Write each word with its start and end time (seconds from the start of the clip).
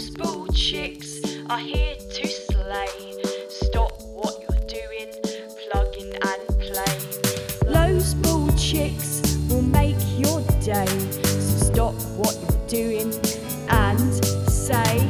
Those 0.00 0.16
Bald 0.16 0.56
Chicks 0.56 1.20
are 1.50 1.58
here 1.58 1.94
to 1.94 2.26
slay. 2.26 3.22
Stop 3.50 3.92
what 4.00 4.40
you're 4.40 4.66
doing, 4.66 5.12
plug 5.68 5.94
in 5.94 6.14
and 6.14 6.48
play. 6.58 7.70
Those 7.70 8.14
Bald 8.14 8.56
Chicks 8.56 9.36
will 9.50 9.60
make 9.60 9.98
your 10.16 10.40
day. 10.62 10.86
So 11.22 11.66
stop 11.66 11.94
what 12.16 12.34
you're 12.40 12.66
doing 12.68 13.12
and 13.68 14.24
say, 14.50 15.06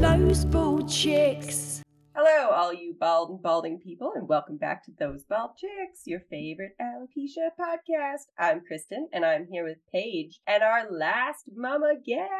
Those 0.00 0.44
Bald 0.44 0.90
Chicks. 0.90 1.82
Hello, 2.14 2.50
all 2.50 2.74
you 2.74 2.94
bald 3.00 3.30
and 3.30 3.42
balding 3.42 3.78
people, 3.78 4.12
and 4.14 4.28
welcome 4.28 4.58
back 4.58 4.84
to 4.84 4.92
Those 4.98 5.24
Bald 5.24 5.52
Chicks, 5.56 6.02
your 6.04 6.20
favorite 6.28 6.76
alopecia 6.78 7.52
podcast. 7.58 8.26
I'm 8.38 8.60
Kristen, 8.60 9.08
and 9.14 9.24
I'm 9.24 9.46
here 9.50 9.64
with 9.64 9.78
Paige 9.90 10.40
and 10.46 10.62
our 10.62 10.90
last 10.90 11.44
mama 11.56 11.94
guest, 12.04 12.30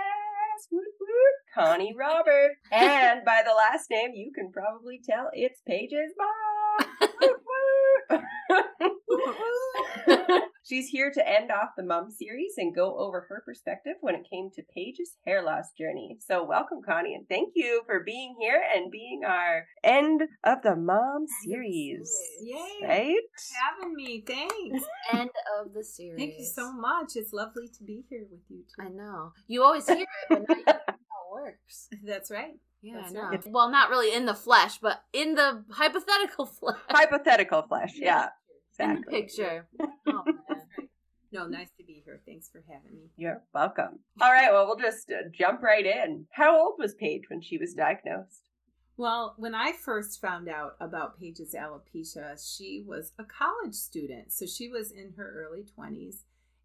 woot 0.71 0.85
woot, 1.01 1.37
Connie 1.55 1.95
Robert. 1.97 2.53
and 2.73 3.25
by 3.25 3.43
the 3.45 3.53
last 3.55 3.91
name, 3.91 4.13
you 4.15 4.33
can 4.35 4.51
probably 4.53 5.01
tell 5.09 5.31
it's 5.33 5.61
Paige's 5.67 6.13
mom. 6.19 6.89
Woot 9.09 9.37
woot. 10.09 10.43
She's 10.67 10.89
here 10.89 11.13
to 11.13 11.29
end 11.29 11.53
off 11.53 11.71
the 11.77 11.85
mom 11.85 12.11
series 12.11 12.55
and 12.57 12.75
go 12.75 12.99
over 12.99 13.27
her 13.29 13.41
perspective 13.45 13.93
when 14.01 14.17
it 14.17 14.27
came 14.29 14.51
to 14.57 14.63
Paige's 14.75 15.13
hair 15.25 15.41
loss 15.41 15.67
journey. 15.79 16.19
So, 16.27 16.43
welcome, 16.43 16.81
Connie, 16.85 17.15
and 17.15 17.29
thank 17.29 17.53
you 17.55 17.83
for 17.87 18.01
being 18.01 18.35
here 18.41 18.61
and 18.75 18.91
being 18.91 19.21
our 19.25 19.67
end 19.85 20.23
of 20.43 20.63
the 20.65 20.75
mom 20.75 21.27
series. 21.45 22.13
Yay! 22.43 22.59
Right? 22.83 23.15
Having 23.79 23.95
me, 23.95 24.25
thanks. 24.27 24.85
End 25.13 25.31
of 25.61 25.73
the 25.73 25.85
series. 25.85 26.19
Thank 26.19 26.35
you 26.41 26.45
so 26.45 26.73
much. 26.73 27.13
It's 27.15 27.33
lovely 27.33 27.69
to 27.69 27.85
be 27.85 28.03
here 28.11 28.27
with 28.29 28.41
you 28.49 28.65
too. 28.65 28.85
I 28.85 28.89
know. 28.89 29.35
You 29.47 29.63
always 29.63 29.87
hear 29.87 29.99
it, 29.99 30.07
but 30.29 30.41
not 30.49 30.59
you 30.59 30.65
how 30.67 30.75
it 30.83 31.33
works. 31.33 31.89
That's 32.05 32.29
right. 32.33 32.55
Yeah, 32.83 32.95
That's 33.03 33.11
I 33.11 33.15
know. 33.15 33.23
right. 33.29 33.47
Well, 33.47 33.71
not 33.71 33.89
really 33.91 34.13
in 34.13 34.27
the 34.27 34.35
flesh, 34.35 34.79
but 34.79 35.05
in 35.13 35.37
the 35.37 35.63
hypothetical 35.71 36.47
flesh. 36.61 36.77
Hypothetical 36.89 37.63
flesh, 37.63 37.93
yeah. 37.95 38.31
In 38.79 38.89
the 38.89 38.93
Exactly. 38.99 39.21
picture. 39.23 39.69
Oh, 40.09 40.23
man. 40.25 40.56
No, 41.37 41.47
nice 41.47 41.71
to 41.79 41.85
be 41.85 42.01
here. 42.05 42.21
Thanks 42.25 42.49
for 42.49 42.65
having 42.67 42.97
me. 42.99 43.11
You're 43.17 43.43
welcome. 43.53 43.99
All 44.23 44.33
right, 44.33 44.51
well, 44.51 44.67
we'll 44.67 44.77
just 44.77 45.11
uh, 45.11 45.29
jump 45.31 45.63
right 45.63 45.85
in. 45.85 46.25
How 46.33 46.59
old 46.59 46.77
was 46.79 46.95
Paige 46.95 47.25
when 47.29 47.43
she 47.43 47.59
was 47.59 47.75
diagnosed? 47.75 48.49
Well, 48.97 49.35
when 49.37 49.55
I 49.55 49.73
first 49.73 50.19
found 50.23 50.49
out 50.49 50.77
about 50.81 51.21
Paige's 51.21 51.55
alopecia, 51.55 52.39
she 52.57 52.83
was 52.87 53.13
a 53.19 53.25
college 53.25 53.75
student. 53.75 54.33
So 54.33 54.47
she 54.47 54.69
was 54.71 54.93
in 54.93 55.13
her 55.19 55.47
early 55.47 55.65
20s. 55.79 56.23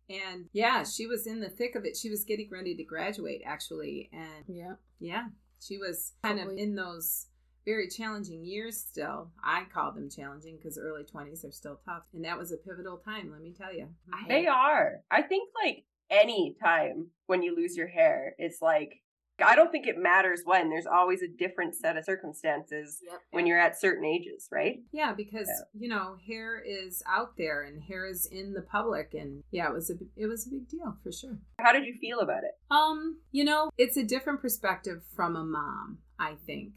And 0.09 0.45
yeah, 0.53 0.83
she 0.85 1.05
was 1.05 1.27
in 1.27 1.41
the 1.41 1.49
thick 1.49 1.75
of 1.75 1.83
it. 1.83 1.97
She 1.97 2.09
was 2.09 2.23
getting 2.23 2.49
ready 2.49 2.73
to 2.75 2.83
graduate, 2.85 3.41
actually. 3.45 4.09
And 4.13 4.45
Yeah. 4.47 4.75
yeah, 4.99 5.25
she 5.59 5.77
was 5.77 6.13
kind 6.23 6.39
of 6.39 6.57
in 6.57 6.75
those 6.75 7.27
very 7.65 7.87
challenging 7.87 8.43
years 8.43 8.77
still. 8.77 9.31
I 9.43 9.65
call 9.73 9.91
them 9.91 10.09
challenging 10.09 10.57
because 10.57 10.77
early 10.77 11.03
20s 11.03 11.45
are 11.45 11.51
still 11.51 11.79
tough. 11.85 12.03
And 12.13 12.25
that 12.25 12.37
was 12.37 12.51
a 12.51 12.57
pivotal 12.57 12.97
time, 12.97 13.31
let 13.31 13.41
me 13.41 13.53
tell 13.53 13.73
you. 13.73 13.89
I 14.13 14.27
They 14.27 14.47
are. 14.47 15.01
I 15.11 15.21
think, 15.21 15.49
like, 15.63 15.85
any 16.09 16.55
time 16.61 17.07
when 17.27 17.41
you 17.41 17.55
lose 17.55 17.77
your 17.77 17.87
hair, 17.87 18.35
it's 18.37 18.61
like, 18.61 19.01
I 19.43 19.55
don't 19.55 19.71
think 19.71 19.87
it 19.87 19.97
matters 19.97 20.41
when. 20.45 20.69
There's 20.69 20.85
always 20.85 21.23
a 21.23 21.27
different 21.27 21.73
set 21.73 21.97
of 21.97 22.03
circumstances 22.05 23.01
Yep. 23.03 23.21
when 23.31 23.47
you're 23.47 23.57
at 23.59 23.79
certain 23.79 24.05
ages, 24.05 24.47
right? 24.51 24.83
Yeah, 24.91 25.13
because 25.13 25.47
Yeah. 25.47 25.63
you 25.73 25.87
know, 25.87 26.17
hair 26.27 26.59
is 26.59 27.01
out 27.07 27.37
there 27.37 27.63
and 27.63 27.81
hair 27.81 28.05
is 28.05 28.27
in 28.27 28.53
the 28.53 28.61
public, 28.61 29.13
and 29.15 29.43
yeah, 29.49 29.67
it 29.67 29.73
was 29.73 29.89
a 29.89 29.95
it 30.15 30.27
was 30.27 30.45
a 30.45 30.51
big 30.51 30.67
deal 30.67 30.95
for 31.01 31.11
sure. 31.11 31.39
How 31.59 31.71
did 31.73 31.85
you 31.85 31.95
feel 31.99 32.19
about 32.19 32.43
it? 32.43 32.51
Um, 32.69 33.21
you 33.31 33.43
know, 33.43 33.71
it's 33.79 33.97
a 33.97 34.03
different 34.03 34.41
perspective 34.41 35.03
from 35.15 35.35
a 35.35 35.43
mom, 35.43 35.99
I 36.19 36.35
think, 36.45 36.73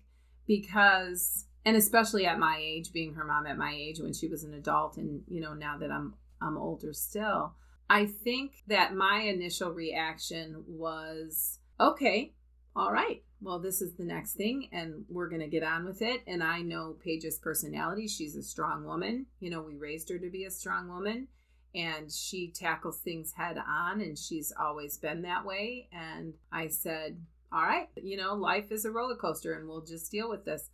because 0.46 1.46
and 1.64 1.76
especially 1.76 2.26
at 2.26 2.38
my 2.38 2.58
age, 2.60 2.92
being 2.92 3.14
her 3.14 3.24
mom 3.24 3.46
at 3.46 3.56
my 3.56 3.72
age 3.74 3.98
when 4.00 4.12
she 4.12 4.28
was 4.28 4.44
an 4.44 4.54
adult, 4.54 4.96
and 4.96 5.22
you 5.28 5.40
know, 5.40 5.54
now 5.54 5.78
that 5.78 5.90
I'm 5.90 6.14
I'm 6.40 6.58
older 6.58 6.92
still, 6.92 7.54
I 7.88 8.06
think 8.06 8.62
that 8.66 8.94
my 8.94 9.20
initial 9.20 9.70
reaction 9.70 10.64
was 10.66 11.58
okay, 11.80 12.34
all 12.76 12.92
right. 12.92 13.22
Well, 13.40 13.58
this 13.58 13.82
is 13.82 13.94
the 13.94 14.04
next 14.04 14.34
thing, 14.34 14.68
and 14.72 15.04
we're 15.08 15.28
going 15.28 15.42
to 15.42 15.48
get 15.48 15.62
on 15.62 15.84
with 15.84 16.00
it. 16.00 16.22
And 16.26 16.42
I 16.42 16.62
know 16.62 16.96
Paige's 17.04 17.38
personality. 17.38 18.08
She's 18.08 18.36
a 18.36 18.42
strong 18.42 18.84
woman. 18.84 19.26
You 19.38 19.50
know, 19.50 19.60
we 19.60 19.76
raised 19.76 20.08
her 20.10 20.18
to 20.18 20.30
be 20.30 20.44
a 20.44 20.50
strong 20.50 20.88
woman, 20.88 21.28
and 21.74 22.10
she 22.10 22.50
tackles 22.50 22.98
things 22.98 23.32
head 23.36 23.58
on, 23.58 24.00
and 24.00 24.18
she's 24.18 24.52
always 24.58 24.96
been 24.96 25.22
that 25.22 25.44
way. 25.44 25.88
And 25.92 26.34
I 26.50 26.68
said, 26.68 27.18
All 27.52 27.62
right, 27.62 27.88
you 27.96 28.16
know, 28.16 28.34
life 28.34 28.72
is 28.72 28.84
a 28.84 28.90
roller 28.90 29.16
coaster, 29.16 29.54
and 29.54 29.68
we'll 29.68 29.82
just 29.84 30.10
deal 30.10 30.28
with 30.28 30.44
this. 30.44 30.70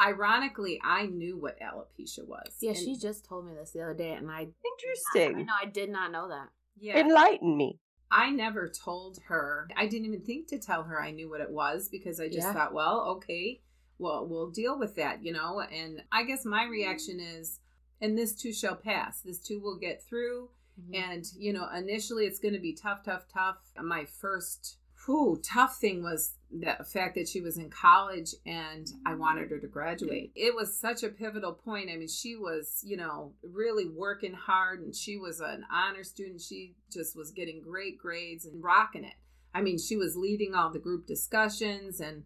Ironically, 0.00 0.80
I 0.84 1.06
knew 1.06 1.38
what 1.38 1.58
alopecia 1.60 2.26
was. 2.26 2.56
Yeah, 2.60 2.70
And- 2.70 2.78
she 2.78 2.96
just 2.96 3.24
told 3.24 3.46
me 3.46 3.54
this 3.54 3.70
the 3.72 3.82
other 3.82 3.94
day, 3.94 4.12
and 4.12 4.30
I, 4.30 4.40
I 4.40 4.48
Interesting. 4.78 5.46
know 5.46 5.52
I 5.60 5.66
did 5.66 5.90
not 5.90 6.12
know 6.12 6.28
that. 6.28 6.48
yeah. 6.78 6.98
Enlighten 6.98 7.56
me. 7.56 7.80
I 8.10 8.30
never 8.30 8.68
told 8.68 9.18
her. 9.26 9.68
I 9.76 9.86
didn't 9.86 10.04
even 10.06 10.20
think 10.20 10.48
to 10.48 10.58
tell 10.58 10.84
her 10.84 11.00
I 11.02 11.10
knew 11.10 11.28
what 11.28 11.40
it 11.40 11.50
was 11.50 11.88
because 11.88 12.20
I 12.20 12.26
just 12.28 12.46
Yeah. 12.46 12.52
thought, 12.52 12.72
well, 12.74 13.00
okay, 13.16 13.62
well, 13.98 14.26
we'll 14.26 14.50
deal 14.50 14.78
with 14.78 14.94
that, 14.96 15.24
you 15.24 15.32
know? 15.32 15.60
And 15.60 16.02
I 16.12 16.22
guess 16.24 16.44
my 16.44 16.64
reaction 16.66 17.18
is, 17.18 17.60
and 18.00 18.16
this 18.16 18.34
too 18.34 18.52
shall 18.52 18.76
pass. 18.76 19.22
This 19.22 19.40
too 19.40 19.58
will 19.60 19.76
get 19.78 20.02
through. 20.04 20.50
Mm-hmm. 20.80 20.94
And, 20.94 21.24
you 21.36 21.52
know, 21.54 21.66
initially 21.74 22.26
it's 22.26 22.38
going 22.38 22.54
to 22.54 22.60
be 22.60 22.74
tough, 22.74 23.02
tough, 23.02 23.26
tough. 23.26 23.56
My 23.82 24.04
first 24.04 24.76
whew, 25.06 25.40
tough 25.42 25.76
thing 25.76 26.02
was 26.02 26.34
the 26.50 26.76
fact 26.84 27.14
that 27.14 27.28
she 27.28 27.40
was 27.40 27.56
in 27.56 27.70
college 27.70 28.34
and 28.44 28.86
I 29.04 29.14
wanted 29.14 29.50
her 29.50 29.58
to 29.58 29.66
graduate. 29.66 30.32
It 30.34 30.54
was 30.54 30.78
such 30.78 31.02
a 31.02 31.08
pivotal 31.08 31.52
point. 31.52 31.90
I 31.90 31.96
mean, 31.96 32.08
she 32.08 32.36
was, 32.36 32.82
you 32.84 32.96
know, 32.96 33.32
really 33.42 33.88
working 33.88 34.34
hard 34.34 34.80
and 34.80 34.94
she 34.94 35.16
was 35.16 35.40
an 35.40 35.64
honor 35.72 36.04
student. 36.04 36.40
She 36.40 36.74
just 36.92 37.16
was 37.16 37.30
getting 37.30 37.62
great 37.62 37.98
grades 37.98 38.44
and 38.44 38.62
rocking 38.62 39.04
it. 39.04 39.14
I 39.54 39.62
mean, 39.62 39.78
she 39.78 39.96
was 39.96 40.16
leading 40.16 40.54
all 40.54 40.70
the 40.70 40.78
group 40.78 41.06
discussions 41.06 42.00
and 42.00 42.24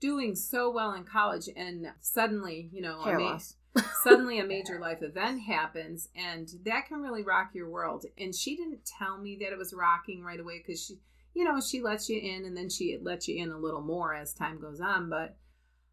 doing 0.00 0.34
so 0.34 0.70
well 0.70 0.92
in 0.92 1.04
college. 1.04 1.48
And 1.54 1.86
suddenly, 2.00 2.70
you 2.72 2.80
know, 2.80 3.00
Hair 3.02 3.20
loss. 3.20 3.56
suddenly 4.04 4.38
a 4.38 4.44
major 4.44 4.78
life 4.78 5.02
event 5.02 5.40
happens 5.40 6.08
and 6.14 6.48
that 6.64 6.86
can 6.86 7.00
really 7.00 7.24
rock 7.24 7.50
your 7.54 7.68
world 7.68 8.04
and 8.16 8.32
she 8.32 8.54
didn't 8.54 8.88
tell 8.98 9.18
me 9.18 9.36
that 9.40 9.50
it 9.50 9.58
was 9.58 9.74
rocking 9.74 10.22
right 10.22 10.38
away 10.38 10.62
because 10.64 10.80
she 10.80 11.00
you 11.34 11.44
know 11.44 11.60
she 11.60 11.80
lets 11.80 12.08
you 12.08 12.18
in 12.20 12.44
and 12.44 12.56
then 12.56 12.68
she 12.70 12.98
lets 13.02 13.28
you 13.28 13.42
in 13.42 13.50
a 13.50 13.58
little 13.58 13.82
more 13.82 14.14
as 14.14 14.32
time 14.32 14.60
goes 14.60 14.80
on 14.80 15.08
but 15.10 15.36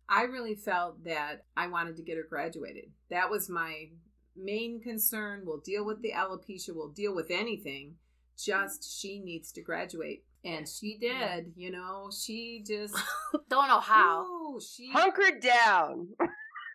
i 0.10 0.24
really 0.24 0.56
felt 0.56 1.04
that 1.04 1.46
i 1.58 1.68
wanted 1.68 1.96
to 1.96 2.04
get 2.04 2.18
her 2.18 2.26
graduated 2.30 2.86
that 3.10 3.30
was 3.30 3.50
my 3.50 3.90
main 4.36 4.80
concern 4.82 5.42
we'll 5.46 5.60
deal 5.60 5.86
with 5.86 6.02
the 6.02 6.12
alopecia 6.12 6.70
we'll 6.74 6.90
deal 6.90 7.14
with 7.14 7.28
anything 7.30 7.96
just 8.38 9.00
she 9.00 9.20
needs 9.20 9.52
to 9.52 9.62
graduate 9.62 10.24
and 10.44 10.68
she 10.68 10.98
did 10.98 11.52
you 11.56 11.70
know 11.72 12.10
she 12.12 12.64
just 12.66 12.96
Don't 13.50 13.68
know 13.68 13.80
how. 13.80 14.24
Ooh, 14.26 14.60
she 14.60 14.90
Hunkered 14.92 15.42
down. 15.42 16.08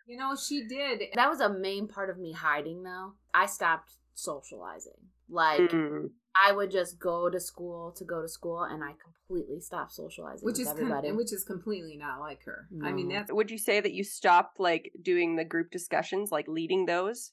you 0.07 0.15
know 0.17 0.35
she 0.35 0.63
did 0.67 1.01
That 1.15 1.29
was 1.29 1.39
a 1.41 1.49
main 1.49 1.87
part 1.87 2.09
of 2.09 2.17
me 2.17 2.31
hiding, 2.31 2.83
though. 2.83 3.13
I 3.33 3.45
stopped 3.47 3.93
socializing. 4.13 4.93
Like, 5.29 5.59
Mm. 5.71 6.11
I 6.45 6.51
would 6.51 6.71
just 6.71 6.99
go 6.99 7.29
to 7.29 7.39
school 7.39 7.91
to 7.93 8.03
go 8.03 8.21
to 8.21 8.27
school, 8.27 8.63
and 8.63 8.83
I 8.83 8.93
completely 9.01 9.59
stopped 9.59 9.93
socializing 9.93 10.45
which 10.45 10.53
with 10.53 10.61
is 10.61 10.67
com- 10.67 10.77
everybody. 10.77 11.11
which 11.11 11.33
is 11.33 11.43
completely 11.43 11.97
not 11.97 12.19
like 12.19 12.43
her. 12.45 12.67
I 12.83 12.91
mean, 12.91 13.09
that's 13.09 13.31
Would 13.31 13.51
you 13.51 13.57
say 13.57 13.79
that 13.79 13.93
you 13.93 14.03
stopped 14.03 14.59
like 14.59 14.91
doing 15.01 15.35
the 15.35 15.45
group 15.45 15.71
discussions, 15.71 16.31
like 16.31 16.47
leading 16.47 16.85
those? 16.85 17.31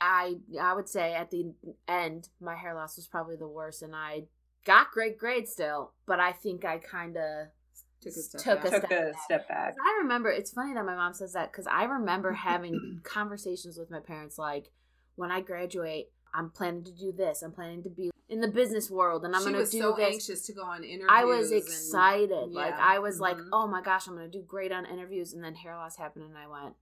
I 0.00 0.36
I 0.60 0.74
would 0.74 0.88
say 0.88 1.14
at 1.14 1.30
the 1.30 1.52
end, 1.88 2.28
my 2.40 2.54
hair 2.54 2.74
loss 2.74 2.96
was 2.96 3.06
probably 3.06 3.36
the 3.36 3.48
worst, 3.48 3.82
and 3.82 3.94
I 3.96 4.24
got 4.64 4.90
great 4.92 5.18
grades 5.18 5.50
still, 5.50 5.92
but 6.06 6.20
I 6.20 6.32
think 6.32 6.64
I 6.64 6.78
kind 6.78 7.16
of 7.16 7.48
took 8.00 8.12
a 8.12 8.20
step 8.20 8.40
took 8.40 8.64
a 8.64 8.70
back. 8.70 8.80
Took 8.80 8.84
step 8.86 8.90
a 8.90 9.04
back. 9.12 9.22
step 9.24 9.48
back. 9.48 9.74
I 9.84 9.98
remember 10.02 10.30
it's 10.30 10.52
funny 10.52 10.74
that 10.74 10.84
my 10.84 10.94
mom 10.94 11.14
says 11.14 11.32
that 11.32 11.50
because 11.52 11.66
I 11.66 11.84
remember 11.84 12.32
having 12.50 13.00
conversations 13.02 13.76
with 13.78 13.90
my 13.90 14.00
parents 14.00 14.38
like, 14.38 14.70
when 15.16 15.30
I 15.30 15.40
graduate, 15.40 16.10
I'm 16.32 16.50
planning 16.50 16.84
to 16.84 16.92
do 16.92 17.12
this. 17.12 17.42
I'm 17.42 17.52
planning 17.52 17.82
to 17.82 17.90
be 17.90 18.11
in 18.32 18.40
the 18.40 18.48
business 18.48 18.90
world, 18.90 19.24
and 19.24 19.36
I'm 19.36 19.42
she 19.44 19.52
to 19.52 19.58
was 19.58 19.70
do 19.70 19.78
so 19.80 19.92
this. 19.96 20.12
anxious 20.14 20.46
to 20.46 20.52
go 20.52 20.62
on 20.62 20.82
interviews. 20.84 21.08
I 21.10 21.24
was 21.24 21.50
and- 21.50 21.60
excited. 21.62 22.50
like 22.50 22.74
I 22.74 22.98
was 22.98 23.20
like, 23.20 23.36
Mhm. 23.36 23.48
oh 23.52 23.66
my 23.66 23.82
gosh, 23.82 24.06
I'm 24.08 24.14
going 24.16 24.30
to 24.30 24.38
do 24.38 24.42
great 24.44 24.72
on 24.72 24.86
interviews, 24.86 25.32
and 25.32 25.44
then 25.44 25.54
hair 25.54 25.76
loss 25.76 25.96
happened, 25.96 26.24
and 26.24 26.36
I 26.38 26.46
went, 26.48 26.74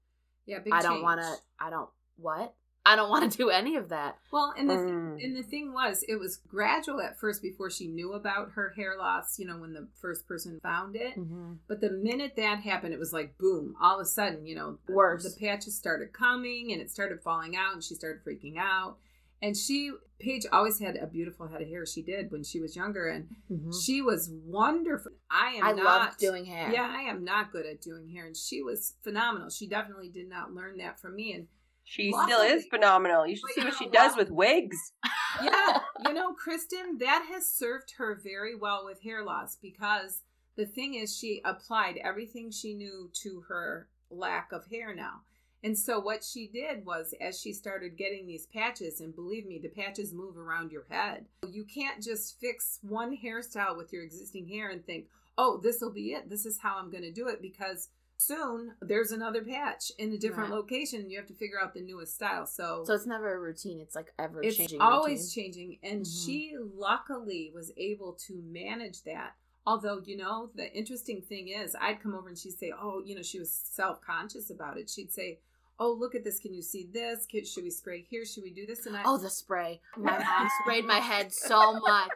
yeah, 0.46 0.60
big 0.60 0.72
I 0.72 0.80
don't 0.80 1.02
change. 1.04 1.20
to. 1.20 1.36
I 1.58 1.70
don't 1.70 1.90
what. 2.16 2.54
I 2.86 2.96
don't 2.96 3.10
want 3.10 3.30
to 3.30 3.36
do 3.44 3.50
any 3.50 3.76
of 3.76 3.90
that. 3.90 4.16
Well, 4.32 4.54
and 4.56 4.68
the 4.70 4.74
Mm. 4.74 5.22
and 5.22 5.36
the 5.36 5.42
thing 5.42 5.72
was, 5.74 6.02
it 6.08 6.16
was 6.16 6.36
gradual 6.38 7.00
at 7.02 7.18
first 7.20 7.42
before 7.42 7.68
she 7.70 7.88
knew 7.88 8.14
about 8.14 8.52
her 8.52 8.70
hair 8.70 8.96
loss. 8.96 9.38
You 9.38 9.46
know, 9.46 9.58
when 9.58 9.74
the 9.74 9.86
first 10.00 10.26
person 10.26 10.58
found 10.62 10.96
it. 10.96 11.14
Mm-hmm. 11.16 11.54
But 11.68 11.80
the 11.82 11.90
minute 11.90 12.36
that 12.36 12.60
happened, 12.60 12.94
it 12.94 12.98
was 12.98 13.12
like 13.12 13.36
boom! 13.36 13.74
All 13.82 13.96
of 13.96 14.00
a 14.00 14.08
sudden, 14.08 14.46
you 14.46 14.54
know, 14.54 14.78
the- 14.86 14.94
Worse. 14.94 15.24
The 15.24 15.38
patches 15.38 15.76
started 15.76 16.12
coming, 16.14 16.72
and 16.72 16.80
it 16.80 16.90
started 16.90 17.20
falling 17.22 17.54
out, 17.54 17.74
and 17.74 17.84
she 17.84 17.94
started 17.94 18.24
freaking 18.24 18.56
out. 18.56 18.96
And 19.42 19.56
she, 19.56 19.90
Paige, 20.18 20.44
always 20.52 20.78
had 20.78 20.96
a 20.96 21.06
beautiful 21.06 21.48
head 21.48 21.62
of 21.62 21.68
hair. 21.68 21.86
She 21.86 22.02
did 22.02 22.30
when 22.30 22.44
she 22.44 22.60
was 22.60 22.76
younger, 22.76 23.08
and 23.08 23.28
Mhm. 23.50 23.72
she 23.82 24.02
was 24.02 24.28
wonderful. 24.30 25.12
I 25.30 25.52
am 25.52 25.64
I 25.64 25.72
not 25.72 25.84
love 25.84 26.16
doing 26.18 26.44
hair. 26.44 26.70
Yeah, 26.70 26.86
I 26.94 27.02
am 27.02 27.24
not 27.24 27.50
good 27.50 27.64
at 27.64 27.80
doing 27.80 28.08
hair, 28.10 28.26
and 28.26 28.36
she 28.36 28.62
was 28.62 28.96
phenomenal. 29.02 29.48
She 29.48 29.66
definitely 29.66 30.10
did 30.10 30.28
not 30.28 30.52
learn 30.52 30.76
that 30.78 31.00
from 31.00 31.16
me, 31.16 31.32
and 31.32 31.48
She 31.82 32.12
Lots 32.12 32.30
still 32.30 32.42
is 32.42 32.66
phenomenal. 32.68 33.26
You 33.26 33.34
should 33.34 33.50
see 33.50 33.64
what 33.64 33.74
she 33.74 33.86
know 33.86 33.90
does 33.92 34.16
with 34.16 34.30
wigs. 34.30 34.92
yeah, 35.42 35.80
you 36.06 36.12
know, 36.12 36.34
Kristen, 36.34 36.98
that 36.98 37.26
has 37.32 37.48
served 37.52 37.92
her 37.96 38.14
very 38.22 38.54
well 38.54 38.84
with 38.84 39.02
hair 39.02 39.24
loss 39.24 39.56
because 39.56 40.22
the 40.54 40.66
thing 40.66 40.94
is, 40.94 41.16
she 41.16 41.40
applied 41.44 41.96
everything 41.96 42.50
she 42.52 42.74
knew 42.74 43.10
to 43.22 43.40
her 43.48 43.88
lack 44.10 44.52
of 44.52 44.66
hair 44.66 44.94
now. 44.94 45.22
And 45.62 45.76
so, 45.76 46.00
what 46.00 46.24
she 46.24 46.46
did 46.48 46.86
was, 46.86 47.14
as 47.20 47.38
she 47.38 47.52
started 47.52 47.96
getting 47.96 48.26
these 48.26 48.46
patches, 48.46 49.00
and 49.00 49.14
believe 49.14 49.46
me, 49.46 49.58
the 49.58 49.68
patches 49.68 50.14
move 50.14 50.38
around 50.38 50.72
your 50.72 50.86
head. 50.88 51.26
You 51.46 51.64
can't 51.64 52.02
just 52.02 52.40
fix 52.40 52.78
one 52.82 53.16
hairstyle 53.16 53.76
with 53.76 53.92
your 53.92 54.02
existing 54.02 54.48
hair 54.48 54.70
and 54.70 54.84
think, 54.84 55.06
oh, 55.36 55.58
this 55.62 55.80
will 55.82 55.92
be 55.92 56.12
it. 56.12 56.30
This 56.30 56.46
is 56.46 56.58
how 56.60 56.78
I'm 56.78 56.90
going 56.90 57.02
to 57.04 57.12
do 57.12 57.28
it 57.28 57.42
because 57.42 57.88
soon 58.16 58.72
there's 58.82 59.12
another 59.12 59.42
patch 59.42 59.90
in 59.98 60.12
a 60.12 60.18
different 60.18 60.50
Right. 60.50 60.56
location. 60.58 61.00
And 61.02 61.10
you 61.10 61.18
have 61.18 61.26
to 61.28 61.34
figure 61.34 61.60
out 61.60 61.72
the 61.74 61.80
newest 61.82 62.14
style. 62.14 62.46
So, 62.46 62.84
So 62.86 62.94
it's 62.94 63.06
never 63.06 63.34
a 63.34 63.38
routine. 63.40 63.80
It's 63.80 63.94
like 63.94 64.12
ever 64.18 64.42
it's 64.42 64.56
changing. 64.58 64.80
always 64.80 65.20
routine. 65.34 65.44
changing 65.52 65.78
and 65.82 66.02
Mhm. 66.04 66.24
she 66.26 66.54
luckily 66.58 67.50
was 67.54 67.70
able 67.76 68.12
to 68.14 68.40
manage 68.42 69.02
that 69.04 69.36
although 69.66 70.00
you 70.04 70.16
know 70.16 70.50
the 70.54 70.72
interesting 70.74 71.20
thing 71.20 71.48
is 71.48 71.76
i'd 71.82 72.00
come 72.00 72.14
over 72.14 72.28
and 72.28 72.38
she'd 72.38 72.58
say 72.58 72.72
oh 72.72 73.02
you 73.04 73.14
know 73.14 73.20
she 73.22 73.38
was 73.38 73.52
self-conscious 73.54 74.48
about 74.48 74.78
it 74.78 74.88
she'd 74.88 75.12
say 75.12 75.38
oh 75.80 75.90
look 75.98 76.14
at 76.14 76.22
this 76.22 76.38
can 76.38 76.54
you 76.54 76.62
see 76.62 76.88
this 76.92 77.26
Can- 77.26 77.44
should 77.44 77.64
we 77.64 77.70
spray 77.70 78.06
here 78.08 78.24
should 78.24 78.44
we 78.44 78.52
do 78.52 78.66
this 78.66 78.86
and 78.86 78.96
i 78.96 79.02
Oh, 79.04 79.16
the 79.18 79.30
spray. 79.30 79.80
My 79.96 80.18
mom 80.38 80.48
sprayed 80.62 80.84
my 80.84 80.98
head 81.00 81.32
so 81.32 81.72
much. 81.80 82.10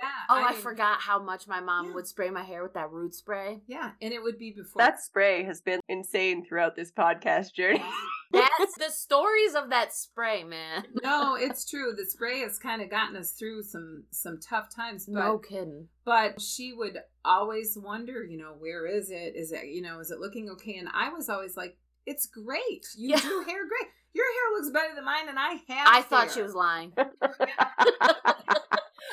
yeah, 0.00 0.08
Oh, 0.30 0.36
I, 0.42 0.52
mean, 0.52 0.60
forgot 0.62 1.00
how 1.00 1.20
much 1.22 1.46
my 1.48 1.60
mom 1.60 1.88
Yeah. 1.88 1.94
would 1.94 2.06
spray 2.06 2.30
my 2.30 2.44
hair 2.44 2.62
with 2.62 2.74
that 2.74 2.90
root 2.90 3.14
spray. 3.14 3.60
yeah 3.66 3.90
and 4.00 4.12
it 4.12 4.22
would 4.22 4.38
be 4.38 4.52
before 4.52 4.80
That 4.80 5.02
spray 5.02 5.42
has 5.44 5.60
been 5.60 5.80
insane 5.88 6.44
throughout 6.46 6.76
this 6.76 6.90
podcast 6.92 7.52
journey. 7.54 7.84
That's 8.32 8.76
the 8.78 8.90
stories 8.90 9.54
of 9.56 9.70
that 9.70 9.92
spray, 9.92 10.44
man. 10.44 10.84
no 11.02 11.34
it's 11.34 11.68
true 11.68 11.92
the 11.96 12.04
spray 12.06 12.40
has 12.40 12.58
kind 12.58 12.80
of 12.80 12.88
gotten 12.88 13.16
us 13.16 13.32
through 13.32 13.64
some 13.64 14.04
some 14.12 14.38
tough 14.38 14.74
times 14.74 15.06
but 15.06 15.14
No 15.18 15.38
kidding. 15.38 15.88
but 16.04 16.40
she 16.40 16.72
would 16.72 16.98
always 17.24 17.76
wonder 17.76 18.24
you 18.24 18.38
know 18.38 18.54
where 18.58 18.86
is 18.86 19.10
it 19.10 19.34
is 19.36 19.50
it 19.52 19.66
you 19.66 19.82
know 19.82 19.98
is 19.98 20.10
it 20.10 20.20
looking 20.20 20.48
okay 20.50 20.76
and 20.78 20.88
i 20.94 21.10
was 21.10 21.28
always 21.28 21.54
like 21.56 21.76
it's 22.06 22.26
great 22.26 22.86
you 22.96 23.10
Yeah. 23.10 23.20
do 23.20 23.44
hair 23.46 23.66
great 23.68 23.88
your 24.12 24.24
hair 24.26 24.58
looks 24.58 24.70
better 24.70 24.94
than 24.94 25.04
mine 25.04 25.28
and 25.28 25.38
i 25.38 25.52
have 25.68 25.86
I 25.88 26.02
thought 26.02 26.26
hair. 26.26 26.34
she 26.34 26.42
was 26.42 26.54
lying. 26.54 26.92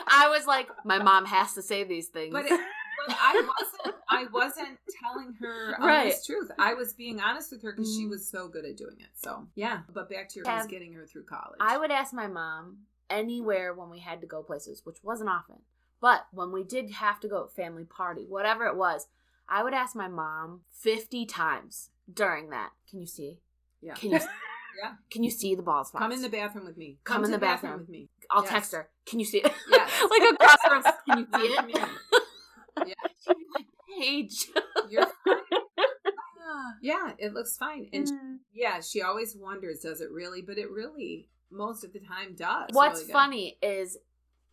I 0.10 0.30
was 0.30 0.46
like, 0.48 0.70
my 0.86 1.00
mom 1.02 1.26
has 1.26 1.54
to 1.54 1.62
say 1.62 1.84
these 1.84 2.08
things. 2.08 2.32
but, 2.34 2.46
it, 2.46 2.50
but 2.50 3.16
i 3.22 3.34
wasn't 3.36 3.96
i 4.10 4.26
wasn't 4.34 4.78
telling 5.04 5.34
her 5.40 5.76
Right. 5.80 6.02
honest 6.06 6.26
truth 6.26 6.50
i 6.58 6.74
was 6.74 6.94
being 6.94 7.20
honest 7.20 7.52
with 7.52 7.62
her 7.64 7.72
because 7.74 7.94
she 7.96 8.06
Mhm. 8.06 8.10
was 8.10 8.28
so 8.30 8.48
good 8.48 8.66
at 8.66 8.78
doing 8.78 8.98
it 9.00 9.10
so 9.16 9.48
yeah 9.56 9.82
but 9.94 10.10
back 10.10 10.30
to 10.30 10.40
your 10.40 10.56
was 10.56 10.66
getting 10.68 10.94
her 10.94 11.06
through 11.06 11.26
college 11.26 11.58
I 11.60 11.78
would 11.78 11.92
ask 11.92 12.14
my 12.14 12.28
mom 12.28 12.80
anywhere 13.10 13.74
when 13.74 13.90
we 13.90 14.00
had 14.00 14.20
to 14.22 14.28
go 14.28 14.44
places, 14.44 14.82
which 14.86 14.98
wasn't 15.04 15.30
often. 15.30 15.62
But 16.02 16.28
when 16.32 16.52
we 16.52 16.64
did 16.64 16.92
have 16.92 17.20
to 17.22 17.28
go 17.30 17.48
family 17.48 17.86
party, 17.86 18.26
whatever 18.28 18.66
it 18.66 18.76
was, 18.76 19.08
I 19.48 19.64
would 19.64 19.74
ask 19.74 19.96
my 19.96 20.08
mom 20.10 20.62
50 20.72 21.26
times 21.26 21.90
during 22.12 22.50
that. 22.52 22.72
Can 22.90 23.00
you 23.00 23.08
see? 23.08 23.40
yeah 23.82 23.94
Can 23.96 24.12
you 24.12 24.20
Yeah. 24.84 24.94
Can 25.10 25.24
you 25.24 25.32
see 25.32 25.56
the 25.56 25.64
bald 25.64 25.88
spots? 25.88 26.02
come 26.04 26.12
in 26.12 26.22
the 26.22 26.30
bathroom 26.30 26.66
with 26.66 26.78
me 26.78 26.98
Come 27.04 27.24
in 27.24 27.32
to 27.32 27.38
the 27.38 27.40
bathroom. 27.42 27.80
with 27.80 27.90
me 27.90 28.10
I'll 28.30 28.44
Yes. 28.44 28.52
text 28.52 28.72
her. 28.74 28.90
Can 29.08 29.20
you 29.20 29.26
see 29.26 29.40
it? 29.40 29.52
Yes. 29.72 29.90
like 30.10 30.22
across 30.34 30.58
the 30.64 30.72
room. 30.72 30.84
Can 31.08 31.18
you 31.20 31.28
see 31.34 31.48
it? 31.48 31.90
yeah. 32.86 32.94
Paige. 34.00 34.48
You're 34.90 35.06
fine. 35.26 35.36
yeah 36.82 37.12
it 37.18 37.34
looks 37.34 37.58
fine 37.58 37.90
and 37.94 38.08
Mm. 38.08 38.38
Yeah, 38.54 38.80
she 38.82 39.02
always 39.04 39.36
wonders, 39.36 39.80
does 39.82 40.02
it 40.02 40.10
really? 40.12 40.42
But 40.42 40.58
it 40.58 40.70
really, 40.72 41.30
most 41.52 41.84
of 41.84 41.94
the 41.94 42.00
time, 42.00 42.34
does. 42.36 42.70
What's 42.72 43.02
really 43.02 43.12
funny 43.14 43.58
is 43.62 43.98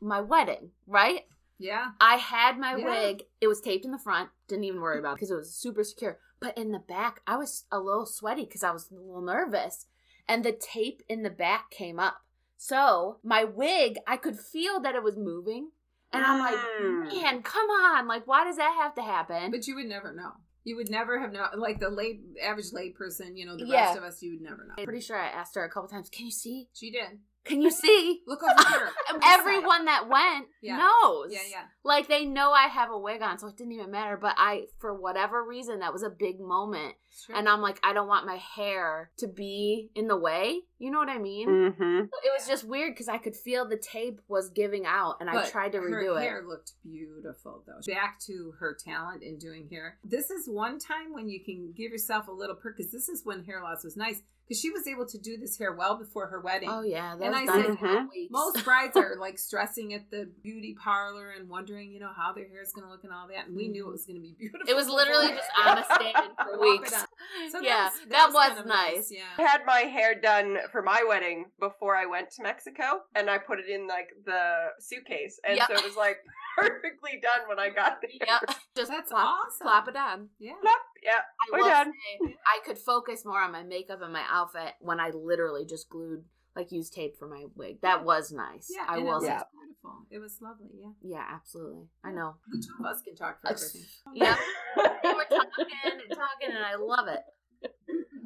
my 0.01 0.21
wedding, 0.21 0.71
right? 0.87 1.23
Yeah. 1.59 1.93
I 2.01 2.17
had 2.17 2.59
my 2.59 2.77
Yeah. 2.77 2.85
wig. 2.85 3.23
It 3.41 3.47
was 3.49 3.61
taped 3.63 3.85
in 3.87 3.93
the 3.93 3.99
front. 3.99 4.29
Didn't 4.49 4.65
even 4.65 4.81
worry 4.83 4.99
about 4.99 5.13
it 5.13 5.17
because 5.17 5.31
it 5.31 5.37
was 5.37 5.55
super 5.55 5.83
secure. 5.85 6.19
But 6.45 6.59
in 6.59 6.73
the 6.73 6.79
back, 6.79 7.23
I 7.27 7.37
was 7.39 7.65
a 7.73 7.81
little 7.81 8.05
sweaty 8.05 8.45
because 8.45 8.63
I 8.63 8.71
was 8.71 8.91
a 8.91 8.95
little 8.95 9.23
nervous. 9.23 9.87
And 10.29 10.45
the 10.45 10.53
tape 10.53 11.01
in 11.09 11.23
the 11.23 11.31
back 11.31 11.71
came 11.71 11.99
up. 11.99 12.19
So 12.59 13.17
my 13.25 13.45
wig, 13.45 13.97
I 14.07 14.19
could 14.19 14.39
feel 14.39 14.79
that 14.81 14.95
it 14.95 15.03
was 15.03 15.17
moving. 15.17 15.71
And 16.13 16.23
I'm 16.23 16.39
like, 16.41 16.55
Mm. 16.55 17.07
man, 17.15 17.43
come 17.43 17.71
on. 17.71 18.07
Like, 18.07 18.27
why 18.27 18.45
does 18.45 18.59
that 18.59 18.75
have 18.79 18.95
to 18.97 19.03
happen? 19.03 19.51
But 19.51 19.67
you 19.67 19.75
would 19.77 19.87
never 19.87 20.13
know. 20.15 20.33
You 20.65 20.77
would 20.77 20.91
never 20.91 21.19
have 21.19 21.33
known. 21.33 21.49
Like 21.57 21.81
the 21.81 21.89
lay, 21.89 22.21
average 22.43 22.73
layperson, 22.73 23.39
you 23.39 23.47
know, 23.47 23.57
the 23.57 23.65
Yeah. 23.65 23.87
rest 23.87 23.97
of 23.99 24.05
us, 24.05 24.23
you 24.23 24.33
would 24.33 24.43
never 24.43 24.65
know. 24.67 24.75
I'm 24.77 24.85
pretty 24.85 25.01
sure 25.01 25.17
I 25.19 25.29
asked 25.29 25.55
her 25.55 25.65
a 25.65 25.71
couple 25.71 25.89
times, 25.89 26.11
can 26.11 26.27
you 26.27 26.31
see? 26.31 26.69
She 26.75 26.91
did. 26.91 27.21
Can 27.45 27.63
you 27.63 27.71
see? 27.71 28.23
Look 28.27 28.43
over 28.43 28.69
here. 28.69 28.93
And 29.09 29.15
on 29.15 29.21
this 29.21 29.29
side. 29.31 29.39
Everyone 29.41 29.85
that 29.87 30.09
went 30.11 30.49
Yeah. 30.61 30.77
knows. 30.77 31.33
Yeah, 31.33 31.41
yeah. 31.51 31.65
Like 31.85 32.09
they 32.09 32.25
know 32.25 32.53
I 32.53 32.69
have 32.69 32.91
a 32.91 32.99
wig 32.99 33.21
on, 33.23 33.39
so 33.39 33.47
it 33.49 33.57
didn't 33.57 33.73
even 33.75 33.91
matter. 33.91 34.17
But 34.17 34.35
I, 34.39 34.67
for 34.79 34.95
whatever 34.95 35.45
reason, 35.45 35.81
that 35.81 35.93
was 35.93 36.03
a 36.03 36.09
big 36.11 36.41
moment. 36.41 36.95
And 37.33 37.49
I'm 37.49 37.61
like, 37.61 37.79
I 37.85 37.93
don't 37.93 38.09
want 38.09 38.27
my 38.27 38.37
hair 38.37 39.11
to 39.19 39.29
be 39.29 39.91
in 39.95 40.09
the 40.09 40.17
way. 40.17 40.61
You 40.79 40.91
know 40.91 40.99
what 40.99 41.09
I 41.09 41.19
mean? 41.19 41.49
Mm-hmm. 41.49 42.01
It 42.01 42.33
was 42.39 42.49
just 42.49 42.65
weird 42.65 42.95
because 42.95 43.09
I 43.09 43.19
could 43.19 43.37
feel 43.37 43.69
the 43.69 43.77
tape 43.77 44.21
was 44.29 44.49
giving 44.51 44.85
out, 44.87 45.17
and 45.21 45.29
I 45.31 45.49
tried 45.49 45.73
to 45.73 45.79
redo 45.79 46.13
it. 46.13 46.15
her 46.17 46.21
hair 46.21 46.43
looked 46.47 46.73
beautiful, 46.83 47.63
though. 47.67 47.81
Back 47.93 48.19
to 48.27 48.55
her 48.59 48.75
talent 48.83 49.23
in 49.23 49.39
doing 49.39 49.69
hair. 49.71 49.99
This 50.03 50.31
is 50.31 50.49
one 50.49 50.79
time 50.79 51.13
when 51.13 51.29
you 51.29 51.45
can 51.45 51.73
give 51.77 51.93
yourself 51.93 52.29
a 52.29 52.33
little 52.33 52.57
perk 52.57 52.77
because 52.79 52.91
this 52.93 53.09
is 53.09 53.25
when 53.25 53.45
hair 53.45 53.63
loss 53.63 53.85
was 53.85 53.97
nice 53.97 54.23
because 54.47 54.61
she 54.61 54.71
was 54.71 54.87
able 54.87 55.07
to 55.07 55.17
do 55.19 55.39
this 55.39 55.57
hair 55.57 55.73
well 55.73 55.97
before 55.97 56.27
her 56.27 56.41
wedding. 56.41 56.69
Oh 56.71 56.83
yeah, 56.83 57.17
that 57.17 57.25
And 57.25 57.33
was 57.35 57.43
I 57.43 57.47
done 57.47 57.63
said, 57.63 57.71
in 57.71 57.77
Mhm. 58.07 58.11
weeks. 58.11 58.31
Most 58.31 58.63
brides 58.65 58.95
are 58.97 59.17
like 59.19 59.39
stressing 59.39 59.95
at 59.95 60.11
the 60.11 60.29
beauty 60.43 60.75
parlor 60.79 61.31
and 61.31 61.49
wondering, 61.49 61.74
you 61.81 62.01
know, 62.01 62.11
how 62.15 62.33
their 62.33 62.49
hair 62.49 62.63
is 62.63 62.73
going 62.73 62.85
to 62.87 62.91
look 62.91 63.05
and 63.05 63.13
all 63.13 63.29
that. 63.29 63.47
And 63.47 63.57
we 63.57 63.69
knew 63.69 63.89
it 63.89 63.91
was 63.91 64.07
going 64.07 64.17
to 64.17 64.23
be 64.23 64.35
mm. 64.35 64.39
beautiful. 64.39 64.69
it 64.69 64.75
was 64.75 64.89
literally 64.89 65.29
just 65.29 65.49
on 65.65 65.79
a 65.79 65.85
stand 65.85 66.31
for 66.43 66.61
weeks. 66.61 66.93
So 67.51 67.61
yeah, 67.61 67.91
was- 67.91 68.01
that 68.11 68.33
was, 68.33 68.49
kind 68.49 68.59
of 68.59 68.67
nice. 68.67 69.11
Yeah. 69.11 69.23
I 69.39 69.43
had 69.43 69.63
my 69.67 69.81
hair 69.81 70.15
done 70.21 70.59
for 70.73 70.83
my 70.83 71.05
wedding 71.07 71.47
before 71.61 71.97
I 71.97 72.07
went 72.07 72.31
to 72.33 72.43
Mexico, 72.43 73.01
and 73.15 73.29
I 73.29 73.39
put 73.39 73.59
it 73.59 73.69
in 73.69 73.87
like 73.87 74.09
the 74.25 74.69
suitcase, 74.81 75.41
and 75.47 75.57
Yep. 75.57 75.69
so 75.69 75.75
it 75.75 75.85
was 75.85 75.97
like 75.97 76.19
perfectly 76.59 77.21
done 77.23 77.49
when 77.49 77.59
I 77.59 77.71
got 77.71 78.01
there. 78.01 78.11
Yep, 78.27 78.57
just 78.77 78.91
That's 78.91 79.11
plop, 79.11 79.29
awesome. 79.47 79.65
plop 79.67 79.89
it 79.89 79.97
on. 79.97 80.29
Yeah. 80.39 80.53
Plop, 80.63 80.81
yeah, 81.03 81.21
I 81.21 81.53
We're 81.53 81.59
will 81.59 81.69
done. 81.69 81.93
say, 81.93 82.37
I 82.47 82.67
could 82.67 82.79
focus 82.79 83.25
more 83.25 83.41
on 83.41 83.53
my 83.53 83.63
makeup 83.63 84.01
and 84.03 84.13
my 84.13 84.25
outfit 84.31 84.75
when 84.81 85.01
I 85.01 85.11
literally 85.11 85.65
just 85.65 85.89
glued, 85.89 86.25
like, 86.57 86.73
use 86.73 86.91
tape 86.91 87.17
for 87.19 87.29
my 87.29 87.45
wig. 87.55 87.81
That 87.83 88.05
was 88.05 88.33
nice. 88.33 88.71
Yeah. 88.71 88.87
I 88.89 88.99
will 88.99 89.03
it 89.03 89.15
was. 89.15 89.25
Yeah. 89.25 89.43
beautiful. 89.85 90.07
It 90.11 90.19
was 90.19 90.39
lovely. 90.41 90.71
Yeah. 90.75 90.93
Yeah, 91.03 91.25
absolutely. 91.31 91.89
I 92.05 92.13
know. 92.13 92.37
The 92.51 92.59
two 92.59 92.85
of 92.85 92.91
us 92.91 93.03
can 93.03 93.15
talk 93.15 93.41
for 93.41 93.51
everything. 93.51 93.83
Yeah, 94.15 94.37
we're 94.77 95.25
talking 95.29 95.67
and 95.85 96.01
talking, 96.11 96.55
and 96.55 96.65
I 96.65 96.77
love 96.77 97.09
it. 97.09 97.21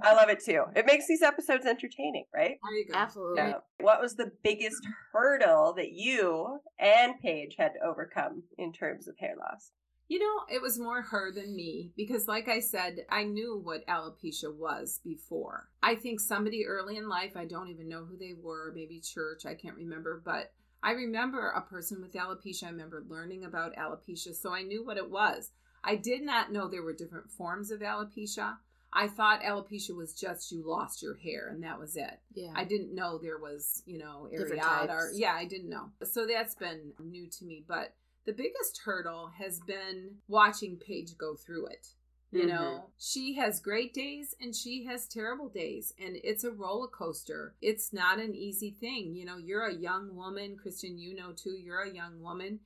I 0.02 0.14
love 0.14 0.28
it 0.28 0.44
too. 0.44 0.64
It 0.76 0.86
makes 0.86 1.06
these 1.06 1.22
episodes 1.22 1.66
entertaining, 1.66 2.24
right? 2.34 2.56
There 2.62 2.78
you 2.78 2.86
go. 2.90 2.98
Absolutely. 2.98 3.42
Yeah. 3.42 3.54
What 3.80 4.00
was 4.00 4.14
the 4.14 4.30
biggest 4.44 4.86
hurdle 5.12 5.74
that 5.76 5.92
you 5.92 6.60
and 6.78 7.14
Paige 7.20 7.56
had 7.58 7.72
to 7.74 7.86
overcome 7.86 8.44
in 8.56 8.72
terms 8.72 9.08
of 9.08 9.16
hair 9.18 9.34
loss? 9.38 9.72
You 10.08 10.18
know, 10.20 10.44
it 10.48 10.62
was 10.62 10.78
more 10.78 11.02
her 11.02 11.30
than 11.30 11.54
me 11.54 11.92
because, 11.94 12.26
like 12.26 12.48
I 12.48 12.60
said, 12.60 13.04
I 13.10 13.24
knew 13.24 13.60
what 13.62 13.86
alopecia 13.86 14.54
was 14.54 15.00
before. 15.04 15.68
I 15.82 15.96
think 15.96 16.20
somebody 16.20 16.66
early 16.66 16.96
in 16.96 17.08
life, 17.10 17.36
I 17.36 17.44
don't 17.44 17.68
even 17.68 17.88
know 17.88 18.04
who 18.06 18.16
they 18.16 18.32
were, 18.32 18.72
maybe 18.74 19.00
church, 19.00 19.44
I 19.44 19.54
can't 19.54 19.76
remember, 19.76 20.22
but 20.24 20.52
I 20.82 20.92
remember 20.92 21.50
a 21.50 21.60
person 21.60 22.00
with 22.00 22.14
alopecia. 22.14 22.64
I 22.64 22.70
remember 22.70 23.04
learning 23.06 23.44
about 23.44 23.76
alopecia, 23.76 24.34
so 24.34 24.54
I 24.54 24.62
knew 24.62 24.84
what 24.84 24.96
it 24.96 25.10
was. 25.10 25.50
I 25.84 25.96
did 25.96 26.22
not 26.22 26.52
know 26.52 26.68
there 26.68 26.82
were 26.82 26.94
different 26.94 27.30
forms 27.30 27.70
of 27.70 27.80
alopecia. 27.80 28.56
I 28.92 29.08
thought 29.08 29.42
alopecia 29.42 29.94
was 29.94 30.14
just 30.14 30.50
you 30.50 30.62
lost 30.66 31.02
your 31.02 31.14
hair 31.16 31.48
and 31.50 31.62
that 31.62 31.78
was 31.78 31.96
it. 31.96 32.20
Yeah. 32.32 32.52
I 32.54 32.64
didn't 32.64 32.94
know 32.94 33.18
there 33.18 33.38
was, 33.38 33.82
you 33.84 33.98
know, 33.98 34.28
areata 34.34 34.88
or 34.88 35.10
yeah, 35.12 35.34
I 35.34 35.44
didn't 35.44 35.68
know. 35.68 35.90
So 36.04 36.26
that's 36.26 36.54
been 36.54 36.92
new 36.98 37.26
to 37.26 37.44
me. 37.44 37.64
But 37.68 37.94
the 38.28 38.34
biggest 38.34 38.82
hurdle 38.84 39.30
has 39.38 39.58
been 39.60 40.16
watching 40.28 40.76
Paige 40.76 41.16
go 41.16 41.34
through 41.34 41.68
it. 41.68 41.94
You 42.30 42.42
Mhm. 42.42 42.48
know, 42.48 42.90
she 42.98 43.32
has 43.36 43.58
great 43.58 43.94
days 43.94 44.34
and 44.38 44.54
she 44.54 44.84
has 44.84 45.08
terrible 45.08 45.48
days, 45.48 45.94
and 45.98 46.14
it's 46.22 46.44
a 46.44 46.52
roller 46.52 46.88
coaster. 46.88 47.56
It's 47.62 47.90
not 47.90 48.18
an 48.18 48.34
easy 48.34 48.70
thing. 48.70 49.14
You 49.14 49.24
know, 49.24 49.38
you're 49.38 49.64
a 49.64 49.72
young 49.72 50.14
woman, 50.14 50.58
Kristen, 50.58 50.98
you 50.98 51.14
know 51.14 51.32
too, 51.32 51.56
you're 51.56 51.84
a 51.84 51.90
young 51.90 52.20
woman. 52.20 52.60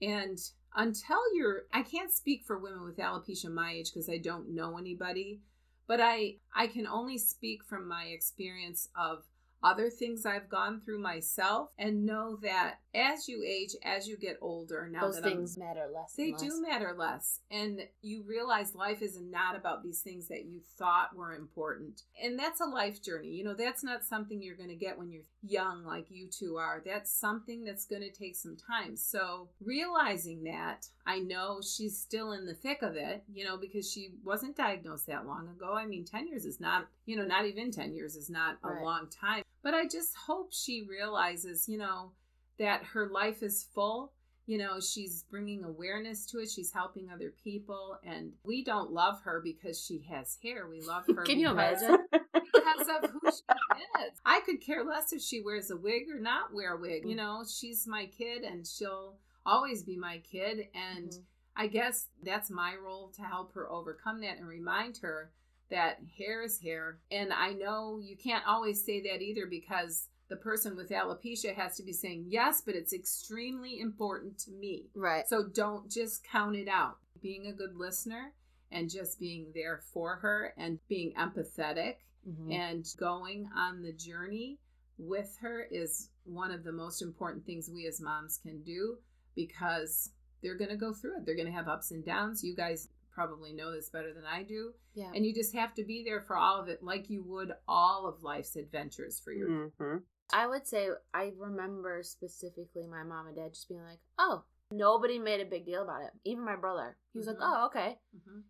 And 0.00 0.38
until 0.76 1.34
you're, 1.34 1.66
I 1.72 1.82
can't 1.82 2.12
speak 2.12 2.44
for 2.44 2.56
women 2.56 2.84
with 2.84 2.98
alopecia 2.98 3.50
my 3.50 3.72
age 3.72 3.92
because 3.92 4.08
I 4.08 4.18
don't 4.18 4.50
know 4.50 4.78
anybody, 4.78 5.42
but 5.88 6.00
I 6.00 6.38
I 6.54 6.68
can 6.68 6.86
only 6.86 7.18
speak 7.18 7.64
from 7.64 7.88
my 7.88 8.04
experience 8.04 8.88
of 8.94 9.26
other 9.62 9.90
things 9.90 10.24
I've 10.24 10.48
gone 10.48 10.80
through 10.80 11.00
myself 11.00 11.70
and 11.76 12.06
know 12.06 12.36
that 12.42 12.78
as 12.94 13.28
you 13.28 13.44
age, 13.46 13.76
as 13.84 14.08
you 14.08 14.16
get 14.16 14.38
older, 14.40 14.88
now 14.90 15.02
Those 15.02 15.16
that 15.16 15.24
things 15.24 15.56
I'm, 15.56 15.64
matter 15.66 15.86
less. 15.92 16.14
they 16.14 16.30
and 16.30 16.38
do 16.38 16.62
matter 16.62 16.94
less. 16.96 17.40
And 17.50 17.80
you 18.00 18.22
realize 18.26 18.74
life 18.74 19.02
is 19.02 19.20
not 19.20 19.56
about 19.56 19.82
these 19.82 20.00
things 20.00 20.28
that 20.28 20.46
you 20.46 20.60
thought 20.78 21.14
were 21.14 21.34
important. 21.34 22.02
And 22.22 22.38
that's 22.38 22.60
a 22.60 22.64
life 22.64 23.02
journey. 23.02 23.28
You 23.28 23.44
know, 23.44 23.54
that's 23.54 23.84
not 23.84 24.04
something 24.04 24.42
you're 24.42 24.56
going 24.56 24.70
to 24.70 24.74
get 24.74 24.98
when 24.98 25.10
you're 25.10 25.22
young, 25.42 25.84
like 25.84 26.06
you 26.10 26.28
two 26.28 26.56
are. 26.56 26.82
That's 26.84 27.12
something 27.12 27.62
that's 27.62 27.84
going 27.84 28.02
to 28.02 28.10
take 28.10 28.36
some 28.36 28.56
time. 28.56 28.96
So, 28.96 29.48
realizing 29.60 30.44
that, 30.44 30.86
I 31.06 31.18
know 31.18 31.60
she's 31.60 31.98
still 31.98 32.32
in 32.32 32.46
the 32.46 32.54
thick 32.54 32.82
of 32.82 32.96
it, 32.96 33.22
you 33.32 33.44
know, 33.44 33.56
because 33.56 33.90
she 33.90 34.10
wasn't 34.24 34.56
diagnosed 34.56 35.06
that 35.06 35.26
long 35.26 35.48
ago. 35.48 35.74
I 35.74 35.86
mean, 35.86 36.04
10 36.04 36.28
years 36.28 36.44
is 36.44 36.60
not, 36.60 36.86
you 37.06 37.16
know, 37.16 37.24
not 37.24 37.46
even 37.46 37.70
10 37.70 37.94
years 37.94 38.16
is 38.16 38.30
not 38.30 38.58
a 38.64 38.82
long 38.82 39.08
time. 39.08 39.42
But 39.62 39.74
I 39.74 39.84
just 39.84 40.14
hope 40.26 40.52
she 40.52 40.86
realizes, 40.88 41.68
you 41.68 41.78
know, 41.78 42.12
that 42.58 42.82
her 42.84 43.08
life 43.08 43.42
is 43.42 43.66
full. 43.74 44.12
You 44.46 44.56
know 44.58 44.80
she's 44.80 45.24
bringing 45.30 45.62
awareness 45.64 46.24
to 46.26 46.38
it. 46.38 46.48
She's 46.50 46.72
helping 46.72 47.10
other 47.10 47.32
people. 47.44 47.98
And 48.02 48.32
we 48.44 48.64
don't 48.64 48.90
love 48.92 49.20
her 49.22 49.40
because 49.44 49.78
she 49.82 49.98
has 50.10 50.38
hair. 50.42 50.66
We 50.66 50.80
love 50.80 51.04
her 51.14 51.22
Can 51.24 51.38
you 51.38 51.50
because- 51.50 51.82
imagine? 51.82 52.06
because 52.32 52.88
of 53.02 53.10
who 53.10 53.20
she 53.30 54.02
is. 54.06 54.12
I 54.24 54.40
could 54.46 54.60
care 54.62 54.84
less 54.84 55.12
if 55.12 55.20
she 55.20 55.42
wears 55.42 55.70
a 55.70 55.76
wig 55.76 56.04
or 56.12 56.18
not 56.18 56.52
wear 56.54 56.74
a 56.74 56.80
wig. 56.80 57.04
You 57.04 57.14
Mm. 57.14 57.16
know 57.18 57.44
she's 57.46 57.86
my 57.86 58.06
kid 58.06 58.42
and 58.42 58.66
she'll 58.66 59.16
always 59.44 59.82
be 59.82 59.96
my 59.96 60.18
kid. 60.18 60.68
And 60.74 61.10
Mhm. 61.10 61.22
i 61.56 61.66
guess 61.66 62.08
that's 62.22 62.50
my 62.50 62.74
role 62.76 63.08
to 63.16 63.22
help 63.22 63.52
her 63.52 63.70
overcome 63.70 64.20
that 64.20 64.38
and 64.38 64.48
remind 64.48 64.96
her 64.98 65.30
that 65.70 65.98
hair 66.16 66.42
is 66.42 66.58
hair. 66.60 67.00
And 67.10 67.32
i 67.34 67.52
know 67.52 67.98
you 68.02 68.16
can't 68.16 68.46
always 68.46 68.82
say 68.82 69.02
that 69.02 69.20
either 69.20 69.44
because 69.46 70.08
the 70.28 70.36
person 70.36 70.76
with 70.76 70.90
alopecia 70.90 71.54
has 71.54 71.76
to 71.76 71.82
be 71.82 71.92
saying 71.92 72.24
yes 72.28 72.60
but 72.64 72.74
it's 72.74 72.92
extremely 72.92 73.80
important 73.80 74.38
to 74.38 74.50
me 74.52 74.86
Right. 74.94 75.26
so 75.28 75.44
don't 75.48 75.90
just 75.90 76.22
count 76.24 76.54
it 76.56 76.68
out. 76.68 76.98
Being 77.22 77.46
a 77.46 77.52
good 77.52 77.74
listener 77.76 78.32
and 78.70 78.90
just 78.90 79.18
being 79.18 79.46
there 79.54 79.80
for 79.92 80.16
her 80.16 80.52
and 80.58 80.78
being 80.88 81.12
empathetic 81.14 81.96
Mhm. 82.28 82.52
and 82.52 82.84
going 82.98 83.48
on 83.56 83.82
the 83.82 83.92
journey 83.92 84.58
with 84.98 85.36
her 85.40 85.62
is 85.70 86.10
one 86.24 86.50
of 86.50 86.62
the 86.64 86.72
most 86.72 87.00
important 87.00 87.46
things 87.46 87.70
we 87.70 87.86
as 87.86 88.00
moms 88.00 88.36
can 88.38 88.62
do 88.62 88.98
because 89.34 90.10
they're 90.42 90.56
going 90.56 90.70
to 90.70 90.76
go 90.76 90.92
through 90.92 91.16
it. 91.16 91.24
They're 91.24 91.34
going 91.36 91.46
to 91.46 91.52
have 91.52 91.68
ups 91.68 91.90
and 91.90 92.04
downs. 92.04 92.44
You 92.44 92.54
guys 92.54 92.88
probably 93.10 93.52
know 93.52 93.72
this 93.72 93.88
better 93.88 94.12
than 94.12 94.24
I 94.24 94.42
do. 94.42 94.72
yeah. 94.94 95.10
And 95.14 95.24
you 95.24 95.32
just 95.34 95.54
have 95.54 95.74
to 95.74 95.84
be 95.84 96.04
there 96.04 96.20
for 96.20 96.36
all 96.36 96.60
of 96.60 96.68
it 96.68 96.82
like 96.82 97.08
you 97.08 97.22
would 97.24 97.52
all 97.66 98.06
of 98.06 98.22
life's 98.22 98.56
adventures 98.56 99.18
for 99.20 99.32
your 99.32 99.48
hmm 99.78 99.96
I 100.32 100.46
would 100.46 100.66
say 100.66 100.88
I 101.14 101.32
remember 101.36 102.02
specifically 102.02 102.86
my 102.86 103.02
mom 103.02 103.26
and 103.28 103.36
dad 103.36 103.54
just 103.54 103.68
being 103.68 103.82
like, 103.82 103.98
"Oh, 104.18 104.44
nobody 104.70 105.18
made 105.18 105.40
a 105.40 105.44
big 105.46 105.64
deal 105.64 105.82
about 105.82 106.02
it. 106.02 106.10
Even 106.24 106.44
my 106.44 106.56
brother. 106.56 106.96
He 107.12 107.18
was 107.18 107.26
Mhm. 107.26 107.38
like, 107.38 107.38
"Oh, 107.40 107.66
okay." 107.66 107.98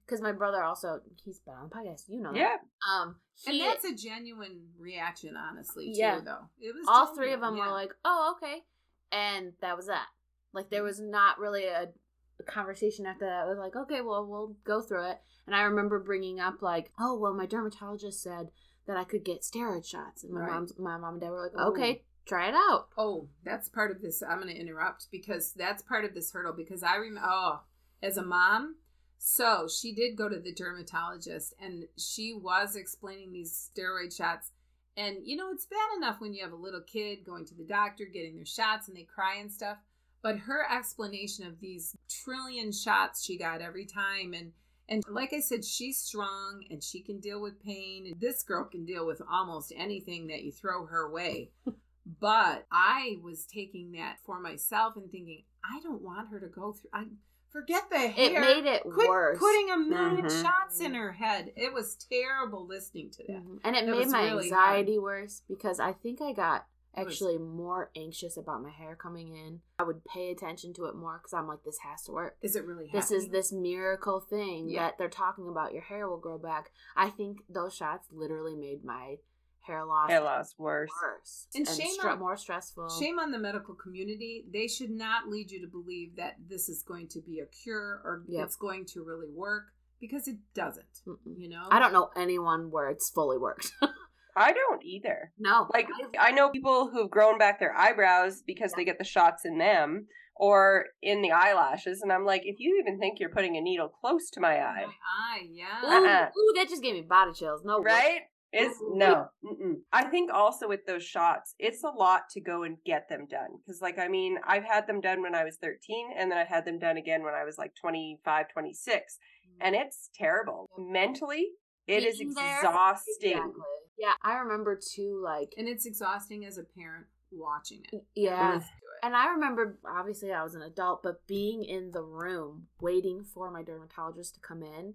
Because 0.05 0.21
my 0.21 0.33
brother 0.33 0.63
also 0.63 1.01
he's 1.25 1.39
been 1.41 1.55
on 1.55 1.69
the 1.69 1.75
podcast. 1.75 2.09
You 2.09 2.21
know. 2.21 2.33
that. 2.33 2.39
Yeah. 2.39 2.57
Um. 2.91 3.21
And 3.47 3.61
that's 3.61 3.85
a 3.85 3.95
genuine 3.95 4.73
reaction, 4.79 5.37
honestly, 5.37 5.93
too, 5.93 5.99
Yeah. 6.01 6.21
though. 6.21 6.49
It 6.59 6.75
was 6.75 6.85
all 6.89 7.15
three 7.15 7.33
of 7.33 7.41
them 7.41 7.57
yeah. 7.57 7.67
were 7.67 7.73
like, 7.73 7.95
"Oh, 8.05 8.35
okay," 8.37 8.65
and 9.13 9.53
that 9.61 9.77
was 9.77 9.87
that. 9.87 10.09
Like 10.53 10.71
there 10.71 10.83
was 10.83 10.99
not 11.01 11.39
really 11.39 11.67
a, 11.67 11.93
a 12.41 12.43
conversation 12.43 13.07
after 13.07 13.27
that. 13.27 13.45
It 13.47 13.49
was 13.49 13.59
like, 13.59 13.77
"Okay, 13.77 14.01
well, 14.01 14.27
we'll 14.27 14.57
go 14.65 14.81
through 14.83 15.05
it." 15.11 15.21
And 15.47 15.55
I 15.55 15.63
remember 15.63 16.01
bringing 16.01 16.41
up 16.41 16.61
like, 16.63 16.91
"Oh, 16.99 17.17
well, 17.17 17.35
my 17.35 17.47
dermatologist 17.47 18.21
said 18.23 18.51
that 18.89 18.97
I 18.97 19.05
could 19.05 19.23
get 19.25 19.43
steroid 19.43 19.87
shots," 19.87 20.25
and 20.25 20.33
my 20.33 20.41
Right. 20.41 20.51
mom's 20.51 20.77
my 20.77 20.97
mom 20.97 21.15
and 21.15 21.21
dad 21.21 21.31
were 21.31 21.43
like, 21.43 21.55
Ooh. 21.55 21.71
"Okay, 21.71 22.03
try 22.27 22.49
it 22.49 22.55
out." 22.55 22.89
Oh, 22.99 23.29
that's 23.45 23.69
part 23.69 23.93
of 23.93 24.03
this. 24.03 24.21
I'm 24.23 24.41
going 24.41 24.53
to 24.53 24.61
interrupt 24.61 25.09
because 25.13 25.53
that's 25.53 25.83
part 25.83 26.05
of 26.05 26.15
this 26.15 26.33
hurdle. 26.33 26.53
Because 26.55 26.83
I 26.83 26.97
remember, 26.97 27.29
oh, 27.31 27.61
as 28.03 28.17
a 28.17 28.25
mom, 28.25 28.79
so 29.19 29.69
she 29.69 29.93
did 29.93 30.17
go 30.17 30.29
to 30.29 30.39
the 30.41 30.53
dermatologist 30.53 31.55
and 31.61 31.87
she 31.97 32.33
was 32.35 32.75
explaining 32.75 33.33
these 33.33 33.71
steroid 33.71 34.17
shots. 34.17 34.53
And, 34.97 35.19
you 35.25 35.37
know, 35.37 35.51
it's 35.53 35.67
bad 35.67 35.97
enough 35.97 36.21
when 36.21 36.33
you 36.35 36.43
have 36.43 36.53
a 36.53 36.57
little 36.57 36.81
kid 36.81 37.25
going 37.25 37.45
to 37.47 37.55
the 37.55 37.65
doctor, 37.65 38.05
getting 38.05 38.35
their 38.35 38.45
shots, 38.45 38.89
and 38.89 38.97
they 38.97 39.05
cry 39.05 39.37
and 39.37 39.53
stuff. 39.53 39.79
But 40.23 40.39
her 40.39 40.67
explanation 40.69 41.47
of 41.47 41.61
these 41.61 41.97
trillion 42.09 42.73
shots 42.73 43.25
she 43.25 43.39
got 43.39 43.61
every 43.61 43.87
time 43.87 44.35
and 44.35 44.53
and 44.89 45.03
like 45.09 45.33
I 45.33 45.41
said, 45.41 45.65
she's 45.65 45.99
strong 45.99 46.65
and 46.71 46.83
she 46.83 47.01
can 47.01 47.21
deal 47.21 47.41
with 47.41 47.63
pain. 47.63 48.07
And 48.07 48.21
this 48.21 48.43
girl 48.43 48.65
can 48.65 48.85
deal 48.85 49.07
with 49.07 49.21
almost 49.31 49.73
anything 49.77 50.27
that 50.29 50.43
you 50.43 50.53
throw 50.53 50.87
her 50.87 51.11
way. 51.11 51.51
But 52.21 52.65
I 52.73 53.19
was 53.23 53.45
taking 53.45 53.93
that 53.93 54.17
for 54.25 54.41
myself 54.41 54.97
and 54.97 55.11
thinking, 55.11 55.43
I 55.63 55.79
don't 55.83 56.01
want 56.01 56.29
her 56.31 56.41
to 56.41 56.47
go 56.47 56.73
through. 56.73 56.89
I 56.95 57.05
forget 57.51 57.91
the 57.91 57.99
hair. 57.99 58.41
It 58.43 58.65
made 58.65 58.65
it 58.67 58.83
Quit 58.83 59.09
worse. 59.11 59.39
putting 59.39 59.69
a 59.71 59.77
1000000 59.77 60.25
Mhm. 60.25 60.43
shots 60.43 60.81
in 60.81 60.95
her 60.95 61.13
head. 61.13 61.53
It 61.55 61.75
was 61.75 61.97
terrible 61.97 62.67
listening 62.67 63.11
to 63.11 63.25
that. 63.27 63.45
Mhm. 63.45 63.61
And 63.63 63.77
it 63.77 63.85
It 63.85 63.91
made 63.91 63.99
was 63.99 64.09
my 64.11 64.23
really 64.25 64.45
anxiety 64.45 64.99
worse 64.99 65.43
because 65.49 65.79
I 65.81 65.93
think 65.93 66.23
I 66.23 66.33
got 66.33 66.61
It 66.63 66.65
was- 66.65 66.78
actually 66.97 67.39
more 67.39 67.91
anxious 67.97 68.37
about 68.37 68.63
my 68.63 68.71
hair 68.71 68.97
coming 68.97 69.29
in. 69.37 69.61
I 69.79 69.85
would 69.85 70.05
pay 70.05 70.31
attention 70.31 70.73
to 70.75 70.87
it 70.87 70.97
more 70.97 71.19
because 71.19 71.33
I'm 71.33 71.47
like, 71.47 71.63
this 71.65 71.79
has 71.89 72.03
to 72.05 72.13
work. 72.13 72.37
Is 72.43 72.57
it 72.57 72.65
really? 72.65 72.91
This 72.93 73.11
is 73.11 73.29
this 73.29 73.53
miracle 73.53 74.21
thing 74.21 74.69
Yeah. 74.69 74.87
that 74.87 74.99
they're 74.99 75.09
talking 75.09 75.49
about. 75.49 75.73
Your 75.73 75.83
hair 75.83 76.09
will 76.09 76.19
grow 76.19 76.39
back. 76.39 76.71
I 76.97 77.11
think 77.11 77.39
those 77.49 77.75
shots 77.75 78.09
literally 78.13 78.57
made 78.57 78.85
my 78.85 79.17
hair 79.61 79.85
loss 79.85 80.09
Hair 80.09 80.23
loss 80.23 80.55
worse. 80.59 80.91
worse 81.03 81.47
And 81.55 81.69
shame 81.69 81.95
stre- 82.01 82.13
on- 82.13 82.19
more 82.19 82.37
stressful. 82.39 82.89
Shame 82.99 83.19
on 83.19 83.31
the 83.31 83.39
medical 83.39 83.75
community. 83.75 84.47
They 84.51 84.67
should 84.67 84.91
not 84.91 85.29
lead 85.29 85.51
you 85.51 85.61
to 85.61 85.67
believe 85.67 86.17
that 86.17 86.37
this 86.49 86.69
is 86.71 86.83
going 86.83 87.09
to 87.09 87.21
be 87.21 87.41
a 87.41 87.47
cure 87.47 88.01
or 88.03 88.25
Yep. 88.29 88.47
it's 88.47 88.57
going 88.57 88.87
to 88.87 89.05
really 89.05 89.29
work 89.29 89.67
because 90.01 90.27
it 90.27 90.37
doesn't. 90.55 91.03
Mm-mm. 91.07 91.19
You 91.37 91.51
know? 91.51 91.67
I 91.71 91.79
don't 91.81 91.93
know 91.93 92.11
anyone 92.17 92.71
where 92.71 92.89
it's 92.89 93.11
fully 93.11 93.37
worked. 93.37 93.73
I 94.39 94.53
don't 94.53 94.85
either. 94.85 95.33
no, 95.39 95.67
Like 95.73 95.89
I 96.19 96.31
know 96.31 96.49
people 96.51 96.91
who've 96.91 97.11
grown 97.11 97.39
back 97.39 97.59
their 97.59 97.77
eyebrows 97.77 98.43
because 98.47 98.73
they 98.73 98.85
get 98.85 98.99
the 98.99 99.05
shots 99.05 99.45
in 99.45 99.59
them 99.59 100.07
or 100.37 100.87
in 101.03 101.21
the 101.21 101.33
eyelashes 101.33 102.01
and 102.01 102.13
I'm 102.13 102.25
like 102.25 102.43
if 102.45 102.57
you 102.61 102.81
even 102.81 103.01
think 103.01 103.19
you're 103.19 103.29
putting 103.29 103.57
a 103.57 103.61
needle 103.61 103.89
close 103.89 104.31
to 104.31 104.41
my 104.41 104.55
My 104.55 104.63
eye, 104.63 104.85
eye, 104.85 105.47
yeah. 105.53 105.85
ooh, 105.85 106.07
uh-uh. 106.07 106.27
ooh, 106.27 106.53
that 106.55 106.69
just 106.69 106.83
gave 106.83 106.95
me 106.95 107.03
body 107.03 107.33
chills. 107.35 107.63
No, 107.65 107.79
way. 107.79 107.85
right? 107.85 108.21
It's 108.51 108.79
no. 108.81 109.27
Mm-mm. 109.45 109.75
I 109.93 110.05
think 110.05 110.33
also 110.33 110.69
with 110.69 110.87
those 110.87 111.05
shots, 111.05 111.55
it's 111.59 111.85
a 111.85 111.91
lot 111.91 112.23
to 112.31 112.41
go 112.41 112.63
and 112.63 112.79
get 112.87 113.09
them 113.09 113.27
done 113.29 113.59
cuz 113.67 113.83
like 113.83 113.99
I 113.99 114.09
mean, 114.09 114.39
I've 114.45 114.65
had 114.65 114.87
them 114.87 115.01
done 115.01 115.21
when 115.21 115.35
I 115.35 115.45
was 115.45 115.57
13 115.57 116.13
and 116.17 116.31
then 116.31 116.39
I 116.39 116.45
had 116.45 116.65
them 116.65 116.79
done 116.79 116.97
again 116.97 117.25
when 117.25 117.35
I 117.35 117.45
was 117.45 117.59
like 117.59 117.75
25, 117.75 118.49
26 118.49 119.19
and 119.61 119.75
mm. 119.75 119.81
it's 119.81 120.11
terrible. 120.15 120.71
Mentally, 120.79 121.51
it 121.89 122.05
is 122.05 122.21
exhausting. 122.21 123.15
Exactly. 123.33 123.63
Yeah, 123.99 124.13
I 124.23 124.35
remember 124.39 124.77
too. 124.77 125.21
Like, 125.23 125.55
And 125.59 125.67
it's 125.69 125.87
exhausting 125.87 126.45
as 126.45 126.59
a 126.59 126.63
parent 126.63 127.07
watching 127.33 127.83
it. 127.93 128.05
yeah, 128.15 128.57
it. 128.59 128.63
And 129.03 129.15
I 129.17 129.29
remember, 129.29 129.79
obviously, 129.89 130.33
I 130.33 130.43
was 130.43 130.55
an 130.55 130.63
adult, 130.63 131.03
but 131.03 131.27
being 131.27 131.65
in 131.65 131.91
the 131.93 132.03
room 132.03 132.69
waiting 132.81 133.23
for 133.25 133.51
my 133.51 133.63
dermatologist 133.63 134.35
to 134.35 134.41
come 134.41 134.63
in 134.63 134.95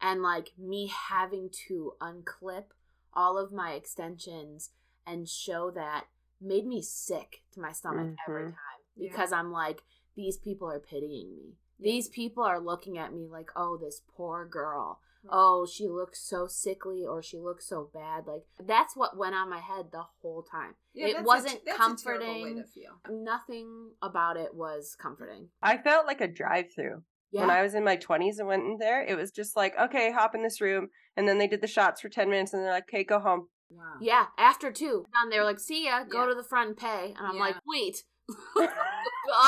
and 0.00 0.22
like 0.22 0.52
me 0.58 0.88
having 0.88 1.50
to 1.68 1.92
unclip 2.00 2.64
all 3.12 3.38
of 3.38 3.52
my 3.52 3.72
extensions 3.72 4.70
and 5.06 5.28
show 5.28 5.70
that 5.70 6.06
made 6.40 6.66
me 6.66 6.82
sick 6.82 7.42
to 7.52 7.60
my 7.60 7.70
stomach 7.72 8.16
every 8.28 8.42
Mhm. 8.42 8.46
time 8.46 8.80
Yeah. 8.96 9.10
because 9.10 9.32
I'm 9.32 9.50
like, 9.52 9.82
these 10.16 10.36
people 10.36 10.68
are 10.70 10.80
pitying 10.80 11.34
me. 11.36 11.56
These 11.78 12.08
people 12.08 12.42
are 12.44 12.58
looking 12.60 12.98
at 12.98 13.12
me 13.12 13.26
like, 13.26 13.50
oh, 13.56 13.76
this 13.76 14.00
poor 14.00 14.44
girl. 14.46 15.00
Right. 15.24 15.30
Oh, 15.32 15.66
she 15.66 15.88
looks 15.88 16.20
so 16.28 16.46
sickly 16.46 17.04
or 17.04 17.22
she 17.22 17.38
looks 17.38 17.66
so 17.68 17.90
bad. 17.92 18.26
Like, 18.26 18.42
that's 18.64 18.94
what 18.96 19.16
went 19.16 19.34
on 19.34 19.48
my 19.50 19.60
head 19.60 19.86
the 19.90 20.04
whole 20.20 20.42
time. 20.42 20.74
Yeah, 20.94 21.06
it 21.08 21.12
that's 21.14 21.26
wasn't 21.26 21.60
that's 21.64 21.78
a 21.78 21.80
way 21.80 21.86
comforting 21.86 22.56
to 22.56 22.64
feel. 22.64 23.00
nothing 23.10 23.90
about 24.02 24.36
it 24.36 24.54
was 24.54 24.94
comforting. 25.00 25.48
I 25.62 25.78
felt 25.78 26.06
like 26.06 26.20
a 26.20 26.28
drive-through. 26.28 27.02
Yeah. 27.32 27.40
When 27.40 27.50
I 27.50 27.62
was 27.62 27.74
in 27.74 27.82
my 27.84 27.96
20s 27.96 28.38
and 28.38 28.46
went 28.46 28.62
in 28.64 28.76
there, 28.78 29.02
it 29.04 29.16
was 29.16 29.32
just 29.32 29.56
like, 29.56 29.74
okay, 29.80 30.12
hop 30.12 30.34
in 30.36 30.42
this 30.44 30.60
room. 30.60 30.88
And 31.16 31.26
then 31.26 31.38
they 31.38 31.48
did 31.48 31.62
the 31.62 31.66
shots 31.66 32.00
for 32.00 32.08
10 32.08 32.30
minutes 32.30 32.52
and 32.52 32.62
they're 32.62 32.70
like, 32.70 32.84
okay, 32.84 33.02
go 33.02 33.18
home. 33.18 33.48
Wow. 33.70 33.94
yeah, 34.00 34.26
after 34.38 34.70
two. 34.70 35.04
And 35.20 35.32
they 35.32 35.38
were 35.38 35.44
like, 35.44 35.58
see 35.58 35.86
ya, 35.86 36.04
go 36.04 36.20
Yeah. 36.22 36.26
to 36.28 36.34
the 36.36 36.44
front 36.44 36.68
and 36.68 36.76
pay. 36.76 37.14
And 37.18 37.26
I'm 37.26 37.34
Yeah. 37.36 37.40
like, 37.40 37.56
wait. 37.66 38.04
All 38.56 38.66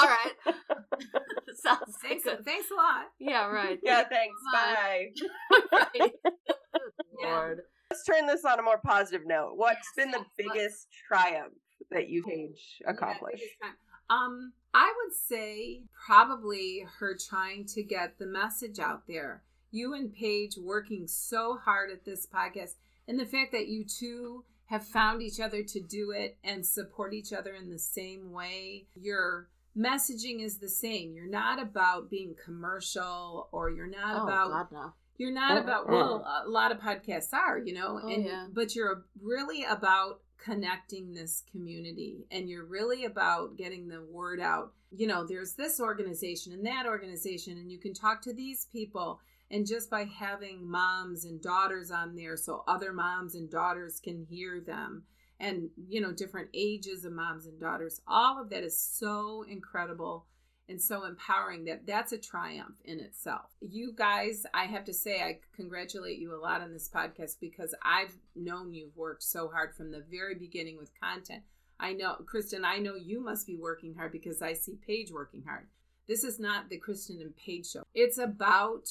right. 0.09 0.33
Sounds 1.63 1.97
Thanks, 2.03 2.25
good. 2.25 2.45
thanks 2.45 2.69
a 2.71 2.75
lot. 2.75 3.05
Yeah, 3.19 3.47
right. 3.47 3.79
Yeah, 3.83 4.05
thanks. 4.05 4.41
Bye. 4.53 5.07
Bye. 5.71 5.89
Right. 6.01 6.13
Yeah. 7.21 7.35
Lord. 7.35 7.61
Let's 7.91 8.05
turn 8.05 8.27
this 8.27 8.45
on 8.45 8.59
a 8.59 8.63
more 8.63 8.79
positive 8.85 9.23
note. 9.27 9.53
What's 9.57 9.89
Yes, 9.97 10.05
been 10.05 10.11
the 10.11 10.19
yes, 10.19 10.27
let's- 10.39 10.53
biggest 10.53 10.87
triumph 11.09 11.55
that 11.91 12.09
you 12.09 12.23
Paige 12.25 12.79
Yeah, 12.83 12.91
accomplished? 12.91 13.37
biggest 13.43 13.55
time. 13.63 13.75
Um, 14.11 14.53
I 14.75 14.93
would 15.03 15.15
say 15.15 15.83
probably 16.07 16.87
her 16.99 17.17
trying 17.29 17.65
to 17.75 17.83
get 17.83 18.19
the 18.19 18.27
message 18.27 18.79
out 18.79 19.07
there. 19.09 19.43
You 19.71 19.95
and 19.95 20.13
Paige 20.13 20.59
working 20.59 21.07
so 21.09 21.57
hard 21.65 21.91
at 21.91 22.05
this 22.05 22.27
podcast, 22.27 22.75
and 23.09 23.19
the 23.19 23.25
fact 23.27 23.53
that 23.53 23.69
you 23.69 23.85
two 23.85 24.45
have 24.67 24.87
found 24.87 25.23
each 25.23 25.41
other 25.41 25.63
to 25.63 25.81
do 25.81 26.11
it 26.11 26.37
and 26.45 26.67
support 26.67 27.15
each 27.15 27.33
other 27.33 27.55
in 27.55 27.71
the 27.71 27.79
same 27.79 28.31
way. 28.33 28.87
Your 28.95 29.49
messaging 29.77 30.43
is 30.43 30.59
the 30.59 30.69
same. 30.69 31.13
You're 31.15 31.29
not 31.29 31.61
about 31.61 32.11
being 32.11 32.35
commercial 32.43 33.49
or 33.53 33.71
you're 33.71 33.87
not 33.87 34.21
oh 34.21 34.25
about 34.25 34.51
God, 34.51 34.67
no. 34.73 34.93
you're 35.19 35.33
not 35.33 35.59
about 35.59 35.89
well 35.89 36.27
a 36.45 36.49
lot 36.49 36.73
of 36.73 36.79
podcasts 36.79 37.33
are, 37.33 37.59
you 37.59 37.73
know, 37.75 38.01
Oh, 38.03 38.09
and 38.09 38.25
yeah. 38.25 38.47
but 38.53 38.75
you're 38.75 39.05
really 39.21 39.65
about 39.65 40.21
connecting 40.39 41.13
this 41.13 41.43
community 41.51 42.27
and 42.31 42.49
you're 42.49 42.65
really 42.67 43.05
about 43.05 43.57
getting 43.57 43.89
the 43.89 44.03
word 44.11 44.41
out. 44.41 44.73
You 44.95 45.07
know, 45.07 45.27
there's 45.27 45.55
this 45.55 45.81
organization 45.81 46.53
and 46.53 46.65
that 46.67 46.87
organization 46.87 47.59
and 47.59 47.71
you 47.71 47.79
can 47.79 47.93
talk 47.95 48.23
to 48.23 48.33
these 48.33 48.67
people 48.67 49.21
and 49.51 49.67
just 49.67 49.91
by 49.91 50.05
having 50.05 50.69
moms 50.69 51.25
and 51.25 51.41
daughters 51.41 51.91
on 51.91 52.15
there 52.17 52.37
so 52.37 52.65
other 52.67 52.93
moms 52.93 53.35
and 53.35 53.51
daughters 53.51 54.01
can 54.01 54.27
hear 54.29 54.61
them 54.61 55.05
and 55.39 55.69
you 55.89 56.01
know 56.01 56.13
different 56.13 56.49
ages 56.55 57.05
of 57.05 57.13
moms 57.13 57.47
and 57.47 57.61
daughters 57.61 58.01
all 58.09 58.41
of 58.41 58.49
that 58.51 58.65
is 58.65 58.79
so 58.79 59.45
incredible 59.49 60.27
and 60.69 60.81
so 60.81 61.05
empowering 61.05 61.65
that 61.65 61.87
that's 61.87 62.13
a 62.13 62.19
triumph 62.19 62.77
in 62.85 62.99
itself. 62.99 63.55
You 63.61 63.93
guys, 63.95 64.45
I 64.53 64.65
have 64.65 64.85
to 64.87 64.95
say, 64.95 65.21
I 65.21 65.39
congratulate 65.55 66.19
you 66.19 66.35
a 66.35 66.43
lot 66.43 66.61
on 66.61 66.73
this 66.73 66.91
podcast 66.93 67.37
because 67.41 67.75
I've 67.83 68.17
known 68.35 68.73
you've 68.73 68.97
worked 68.97 69.23
so 69.23 69.49
hard 69.49 69.75
from 69.75 69.91
the 69.91 70.05
very 70.11 70.35
beginning 70.35 70.77
with 70.77 70.91
content. 71.01 71.43
I 71.79 71.93
know, 71.93 72.17
Kristen, 72.27 72.65
I 72.65 72.79
know 72.79 72.95
you 72.95 73.21
must 73.21 73.47
be 73.47 73.57
working 73.57 73.95
hard 73.95 74.13
because 74.13 74.43
I 74.43 74.55
see 74.55 74.79
Paige 74.87 75.13
working 75.13 75.45
hard. 75.47 75.67
This 76.09 76.25
is 76.25 76.41
not 76.41 76.69
the 76.69 76.79
Kristen 76.79 77.21
and 77.21 77.37
Paige 77.37 77.71
show. 77.71 77.83
It's 77.95 78.19
about 78.19 78.89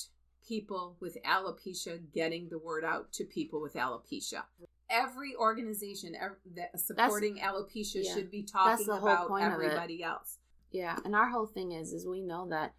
people 0.47 0.95
with 0.99 1.17
alopecia 1.25 1.99
getting 2.13 2.49
the 2.49 2.59
word 2.59 2.85
out 2.85 3.11
to 3.13 3.25
people 3.25 3.61
with 3.61 3.73
alopecia. 3.73 4.43
Every 4.89 5.35
organization 5.35 6.15
ev- 6.15 6.37
that 6.55 6.79
supporting 6.79 7.37
alopecia 7.37 8.03
yeah. 8.03 8.13
should 8.13 8.29
be 8.29 8.43
talking 8.43 8.85
the 8.85 8.97
whole 8.97 9.09
about 9.09 9.27
point 9.27 9.45
everybody 9.45 10.03
else. 10.03 10.37
Yeah, 10.71 10.97
and 11.05 11.15
our 11.15 11.29
whole 11.29 11.47
thing 11.47 11.71
is 11.71 11.91
is 11.93 12.05
we 12.05 12.21
know 12.21 12.47
that 12.49 12.73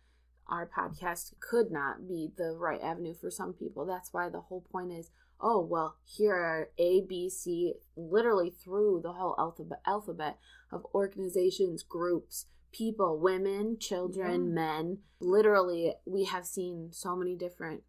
our 0.48 0.68
podcast 0.68 1.32
could 1.40 1.70
not 1.70 2.06
be 2.06 2.30
the 2.36 2.54
right 2.56 2.80
avenue 2.80 3.14
for 3.14 3.30
some 3.30 3.52
people. 3.52 3.84
That's 3.84 4.12
why 4.12 4.28
the 4.28 4.42
whole 4.42 4.64
point 4.70 4.92
is, 4.92 5.10
oh 5.40 5.60
well, 5.60 5.96
here 6.04 6.34
are 6.34 6.68
A, 6.78 7.00
B, 7.02 7.28
C, 7.28 7.74
literally 7.96 8.50
through 8.50 9.00
the 9.02 9.14
whole 9.14 9.34
alphabet 9.38 9.80
alphabet 9.86 10.38
of 10.70 10.86
organizations, 10.94 11.82
groups, 11.82 12.46
people, 12.72 13.18
women, 13.18 13.78
children, 13.78 14.46
Yeah. 14.48 14.52
men. 14.52 14.98
Literally, 15.20 15.94
we 16.04 16.24
have 16.24 16.46
seen 16.46 16.90
so 16.92 17.16
many 17.16 17.34
different 17.34 17.82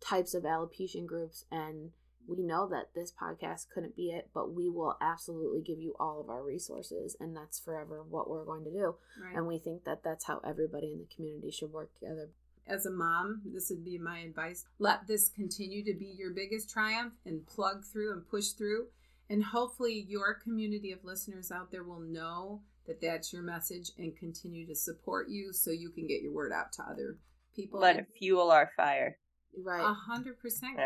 types 0.00 0.34
of 0.34 0.42
alopecia 0.42 1.06
groups 1.06 1.44
and 1.50 1.92
we 2.26 2.42
know 2.42 2.68
that 2.68 2.94
this 2.94 3.12
podcast 3.12 3.66
couldn't 3.74 3.96
be 3.96 4.10
it, 4.10 4.28
but 4.32 4.52
we 4.52 4.68
will 4.68 4.96
absolutely 5.00 5.60
give 5.60 5.80
you 5.80 5.94
all 5.98 6.20
of 6.20 6.28
our 6.30 6.42
resources, 6.42 7.16
and 7.20 7.36
that's 7.36 7.58
forever 7.60 8.02
what 8.08 8.30
we're 8.30 8.44
going 8.44 8.64
to 8.64 8.70
do. 8.70 8.94
Right. 9.22 9.36
And 9.36 9.46
we 9.46 9.58
think 9.58 9.84
that 9.84 10.02
that's 10.04 10.24
how 10.24 10.40
everybody 10.46 10.92
in 10.92 10.98
the 11.00 11.14
community 11.14 11.50
should 11.50 11.72
work 11.72 11.92
together. 11.98 12.30
as 12.66 12.86
a 12.86 12.90
mom, 12.90 13.42
this 13.44 13.70
would 13.70 13.84
be 13.84 13.98
my 13.98 14.20
advice. 14.20 14.64
Let 14.78 15.06
this 15.06 15.28
continue 15.28 15.84
to 15.84 15.94
be 15.98 16.14
your 16.16 16.30
biggest 16.30 16.70
triumph 16.70 17.14
and 17.26 17.46
plug 17.46 17.84
through 17.84 18.12
and 18.12 18.28
push 18.28 18.50
through. 18.50 18.86
And 19.28 19.42
hopefully, 19.42 20.04
your 20.08 20.34
community 20.34 20.92
of 20.92 21.04
listeners 21.04 21.50
out 21.50 21.70
there 21.70 21.82
will 21.84 22.00
know 22.00 22.60
that 22.86 23.00
that's 23.00 23.32
your 23.32 23.42
message 23.42 23.90
and 23.98 24.16
continue 24.16 24.66
to 24.66 24.74
support 24.74 25.28
you 25.28 25.52
so 25.52 25.70
you 25.70 25.90
can 25.90 26.06
get 26.06 26.22
your 26.22 26.32
word 26.32 26.52
out 26.52 26.72
to 26.74 26.82
other 26.82 27.18
people. 27.54 27.80
Let 27.80 27.96
it 27.96 28.08
fuel 28.18 28.50
our 28.50 28.70
fire. 28.76 29.18
Right. 29.56 29.82
A 29.84 29.94
hundred 29.94 30.38
percent. 30.40 30.78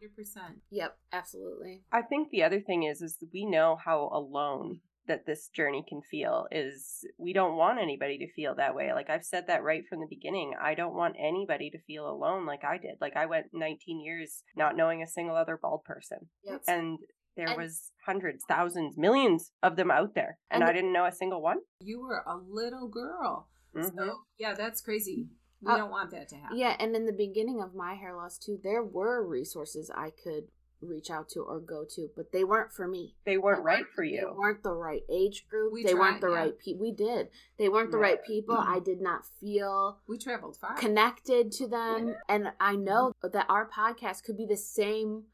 Yeah. 0.00 0.08
Hundred 0.08 0.16
percent. 0.16 0.58
Yep, 0.70 0.98
absolutely. 1.12 1.82
I 1.92 2.02
think 2.02 2.30
the 2.30 2.42
other 2.42 2.60
thing 2.60 2.82
is 2.84 3.00
is 3.02 3.18
we 3.32 3.46
know 3.46 3.76
how 3.84 4.10
alone 4.12 4.80
that 5.08 5.24
this 5.24 5.48
journey 5.54 5.84
can 5.88 6.00
feel 6.10 6.46
is 6.50 7.04
we 7.16 7.32
don't 7.32 7.56
want 7.56 7.78
anybody 7.78 8.18
to 8.18 8.32
feel 8.32 8.56
that 8.56 8.74
way. 8.74 8.92
Like 8.92 9.08
I've 9.08 9.24
said 9.24 9.46
that 9.46 9.62
right 9.62 9.84
from 9.88 10.00
the 10.00 10.06
beginning. 10.10 10.54
I 10.60 10.74
don't 10.74 10.96
want 10.96 11.14
anybody 11.16 11.70
to 11.70 11.78
feel 11.86 12.08
alone 12.08 12.44
like 12.44 12.64
I 12.64 12.76
did. 12.76 12.96
Like 13.00 13.14
I 13.16 13.26
went 13.26 13.46
19 13.52 14.00
years 14.04 14.42
not 14.56 14.76
knowing 14.76 15.02
a 15.02 15.06
single 15.06 15.36
other 15.36 15.56
bald 15.60 15.84
person. 15.84 16.28
Yep. 16.42 16.62
And 16.66 16.98
there 17.36 17.46
And- 17.50 17.56
was 17.56 17.92
hundreds, 18.04 18.42
thousands, 18.48 18.98
millions 18.98 19.52
of 19.62 19.76
them 19.76 19.92
out 19.92 20.14
there 20.16 20.38
and, 20.50 20.62
And 20.62 20.70
I 20.70 20.72
didn't 20.72 20.92
know 20.92 21.04
a 21.06 21.12
single 21.12 21.40
one. 21.40 21.58
You 21.80 22.00
were 22.00 22.24
a 22.26 22.36
little 22.36 22.88
girl. 22.88 23.48
Mhm. 23.76 23.94
So, 23.94 24.22
yeah, 24.38 24.54
that's 24.54 24.80
crazy. 24.80 25.28
We 25.66 25.72
Uh, 25.72 25.76
don't 25.78 25.90
want 25.90 26.10
that 26.12 26.28
to 26.30 26.36
happen. 26.36 26.56
Yeah, 26.58 26.76
and 26.78 26.94
in 26.94 27.06
the 27.06 27.12
beginning 27.12 27.60
of 27.60 27.74
my 27.74 27.94
hair 27.94 28.14
loss 28.14 28.38
too, 28.38 28.58
there 28.62 28.82
were 28.84 29.26
resources 29.26 29.90
I 29.94 30.10
could 30.10 30.48
reach 30.82 31.10
out 31.10 31.28
to 31.30 31.40
or 31.40 31.58
go 31.58 31.84
to, 31.88 32.10
but 32.14 32.32
they 32.32 32.44
weren't 32.44 32.70
for 32.70 32.86
me. 32.86 33.16
They 33.24 33.38
weren't 33.38 33.64
right 33.64 33.86
for 33.94 34.04
you. 34.04 34.20
They 34.20 34.26
weren't 34.38 34.62
the 34.62 34.74
right 34.74 35.02
age 35.08 35.46
group. 35.48 35.72
We 35.72 35.82
they 35.82 35.94
weren't 35.94 36.20
the 36.20 36.28
yeah. 36.30 36.36
right 36.36 36.58
people. 36.58 36.82
We 36.82 36.92
did. 36.92 37.30
They 37.56 37.68
weren't 37.70 37.90
the 37.90 37.96
Yeah. 37.96 38.02
right 38.04 38.22
people. 38.22 38.56
I 38.56 38.78
did 38.80 39.00
not 39.00 39.24
feel 39.40 39.98
We 40.06 40.18
traveled 40.18 40.56
far. 40.58 40.74
connected 40.76 41.50
to 41.52 41.66
them. 41.66 42.14
And 42.28 42.52
I 42.60 42.76
know 42.76 43.12
that 43.22 43.46
our 43.48 43.68
podcast 43.68 44.22
could 44.24 44.36
be 44.36 44.46
the 44.46 44.56
same 44.58 45.24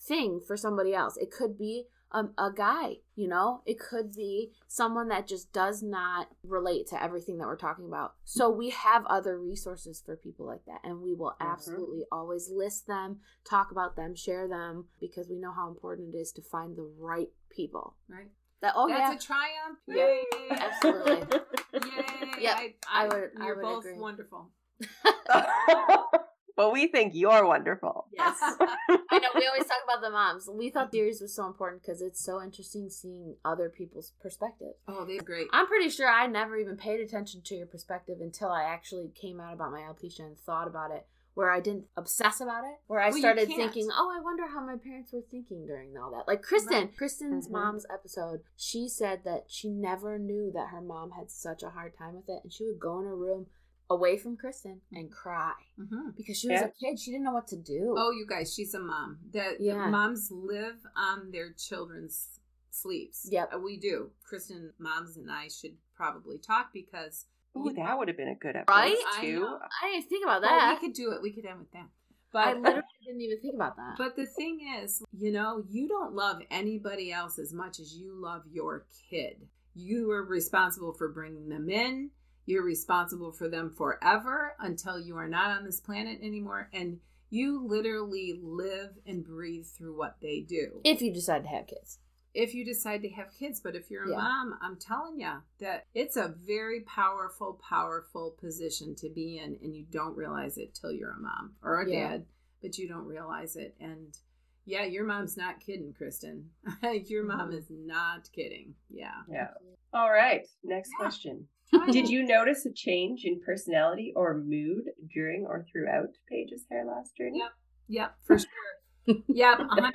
thing 0.00 0.40
for 0.40 0.56
somebody 0.56 0.94
else. 0.94 1.16
It 1.16 1.30
could 1.32 1.58
be 1.58 1.88
um, 2.12 2.32
a 2.38 2.50
guy, 2.54 2.98
you 3.16 3.26
know, 3.28 3.62
it 3.66 3.78
could 3.78 4.12
be 4.14 4.52
someone 4.68 5.08
that 5.08 5.26
just 5.26 5.52
does 5.52 5.82
not 5.82 6.28
relate 6.44 6.86
to 6.88 7.02
everything 7.02 7.38
that 7.38 7.46
we're 7.46 7.56
talking 7.56 7.86
about. 7.86 8.14
So 8.24 8.48
we 8.50 8.70
have 8.70 9.04
other 9.06 9.38
resources 9.38 10.02
for 10.04 10.16
people 10.16 10.46
like 10.46 10.64
that. 10.66 10.80
And 10.84 11.00
we 11.02 11.14
will 11.14 11.32
Mhm. 11.40 11.46
absolutely 11.52 12.04
always 12.12 12.48
list 12.50 12.86
them, 12.86 13.20
talk 13.44 13.70
about 13.70 13.96
them, 13.96 14.14
share 14.14 14.46
them, 14.46 14.88
because 15.00 15.28
we 15.28 15.38
know 15.38 15.52
how 15.52 15.68
important 15.68 16.14
it 16.14 16.18
is 16.18 16.32
to 16.32 16.42
find 16.42 16.76
the 16.76 16.82
right 16.98 17.30
people. 17.50 17.96
right. 18.08 18.30
That, 18.60 18.74
oh, 18.76 18.86
that's 18.88 19.10
yeah. 19.10 19.16
a 19.16 19.18
triumph. 19.18 19.78
Yeah, 19.88 20.22
absolutely. 20.52 21.38
Yay. 21.74 22.42
Yep, 22.42 22.56
I, 22.56 22.74
I 22.92 23.08
would- 23.08 23.30
You're 23.38 23.56
would 23.56 23.62
both 23.62 23.84
agree. 23.84 23.98
wonderful. 23.98 24.50
but 26.56 26.72
we 26.72 26.86
think 26.88 27.12
you're 27.14 27.46
wonderful. 27.46 28.06
Yes. 28.12 28.36
I 28.40 29.18
know 29.18 29.28
we 29.34 29.46
always 29.46 29.66
talk 29.66 29.78
about 29.84 30.00
the 30.02 30.10
moms. 30.10 30.48
We 30.52 30.70
thought 30.70 30.92
series 30.92 31.20
was 31.20 31.34
so 31.34 31.46
important 31.46 31.82
because 31.82 32.00
it's 32.02 32.22
so 32.22 32.42
interesting 32.42 32.88
seeing 32.90 33.36
other 33.44 33.68
people's 33.68 34.12
perspective. 34.20 34.72
Oh, 34.88 35.04
they're 35.04 35.20
great. 35.22 35.48
I'm 35.52 35.66
pretty 35.66 35.90
sure 35.90 36.08
I 36.08 36.26
never 36.26 36.56
even 36.56 36.76
paid 36.76 37.00
attention 37.00 37.42
to 37.46 37.54
your 37.54 37.66
perspective 37.66 38.18
until 38.20 38.50
I 38.50 38.64
actually 38.64 39.10
came 39.14 39.40
out 39.40 39.52
about 39.54 39.72
my 39.72 39.80
alopecia 39.80 40.20
and 40.20 40.38
thought 40.38 40.66
about 40.68 40.90
it. 40.90 41.06
Where 41.34 41.50
I 41.50 41.60
didn't 41.60 41.86
obsess 41.96 42.42
about 42.42 42.64
it. 42.64 42.74
Where 42.88 43.00
I 43.00 43.08
Well, 43.08 43.18
started 43.18 43.48
thinking, 43.48 43.88
oh, 43.90 44.12
I 44.14 44.20
wonder 44.20 44.46
how 44.46 44.60
my 44.66 44.76
parents 44.76 45.14
were 45.14 45.22
thinking 45.30 45.66
during 45.66 45.96
all 45.96 46.10
that. 46.10 46.28
Like 46.28 46.42
Kristen, 46.42 46.72
Right. 46.88 46.94
Kristen's 46.96 47.48
Mhm. 47.48 47.52
mom's 47.52 47.86
episode, 47.90 48.42
she 48.54 48.86
said 48.86 49.24
that 49.24 49.50
she 49.50 49.70
never 49.70 50.18
knew 50.18 50.50
that 50.52 50.66
her 50.68 50.82
mom 50.82 51.12
had 51.12 51.30
such 51.30 51.62
a 51.62 51.70
hard 51.70 51.96
time 51.96 52.16
with 52.16 52.28
it, 52.28 52.40
and 52.42 52.52
she 52.52 52.66
would 52.66 52.78
go 52.78 52.98
in 52.98 53.06
her 53.06 53.16
room 53.16 53.46
away 53.92 54.16
from 54.16 54.36
Kristen 54.36 54.80
and 54.92 55.10
cry 55.10 55.52
hmm 55.76 56.10
because 56.16 56.38
she 56.38 56.48
was 56.48 56.60
Yeah. 56.60 56.66
a 56.66 56.70
kid. 56.70 56.98
She 56.98 57.10
didn't 57.12 57.24
know 57.24 57.32
what 57.32 57.48
to 57.48 57.56
do. 57.56 57.94
Oh, 57.96 58.10
you 58.10 58.26
guys, 58.28 58.52
she's 58.54 58.74
a 58.74 58.80
mom. 58.80 59.18
The, 59.32 59.56
the 59.58 59.74
moms 59.74 60.30
live 60.30 60.76
on 60.96 61.30
their 61.30 61.52
children's 61.52 62.40
sleeves. 62.70 63.28
Yep. 63.30 63.50
Uh, 63.54 63.58
we 63.58 63.76
do. 63.78 64.10
Kristen, 64.24 64.72
moms, 64.78 65.16
and 65.16 65.30
I 65.30 65.48
should 65.48 65.76
probably 65.94 66.38
talk 66.38 66.70
because 66.72 67.26
Ooh, 67.56 67.72
that 67.74 67.98
would 67.98 68.08
have 68.08 68.16
been 68.16 68.28
a 68.28 68.34
good 68.34 68.56
episode 68.56 68.72
Right? 68.74 68.96
I 69.18 69.20
too. 69.20 69.40
know. 69.40 69.58
I 69.82 69.92
didn't 69.92 70.08
think 70.08 70.24
about 70.24 70.42
well, 70.42 70.50
that. 70.58 70.78
we 70.80 70.86
could 70.88 70.96
do 70.96 71.12
it. 71.12 71.22
We 71.22 71.32
could 71.32 71.44
end 71.44 71.58
with 71.58 71.70
that. 71.72 71.86
But 72.32 72.46
I 72.48 72.52
literally 72.54 72.82
didn't 73.06 73.20
even 73.20 73.40
think 73.40 73.54
about 73.54 73.76
that. 73.76 73.96
But 73.98 74.16
the 74.16 74.24
thing 74.24 74.60
is, 74.82 75.02
you 75.12 75.32
know, 75.32 75.64
you 75.68 75.86
don't 75.86 76.14
love 76.14 76.40
anybody 76.50 77.12
else 77.12 77.38
as 77.38 77.52
much 77.52 77.78
as 77.78 77.94
you 77.94 78.14
love 78.14 78.42
your 78.50 78.86
kid. 79.10 79.36
You 79.74 80.10
are 80.12 80.24
responsible 80.24 80.94
for 80.94 81.08
bringing 81.10 81.50
them 81.50 81.68
in. 81.68 82.10
You're 82.46 82.64
responsible 82.64 83.32
for 83.32 83.48
them 83.48 83.70
forever 83.70 84.54
until 84.58 84.98
you 84.98 85.16
are 85.16 85.28
not 85.28 85.56
on 85.56 85.64
this 85.64 85.80
planet 85.80 86.18
anymore. 86.22 86.68
And 86.72 86.98
you 87.30 87.64
literally 87.66 88.38
live 88.42 88.90
and 89.06 89.24
breathe 89.24 89.66
through 89.66 89.96
what 89.96 90.16
they 90.20 90.40
do. 90.40 90.80
if 90.84 91.00
you 91.00 91.12
decide 91.12 91.44
to 91.44 91.48
have 91.48 91.66
kids. 91.66 91.98
if 92.34 92.54
you 92.54 92.64
decide 92.64 93.02
to 93.02 93.10
have 93.10 93.28
kids, 93.38 93.60
but 93.60 93.76
if 93.76 93.90
you're 93.90 94.04
a 94.04 94.10
Yeah. 94.10 94.16
mom, 94.16 94.58
I'm 94.62 94.76
telling 94.76 95.20
you 95.20 95.42
that 95.58 95.86
it's 95.94 96.16
a 96.16 96.28
very 96.28 96.80
powerful, 96.80 97.54
powerful 97.68 98.30
position 98.40 98.94
to 98.96 99.10
be 99.10 99.36
in, 99.38 99.58
and 99.62 99.76
you 99.76 99.84
don't 99.90 100.16
realize 100.16 100.56
it 100.56 100.74
till 100.74 100.92
you're 100.92 101.10
a 101.12 101.18
mom 101.20 101.56
or 101.62 101.82
a 101.82 101.88
Yeah. 101.90 102.08
dad, 102.08 102.26
but 102.62 102.78
you 102.78 102.88
don't 102.88 103.04
realize 103.04 103.54
it. 103.56 103.76
And 103.80 104.16
yeah, 104.64 104.84
your 104.84 105.04
mom's 105.04 105.36
not 105.36 105.60
kidding, 105.60 105.92
Kristen. 105.92 106.50
your 107.06 107.24
mom 107.24 107.50
Mhm. 107.50 107.54
is 107.58 107.66
not 107.70 108.30
kidding. 108.32 108.76
Yeah. 108.88 109.22
Yeah. 109.28 109.52
All 109.92 110.10
right. 110.10 110.46
Next 110.64 110.90
Yeah. 110.92 110.96
question. 110.96 111.48
Did 111.90 112.06
oh. 112.06 112.08
you 112.08 112.22
notice 112.24 112.66
a 112.66 112.72
change 112.72 113.24
in 113.24 113.40
personality 113.40 114.12
or 114.14 114.34
mood 114.34 114.84
during 115.12 115.46
or 115.46 115.64
throughout 115.70 116.10
Paige's 116.28 116.64
hair 116.70 116.84
loss 116.84 117.10
journey? 117.16 117.38
Yep. 117.38 117.50
Yep, 117.88 118.14
for 118.24 118.38
sure. 118.38 119.16
yep, 119.28 119.58
100%. 119.58 119.92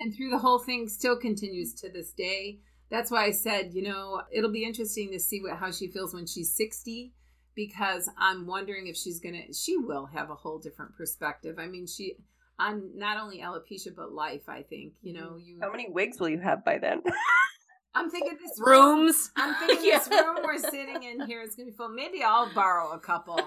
And 0.00 0.14
through 0.14 0.30
the 0.30 0.38
whole 0.38 0.58
thing, 0.58 0.88
still 0.88 1.16
continues 1.16 1.74
to 1.74 1.90
this 1.90 2.12
day. 2.12 2.60
That's 2.90 3.10
why 3.10 3.24
I 3.24 3.30
said, 3.30 3.72
you 3.72 3.82
know, 3.82 4.22
it'll 4.30 4.52
be 4.52 4.64
interesting 4.64 5.10
to 5.12 5.18
see 5.18 5.40
what, 5.40 5.56
how 5.56 5.70
she 5.70 5.88
feels 5.88 6.14
when 6.14 6.26
she's 6.26 6.54
60 6.54 7.12
because 7.54 8.08
I'm 8.18 8.46
wondering 8.46 8.86
if 8.86 8.96
she's 8.96 9.18
going 9.18 9.34
to, 9.34 9.52
she 9.52 9.76
will 9.76 10.06
have 10.06 10.30
a 10.30 10.34
whole 10.34 10.58
different 10.58 10.96
perspective. 10.96 11.58
I 11.58 11.66
mean, 11.66 11.86
she, 11.86 12.16
on 12.58 12.90
not 12.94 13.18
only 13.18 13.40
alopecia 13.40 13.94
but 13.94 14.12
life. 14.12 14.48
I 14.48 14.62
think 14.62 14.94
you 15.02 15.12
know 15.12 15.30
mm-hmm. 15.32 15.38
you. 15.38 15.58
How 15.60 15.70
many 15.70 15.88
wigs 15.88 16.20
will 16.20 16.28
you 16.28 16.38
have 16.38 16.64
by 16.64 16.78
then? 16.78 17.02
I'm 17.94 18.10
thinking 18.10 18.38
this 18.40 18.58
Rooms. 18.58 19.30
I'm 19.36 19.54
thinking 19.66 19.86
Yeah. 19.90 19.98
this 19.98 20.08
room 20.08 20.38
we're 20.44 20.58
sitting 20.58 21.02
in 21.02 21.26
here 21.26 21.42
is 21.42 21.54
gonna 21.54 21.70
be 21.70 21.76
full. 21.76 21.88
Maybe 21.88 22.22
I'll 22.22 22.52
borrow 22.54 22.92
a 22.92 22.98
couple. 22.98 23.38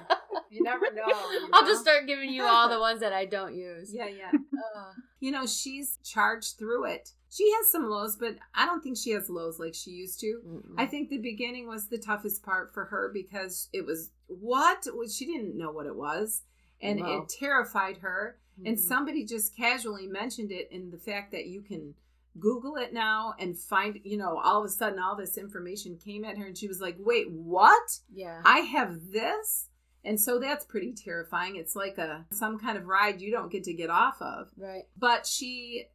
You 0.50 0.64
never 0.64 0.92
know. 0.94 1.06
you 1.32 1.50
I'll 1.54 1.64
know? 1.64 1.68
just 1.68 1.82
start 1.82 2.06
giving 2.08 2.32
you 2.32 2.44
all 2.44 2.70
the 2.70 2.80
ones 2.88 3.00
that 3.00 3.14
I 3.14 3.26
don't 3.26 3.56
use. 3.56 3.92
Yeah, 3.94 4.08
yeah. 4.08 4.32
Ugh. 4.34 4.96
You 5.20 5.32
know, 5.32 5.46
she's 5.46 5.98
charged 6.04 6.58
through 6.60 6.86
it. 6.86 7.10
She 7.32 7.52
has 7.58 7.72
some 7.72 7.90
lows, 7.90 8.16
but 8.16 8.36
I 8.54 8.66
don't 8.66 8.82
think 8.82 8.98
she 8.98 9.12
has 9.12 9.30
lows 9.30 9.60
like 9.60 9.74
she 9.74 9.92
used 9.92 10.20
to. 10.22 10.40
Mm-mm. 10.48 10.76
I 10.78 10.86
think 10.86 11.10
the 11.10 11.18
beginning 11.18 11.68
was 11.68 11.88
the 11.88 11.98
toughest 11.98 12.44
part 12.44 12.74
for 12.74 12.86
her 12.86 13.10
because 13.14 13.68
it 13.74 13.86
was 13.86 14.12
what 14.28 14.86
Well, 14.94 15.08
she 15.10 15.26
didn't 15.26 15.58
know 15.58 15.72
what 15.72 15.86
it 15.88 15.96
was, 15.96 16.44
and 16.82 17.00
Wow. 17.02 17.22
it 17.24 17.30
terrified 17.30 17.98
her. 17.98 18.38
And 18.64 18.78
Mhm. 18.78 18.80
somebody 18.80 19.26
just 19.26 19.54
casually 19.58 20.08
mentioned 20.08 20.52
it, 20.52 20.70
and 20.72 20.94
the 20.94 20.98
fact 20.98 21.32
that 21.34 21.48
you 21.48 21.62
can 21.62 21.94
Google 22.40 22.76
it 22.76 22.94
now 22.94 23.34
and 23.40 23.58
find, 23.58 24.00
you 24.04 24.18
know, 24.18 24.40
all 24.44 24.60
of 24.60 24.66
a 24.66 24.70
sudden 24.70 25.00
all 25.00 25.16
this 25.16 25.38
information 25.38 25.98
came 25.98 26.26
at 26.26 26.38
her, 26.38 26.46
and 26.46 26.58
she 26.58 26.68
was 26.68 26.82
like, 26.82 26.96
"Wait, 27.00 27.32
what? 27.32 28.00
yeah. 28.14 28.42
I 28.46 28.60
have 28.60 29.12
this." 29.12 29.70
And 30.04 30.22
so 30.22 30.38
that's 30.38 30.66
pretty 30.66 30.94
terrifying. 30.94 31.56
It's 31.56 31.76
like 31.76 31.98
a 31.98 32.26
some 32.32 32.60
kind 32.60 32.78
of 32.78 32.86
ride 32.86 33.22
you 33.22 33.32
don't 33.32 33.52
get 33.52 33.64
to 33.64 33.74
get 33.74 33.90
off 33.90 34.22
of 34.22 34.48
right. 34.58 34.84
but 34.98 35.26
she 35.26 35.86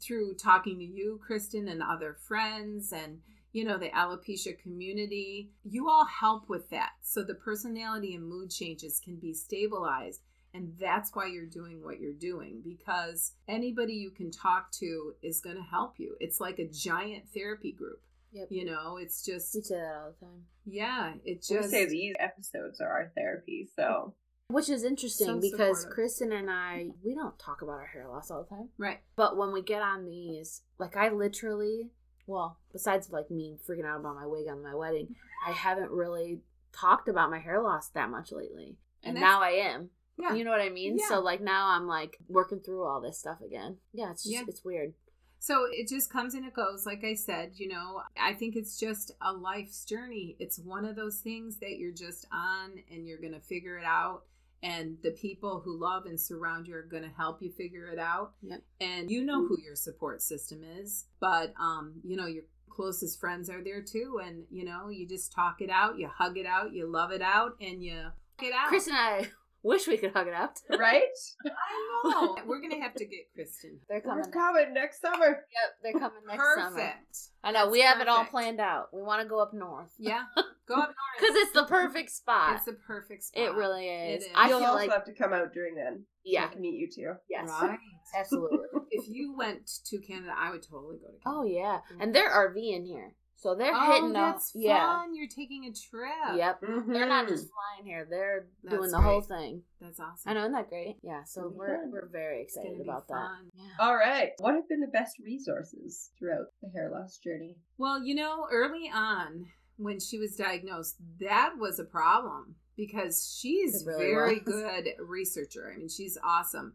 through 0.00 0.34
talking 0.34 0.78
to 0.78 0.84
you 0.84 1.20
kristen 1.24 1.68
and 1.68 1.82
other 1.82 2.16
friends 2.26 2.92
and 2.92 3.18
you 3.52 3.64
know 3.64 3.78
the 3.78 3.90
alopecia 3.90 4.58
community 4.58 5.50
you 5.64 5.88
all 5.88 6.06
help 6.06 6.48
with 6.48 6.68
that 6.70 6.90
so 7.02 7.22
the 7.22 7.34
personality 7.34 8.14
and 8.14 8.26
mood 8.26 8.50
changes 8.50 9.00
can 9.04 9.16
be 9.16 9.34
stabilized 9.34 10.22
and 10.54 10.72
that's 10.80 11.10
why 11.14 11.26
you're 11.26 11.46
doing 11.46 11.82
what 11.82 12.00
you're 12.00 12.12
doing 12.12 12.60
because 12.64 13.32
anybody 13.48 13.94
you 13.94 14.10
can 14.10 14.30
talk 14.30 14.70
to 14.72 15.12
is 15.22 15.40
going 15.40 15.56
to 15.56 15.62
help 15.62 15.94
you 15.98 16.16
it's 16.20 16.40
like 16.40 16.58
a 16.58 16.68
giant 16.68 17.24
therapy 17.34 17.72
group 17.72 18.00
Yep. 18.32 18.46
you 18.50 18.64
know 18.64 18.96
it's 18.96 19.24
just 19.24 19.54
We 19.56 19.62
say 19.62 19.74
that 19.76 19.96
all 20.00 20.12
the 20.18 20.26
time. 20.26 20.42
yeah 20.64 21.14
it 21.24 21.44
I 21.50 21.54
just 21.54 21.70
say 21.70 21.86
these 21.86 22.14
episodes 22.20 22.80
are 22.80 22.88
our 22.88 23.12
therapy, 23.16 23.68
so 23.74 24.14
Which 24.48 24.68
is 24.68 24.84
interesting 24.84 25.26
So 25.26 25.40
because 25.40 25.80
supportive. 25.80 25.90
Kristen 25.94 26.32
and 26.32 26.48
I, 26.50 26.90
we 27.04 27.14
don't 27.14 27.36
talk 27.40 27.62
about 27.62 27.80
our 27.80 27.86
hair 27.86 28.06
loss 28.08 28.30
all 28.30 28.44
the 28.44 28.48
time. 28.56 28.68
right 28.78 29.00
But 29.16 29.36
when 29.36 29.52
we 29.52 29.62
get 29.62 29.82
on 29.82 30.04
these, 30.04 30.62
like 30.78 30.96
I 30.96 31.08
literally, 31.08 31.90
well, 32.28 32.58
besides 32.72 33.10
like 33.10 33.30
me 33.32 33.58
freaking 33.68 33.84
out 33.84 33.98
about 33.98 34.14
my 34.14 34.26
wig 34.26 34.46
on 34.48 34.62
my 34.62 34.74
wedding, 34.76 35.16
I 35.46 35.50
haven't 35.50 35.90
really 35.90 36.40
talked 36.72 37.08
about 37.08 37.30
my 37.30 37.40
hair 37.40 37.60
loss 37.60 37.88
that 37.88 38.10
much 38.10 38.30
lately. 38.30 38.76
And 39.02 39.16
And, 39.16 39.20
now 39.24 39.42
I 39.42 39.50
am. 39.50 39.90
Yeah 40.20 40.34
You 40.34 40.44
know 40.44 40.50
what 40.50 40.60
I 40.60 40.68
mean? 40.68 40.96
Yeah. 40.98 41.08
So 41.08 41.20
like 41.20 41.40
now 41.40 41.68
I'm 41.68 41.86
like 41.86 42.18
working 42.28 42.60
through 42.60 42.84
all 42.84 43.00
this 43.00 43.18
stuff 43.18 43.40
again. 43.44 43.76
Yeah, 43.92 44.10
it's 44.12 44.24
just 44.24 44.34
Yeah. 44.34 44.42
it's 44.48 44.64
weird. 44.64 44.94
So 45.42 45.66
it 45.72 45.88
just 45.88 46.12
comes 46.12 46.34
and 46.34 46.44
it 46.44 46.52
goes. 46.52 46.84
Like 46.84 47.02
I 47.02 47.14
said, 47.14 47.52
you 47.54 47.66
know, 47.68 48.02
I 48.20 48.34
think 48.34 48.56
it's 48.56 48.78
just 48.78 49.12
a 49.22 49.32
life's 49.32 49.84
journey. 49.86 50.36
It's 50.38 50.58
one 50.58 50.84
of 50.84 50.96
those 50.96 51.20
things 51.20 51.58
that 51.60 51.78
you're 51.78 51.94
just 51.94 52.26
on 52.30 52.72
and 52.90 53.06
you're 53.08 53.20
going 53.20 53.32
to 53.32 53.40
figure 53.40 53.78
it 53.78 53.84
out. 53.86 54.24
And 54.62 54.98
the 55.02 55.12
people 55.12 55.62
who 55.64 55.80
love 55.80 56.04
and 56.04 56.20
surround 56.20 56.66
you 56.66 56.74
are 56.74 56.82
going 56.82 57.04
to 57.04 57.08
help 57.16 57.40
you 57.40 57.50
figure 57.50 57.86
it 57.86 57.98
out. 57.98 58.32
Yep. 58.42 58.60
And 58.82 59.10
you 59.10 59.24
know 59.24 59.46
who 59.46 59.56
your 59.64 59.76
support 59.76 60.20
system 60.20 60.62
is. 60.62 61.06
But, 61.20 61.54
um, 61.58 61.94
you 62.04 62.18
know, 62.18 62.26
your 62.26 62.44
closest 62.68 63.18
friends 63.18 63.48
are 63.48 63.64
there 63.64 63.80
too. 63.80 64.20
And, 64.22 64.44
you 64.50 64.66
know, 64.66 64.90
you 64.90 65.08
just 65.08 65.32
talk 65.32 65.62
it 65.62 65.70
out, 65.70 65.98
you 65.98 66.08
hug 66.08 66.36
it 66.36 66.44
out, 66.44 66.74
you 66.74 66.86
love 66.86 67.12
it 67.12 67.22
out, 67.22 67.52
and 67.62 67.82
you 67.82 68.08
get 68.38 68.52
out. 68.52 68.68
Chris 68.68 68.86
and 68.88 68.96
I 68.96 69.28
wish 69.62 69.86
we 69.86 69.96
could 69.96 70.12
hug 70.12 70.26
it 70.28 70.34
out. 70.34 70.58
right? 70.78 71.02
I 71.46 72.10
know. 72.10 72.36
We're 72.46 72.60
going 72.60 72.72
to 72.72 72.80
have 72.80 72.94
to 72.94 73.04
get 73.04 73.32
Kristen. 73.34 73.78
They're 73.88 74.00
coming. 74.00 74.24
We're 74.24 74.30
coming. 74.30 74.64
coming 74.64 74.74
next 74.74 75.00
summer. 75.00 75.26
Yep, 75.26 75.70
they're 75.82 75.92
coming 75.92 76.22
next 76.26 76.42
summer. 76.54 76.70
Perfect. 76.70 77.18
I 77.42 77.52
know 77.52 77.60
That's 77.64 77.72
we 77.72 77.80
have 77.82 78.00
it 78.00 78.08
all 78.08 78.24
planned 78.24 78.60
out. 78.60 78.88
We 78.92 79.02
want 79.02 79.22
to 79.22 79.28
go 79.28 79.40
up 79.40 79.52
north 79.54 79.92
Yeah. 79.98 80.24
Go 80.68 80.74
up 80.76 80.88
north. 80.88 80.94
because 81.18 81.34
it's 81.36 81.52
the 81.52 81.64
perfect 81.64 82.10
spot. 82.10 82.56
It's 82.56 82.68
a 82.68 82.74
perfect 82.74 83.24
spot. 83.24 83.42
It 83.42 83.54
really 83.54 83.86
is. 83.88 84.22
It 84.24 84.26
is. 84.28 84.32
I 84.36 84.48
You'll 84.48 84.60
feel 84.60 84.68
also 84.68 84.78
like 84.78 84.92
have 84.92 85.04
to 85.06 85.12
come 85.14 85.32
out 85.32 85.52
during 85.52 85.74
then. 85.74 86.04
yeah, 86.24 86.44
I 86.44 86.48
can 86.48 86.60
meet 86.60 86.74
you 86.74 86.88
too. 86.88 87.14
yes, 87.28 87.50
Right. 87.60 87.78
absolutely. 88.16 88.58
if 88.92 89.08
you 89.08 89.34
went 89.36 89.68
to 89.86 89.98
Canada, 89.98 90.32
I 90.36 90.50
would 90.52 90.62
totally 90.62 90.98
go 90.98 91.08
to 91.08 91.14
oh, 91.26 91.30
Canada. 91.32 91.40
Oh 91.40 91.44
yeah, 91.44 91.78
and 92.00 92.14
they're 92.14 92.30
RV 92.30 92.56
in 92.56 92.84
here, 92.86 93.14
so 93.40 93.54
they're 93.54 93.72
Oh, 93.74 93.92
hitting 93.92 94.14
up. 94.16 94.34
that's 94.34 94.52
Yeah, 94.54 94.86
fun. 94.98 95.14
You're 95.14 95.28
taking 95.28 95.64
a 95.64 95.72
trip. 95.72 96.36
yep. 96.36 96.60
They're 96.60 97.06
not 97.08 97.26
just 97.28 97.44
mm-hmm. 97.46 97.52
flying 97.54 97.86
here; 97.86 98.06
they're 98.08 98.46
That's 98.62 98.76
doing 98.76 98.90
the 98.90 99.00
whole 99.00 99.22
thing. 99.22 99.62
That's 99.80 99.98
awesome. 99.98 100.30
I 100.30 100.34
know, 100.34 100.40
isn't 100.40 100.52
that 100.52 100.68
great? 100.68 100.96
Yeah. 101.02 101.24
So 101.24 101.40
It'll 101.46 101.52
we're 101.52 101.76
fun. 101.80 101.90
we're 101.90 102.08
very 102.08 102.42
It's 102.42 102.54
excited 102.56 102.78
be 102.78 102.84
about 102.84 103.08
that. 103.08 103.28
Yeah. 103.54 103.62
All 103.80 103.96
right. 103.96 104.30
What 104.38 104.54
have 104.54 104.68
been 104.68 104.80
the 104.80 104.86
best 104.88 105.18
resources 105.18 106.10
throughout 106.18 106.46
the 106.62 106.68
hair 106.68 106.90
loss 106.92 107.16
journey? 107.18 107.56
Well, 107.78 108.02
you 108.02 108.14
know, 108.14 108.46
early 108.50 108.90
on 108.92 109.46
when 109.78 109.98
she 110.00 110.18
was 110.18 110.36
diagnosed, 110.36 110.96
that 111.20 111.54
was 111.58 111.78
a 111.78 111.84
problem 111.84 112.56
because 112.76 113.36
she's 113.40 113.82
It 113.82 113.86
really 113.86 114.04
very 114.04 114.42
was. 114.44 114.54
good 114.54 114.88
researcher. 114.98 115.72
I 115.74 115.78
mean, 115.78 115.88
she's 115.88 116.18
awesome. 116.22 116.74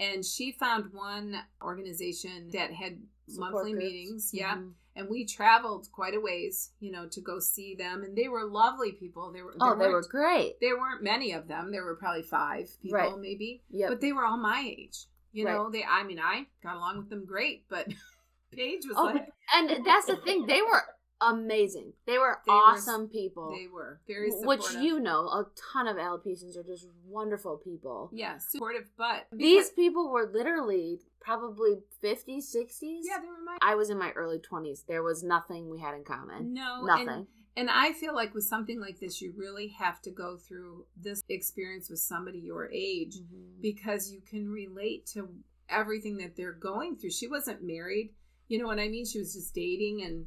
And 0.00 0.24
she 0.24 0.52
found 0.52 0.92
one 0.92 1.36
organization 1.62 2.48
that 2.52 2.72
had 2.72 2.98
Support 3.28 3.52
monthly 3.52 3.72
groups. 3.72 3.84
meetings. 3.84 4.30
Yeah. 4.32 4.54
Mm-hmm. 4.56 4.68
And 4.96 5.08
we 5.10 5.26
traveled 5.26 5.88
quite 5.92 6.14
a 6.14 6.20
ways, 6.20 6.70
you 6.80 6.90
know, 6.90 7.06
to 7.08 7.20
go 7.20 7.38
see 7.38 7.74
them. 7.74 8.02
And 8.02 8.16
they 8.16 8.28
were 8.28 8.44
lovely 8.46 8.92
people. 8.92 9.30
They 9.30 9.42
were, 9.42 9.54
Oh, 9.60 9.78
they 9.78 9.88
were 9.88 10.02
great. 10.08 10.58
there 10.60 10.78
weren't 10.78 11.02
many 11.02 11.32
of 11.32 11.46
them. 11.48 11.70
There 11.70 11.84
were 11.84 11.96
probably 11.96 12.22
five 12.22 12.70
people, 12.80 12.96
Right. 12.98 13.18
maybe. 13.18 13.62
Yep. 13.70 13.88
But 13.90 14.00
they 14.00 14.12
were 14.14 14.24
all 14.24 14.38
my 14.38 14.64
age. 14.66 15.04
You 15.32 15.44
Right. 15.44 15.52
know, 15.54 15.70
they. 15.70 15.84
I 15.84 16.02
mean, 16.02 16.18
I 16.18 16.46
got 16.62 16.76
along 16.76 16.96
with 16.96 17.10
them 17.10 17.26
great, 17.26 17.66
but 17.68 17.86
Paige 18.52 18.86
was 18.86 18.96
Oh, 18.96 19.04
like, 19.04 19.28
and 19.54 19.84
that's 19.84 20.06
the 20.06 20.16
thing; 20.16 20.46
they 20.46 20.62
were 20.62 20.82
amazing. 21.20 21.92
They 22.06 22.18
were 22.18 22.38
They 22.46 22.52
were- 22.52 22.58
awesome 22.58 23.08
people. 23.08 23.50
they 23.50 23.66
were 23.66 24.00
very 24.06 24.30
which 24.32 24.72
you 24.74 25.00
know, 25.00 25.26
a 25.28 25.46
ton 25.72 25.88
of 25.88 25.96
alopecians 25.96 26.56
are 26.56 26.62
just 26.62 26.88
wonderful 27.04 27.56
people. 27.58 28.10
yeah, 28.12 28.38
supportive. 28.38 28.88
But 28.96 29.26
These 29.32 29.70
people 29.70 30.10
were 30.10 30.26
literally 30.26 31.00
probably 31.20 31.78
50s, 32.02 32.44
60s. 32.54 33.00
yeah, 33.02 33.18
they 33.20 33.28
were 33.28 33.42
my 33.44 33.58
I 33.62 33.74
was 33.74 33.90
in 33.90 33.98
my 33.98 34.12
early 34.12 34.38
20s. 34.38 34.84
There 34.86 35.02
was 35.02 35.22
nothing 35.24 35.70
we 35.70 35.80
had 35.80 35.94
in 35.94 36.04
common. 36.04 36.52
no 36.52 36.82
Nothing. 36.84 37.08
And, 37.08 37.26
and 37.56 37.70
I 37.70 37.92
feel 37.92 38.14
like 38.14 38.34
with 38.34 38.44
something 38.44 38.78
like 38.80 39.00
this, 39.00 39.20
you 39.22 39.32
really 39.36 39.68
have 39.68 40.00
to 40.02 40.10
go 40.10 40.36
through 40.36 40.86
this 40.96 41.22
experience 41.28 41.88
with 41.88 41.98
somebody 42.00 42.38
your 42.38 42.70
age 42.70 43.16
Mhm. 43.16 43.60
because 43.62 44.12
you 44.12 44.20
can 44.20 44.48
relate 44.50 45.06
to 45.14 45.28
everything 45.68 46.18
that 46.18 46.36
they're 46.36 46.52
going 46.52 46.96
through. 46.96 47.10
She 47.10 47.26
wasn't 47.26 47.62
married, 47.62 48.14
you 48.48 48.58
know 48.58 48.66
what 48.66 48.78
I 48.78 48.88
mean? 48.88 49.04
She 49.04 49.18
was 49.18 49.32
just 49.34 49.52
dating, 49.54 50.02
and 50.02 50.26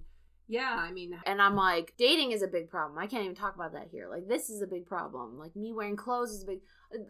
yeah, 0.49 0.75
I 0.75 0.91
mean, 0.91 1.15
And 1.27 1.39
I'm 1.39 1.55
like, 1.55 1.93
dating 1.97 2.31
is 2.31 2.41
a 2.41 2.47
big 2.47 2.69
problem. 2.69 2.97
I 2.97 3.05
can't 3.05 3.23
even 3.23 3.35
talk 3.35 3.53
about 3.53 3.73
that 3.73 3.89
here. 3.91 4.09
Like, 4.09 4.27
this 4.27 4.49
is 4.49 4.63
a 4.63 4.67
big 4.67 4.88
problem. 4.88 5.38
Like, 5.38 5.55
me 5.55 5.73
wearing 5.73 5.95
clothes 5.95 6.31
is 6.31 6.43
a 6.43 6.47
big. 6.47 6.59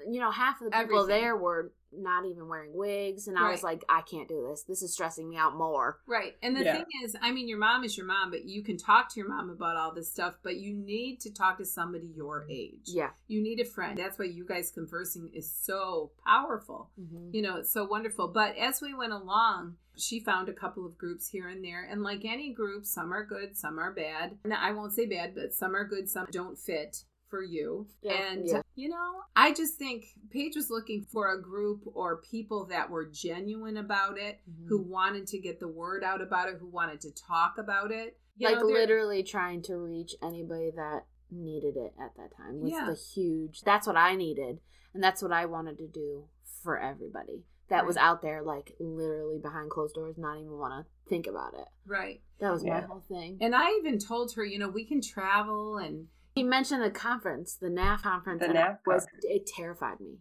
You 0.07 0.19
know, 0.19 0.31
half 0.31 0.59
of 0.61 0.65
the 0.65 0.77
people 0.77 0.99
Everything. 1.03 1.21
there 1.21 1.37
were 1.37 1.71
not 1.91 2.25
even 2.25 2.47
wearing 2.47 2.71
wigs, 2.73 3.27
and 3.27 3.37
I 3.37 3.49
was 3.49 3.63
like, 3.63 3.83
I 3.89 4.01
can't 4.01 4.27
do 4.27 4.45
this. 4.47 4.63
This 4.63 4.83
is 4.83 4.93
stressing 4.93 5.27
me 5.27 5.37
out 5.37 5.55
more. 5.57 5.99
Right. 6.05 6.35
And 6.43 6.55
the 6.55 6.63
Yeah. 6.63 6.73
thing 6.73 6.85
is, 7.03 7.15
I 7.19 7.31
mean, 7.31 7.47
your 7.47 7.57
mom 7.57 7.83
is 7.83 7.97
your 7.97 8.05
mom, 8.05 8.29
but 8.29 8.45
you 8.45 8.61
can 8.61 8.77
talk 8.77 9.09
to 9.13 9.19
your 9.19 9.27
mom 9.27 9.49
about 9.49 9.75
all 9.75 9.91
this 9.93 10.11
stuff, 10.11 10.35
but 10.43 10.57
you 10.57 10.75
need 10.75 11.19
to 11.21 11.33
talk 11.33 11.57
to 11.57 11.65
somebody 11.65 12.05
your 12.07 12.45
age. 12.49 12.89
Yeah. 12.89 13.11
You 13.27 13.41
need 13.41 13.59
a 13.59 13.65
friend. 13.65 13.97
That's 13.97 14.19
why 14.19 14.25
you 14.25 14.45
guys 14.45 14.69
conversing 14.69 15.31
is 15.33 15.51
so 15.51 16.11
powerful. 16.25 16.91
hmm 16.95 17.29
You 17.31 17.41
know, 17.41 17.57
it's 17.57 17.71
so 17.71 17.85
wonderful. 17.85 18.27
But 18.27 18.55
as 18.57 18.81
we 18.81 18.93
went 18.93 19.13
along, 19.13 19.77
she 19.97 20.19
found 20.19 20.47
a 20.47 20.53
couple 20.53 20.85
of 20.85 20.97
groups 20.97 21.27
here 21.29 21.47
and 21.49 21.63
there. 21.63 21.83
And 21.89 22.03
like 22.03 22.23
any 22.23 22.53
group, 22.53 22.85
some 22.85 23.11
are 23.11 23.25
good, 23.25 23.57
some 23.57 23.79
are 23.79 23.91
bad. 23.93 24.37
And 24.43 24.53
I 24.53 24.71
won't 24.73 24.93
say 24.93 25.05
bad, 25.07 25.33
but 25.35 25.53
some 25.53 25.75
are 25.75 25.85
good, 25.87 26.07
some 26.07 26.27
don't 26.31 26.57
fit 26.59 27.03
for 27.29 27.43
you. 27.43 27.87
Yeah, 28.01 28.13
and, 28.31 28.47
yeah. 28.47 28.61
you 28.75 28.89
know, 28.89 29.21
I 29.35 29.53
just 29.53 29.75
think 29.75 30.05
Paige 30.31 30.55
was 30.55 30.69
looking 30.69 31.03
for 31.11 31.33
a 31.33 31.41
group 31.41 31.81
or 31.93 32.21
people 32.21 32.65
that 32.67 32.89
were 32.89 33.05
genuine 33.05 33.77
about 33.77 34.17
it, 34.17 34.39
Mm-hmm. 34.49 34.67
who 34.67 34.81
wanted 34.81 35.27
to 35.27 35.39
get 35.39 35.59
the 35.59 35.67
word 35.67 36.03
out 36.03 36.21
about 36.21 36.49
it, 36.49 36.55
who 36.59 36.67
wanted 36.67 37.01
to 37.01 37.11
talk 37.11 37.55
about 37.57 37.91
it. 37.91 38.17
You 38.37 38.47
like 38.49 38.59
know, 38.59 38.65
literally 38.65 39.23
trying 39.23 39.61
to 39.63 39.75
reach 39.77 40.15
anybody 40.23 40.71
that 40.75 41.01
needed 41.31 41.75
it 41.77 41.93
at 42.01 42.15
that 42.17 42.35
time 42.35 42.61
was 42.61 42.71
Yeah. 42.71 42.85
the 42.89 42.95
huge 42.95 43.61
that's 43.61 43.85
what 43.85 43.95
i 43.95 44.15
needed 44.15 44.57
and 44.95 45.03
that's 45.03 45.21
what 45.21 45.31
i 45.31 45.45
wanted 45.45 45.77
to 45.77 45.87
do 45.87 46.23
for 46.63 46.79
everybody 46.79 47.43
that 47.69 47.85
was 47.85 47.97
out 47.97 48.23
there 48.23 48.41
like 48.41 48.73
literally 48.79 49.37
behind 49.37 49.69
closed 49.69 49.93
doors 49.93 50.15
not 50.17 50.39
even 50.39 50.57
want 50.57 50.73
to 50.87 50.89
think 51.07 51.27
about 51.27 51.53
it 51.53 51.67
Right. 51.85 52.21
that 52.39 52.51
was 52.51 52.63
my 52.63 52.79
whole 52.81 53.03
thing 53.07 53.37
And 53.41 53.53
I 53.53 53.69
even 53.79 53.99
told 53.99 54.33
her, 54.33 54.43
you 54.43 54.57
know, 54.57 54.69
we 54.69 54.85
can 54.85 55.01
travel 55.01 55.77
and 55.77 56.07
he 56.39 56.43
mentioned 56.43 56.81
the 56.83 56.89
conference 56.91 57.55
the 57.59 57.67
NAF 57.69 58.01
conference 58.01 58.41
The 58.41 58.47
NAF 58.47 58.73
it 58.73 58.77
was 58.87 59.05
conference. 59.05 59.25
it 59.27 59.45
terrified 59.55 59.99
me 59.99 60.19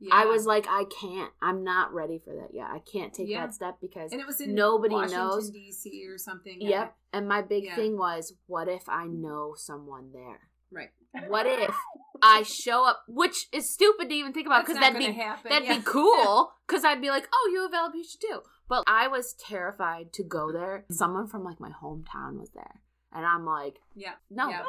yeah. 0.00 0.14
i 0.14 0.24
was 0.24 0.46
like 0.46 0.66
i 0.68 0.84
can't 1.00 1.30
i'm 1.42 1.62
not 1.62 1.92
ready 1.92 2.18
for 2.24 2.34
that 2.34 2.54
yet 2.54 2.66
i 2.72 2.78
can't 2.92 3.12
take 3.12 3.28
Yeah. 3.28 3.46
that 3.46 3.54
step 3.54 3.78
because 3.80 4.12
and 4.12 4.20
it 4.20 4.26
was 4.26 4.40
in 4.40 4.54
nobody 4.54 4.94
Washington, 4.94 5.18
knows. 5.28 5.50
D.C. 5.50 6.06
or 6.08 6.18
something. 6.18 6.56
yep 6.60 6.94
and 7.12 7.28
my 7.28 7.42
big 7.42 7.64
Yeah. 7.64 7.76
thing 7.76 7.96
was 7.98 8.34
what 8.46 8.66
if 8.68 8.88
i 8.88 9.06
know 9.06 9.54
someone 9.56 10.10
there 10.12 10.40
Right. 10.72 10.90
what 11.28 11.46
if 11.46 11.74
I 12.22 12.42
show 12.42 12.84
up, 12.84 13.02
which 13.08 13.46
is 13.52 13.72
stupid 13.72 14.08
to 14.10 14.14
even 14.14 14.32
think 14.32 14.46
about 14.46 14.64
because 14.66 14.78
that'd 14.78 14.98
be 14.98 15.10
happen. 15.10 15.48
that'd 15.50 15.66
yeah. 15.66 15.76
be 15.78 15.82
cool. 15.82 16.52
Because 16.68 16.84
I'd 16.84 17.00
be 17.00 17.08
like, 17.08 17.26
oh, 17.34 17.50
you 17.52 17.62
have 17.62 17.72
alopecia 17.72 18.20
too. 18.20 18.40
But 18.68 18.84
I 18.86 19.08
was 19.08 19.34
terrified 19.34 20.12
to 20.12 20.22
go 20.22 20.52
there. 20.52 20.84
Someone 20.92 21.26
from 21.26 21.42
like 21.44 21.58
my 21.58 21.70
hometown 21.82 22.38
was 22.38 22.50
there, 22.54 22.82
and 23.12 23.24
I'm 23.26 23.44
like, 23.46 23.76
Yeah. 23.96 24.12
no, 24.30 24.48
Yeah. 24.50 24.62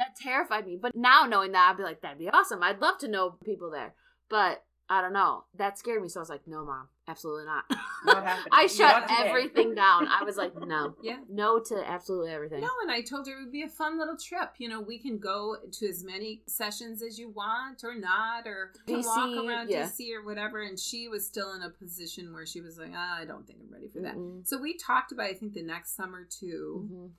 That 0.00 0.16
terrified 0.16 0.66
me. 0.66 0.76
But 0.80 0.96
now 0.96 1.26
knowing 1.26 1.52
that, 1.52 1.70
I'd 1.70 1.76
be 1.76 1.84
like, 1.84 2.00
that'd 2.00 2.18
be 2.18 2.28
awesome. 2.28 2.62
I'd 2.62 2.80
love 2.80 2.98
to 2.98 3.08
know 3.08 3.36
people 3.44 3.70
there. 3.70 3.94
But 4.28 4.64
I 4.88 5.00
don't 5.02 5.12
know. 5.12 5.44
That 5.56 5.78
scared 5.78 6.02
me. 6.02 6.08
So 6.08 6.18
I 6.18 6.22
was 6.22 6.28
like, 6.28 6.48
no, 6.48 6.64
mom, 6.64 6.88
absolutely 7.06 7.44
not. 7.44 7.64
Not. 8.06 8.38
I 8.52 8.66
shut 8.66 9.06
today. 9.08 9.28
everything 9.28 9.74
down. 9.74 10.08
I 10.08 10.24
was 10.24 10.38
like, 10.38 10.52
no, 10.58 10.94
Yeah. 11.02 11.18
no 11.28 11.60
to 11.60 11.84
absolutely 11.86 12.32
everything. 12.32 12.62
No, 12.62 12.70
and 12.82 12.90
I 12.90 13.02
told 13.02 13.28
her 13.28 13.34
it 13.34 13.44
would 13.44 13.52
be 13.52 13.62
a 13.62 13.68
fun 13.68 13.98
little 13.98 14.16
trip. 14.16 14.54
You 14.56 14.70
know, 14.70 14.80
we 14.80 14.98
can 14.98 15.18
go 15.18 15.56
to 15.70 15.86
as 15.86 16.02
many 16.02 16.40
sessions 16.46 17.02
as 17.02 17.18
you 17.18 17.28
want 17.28 17.84
or 17.84 17.94
not, 17.94 18.46
or 18.46 18.72
can 18.86 19.02
DC, 19.02 19.04
walk 19.04 19.46
around 19.46 19.68
yeah. 19.70 19.84
DC 19.86 20.14
or 20.14 20.24
whatever. 20.24 20.62
And 20.62 20.78
she 20.78 21.08
was 21.08 21.26
still 21.26 21.52
in 21.52 21.60
a 21.62 21.68
position 21.68 22.32
where 22.32 22.46
she 22.46 22.62
was 22.62 22.78
like, 22.78 22.92
ah, 22.94 23.18
I 23.20 23.26
don't 23.26 23.46
think 23.46 23.58
I'm 23.62 23.70
ready 23.72 23.88
for 23.88 24.00
that. 24.00 24.16
Mm-mm. 24.16 24.46
So 24.48 24.58
we 24.58 24.78
talked 24.78 25.12
about, 25.12 25.26
I 25.26 25.34
think, 25.34 25.52
the 25.52 25.62
next 25.62 25.94
summer 25.94 26.26
too. 26.28 26.88
Mhm. 26.90 27.10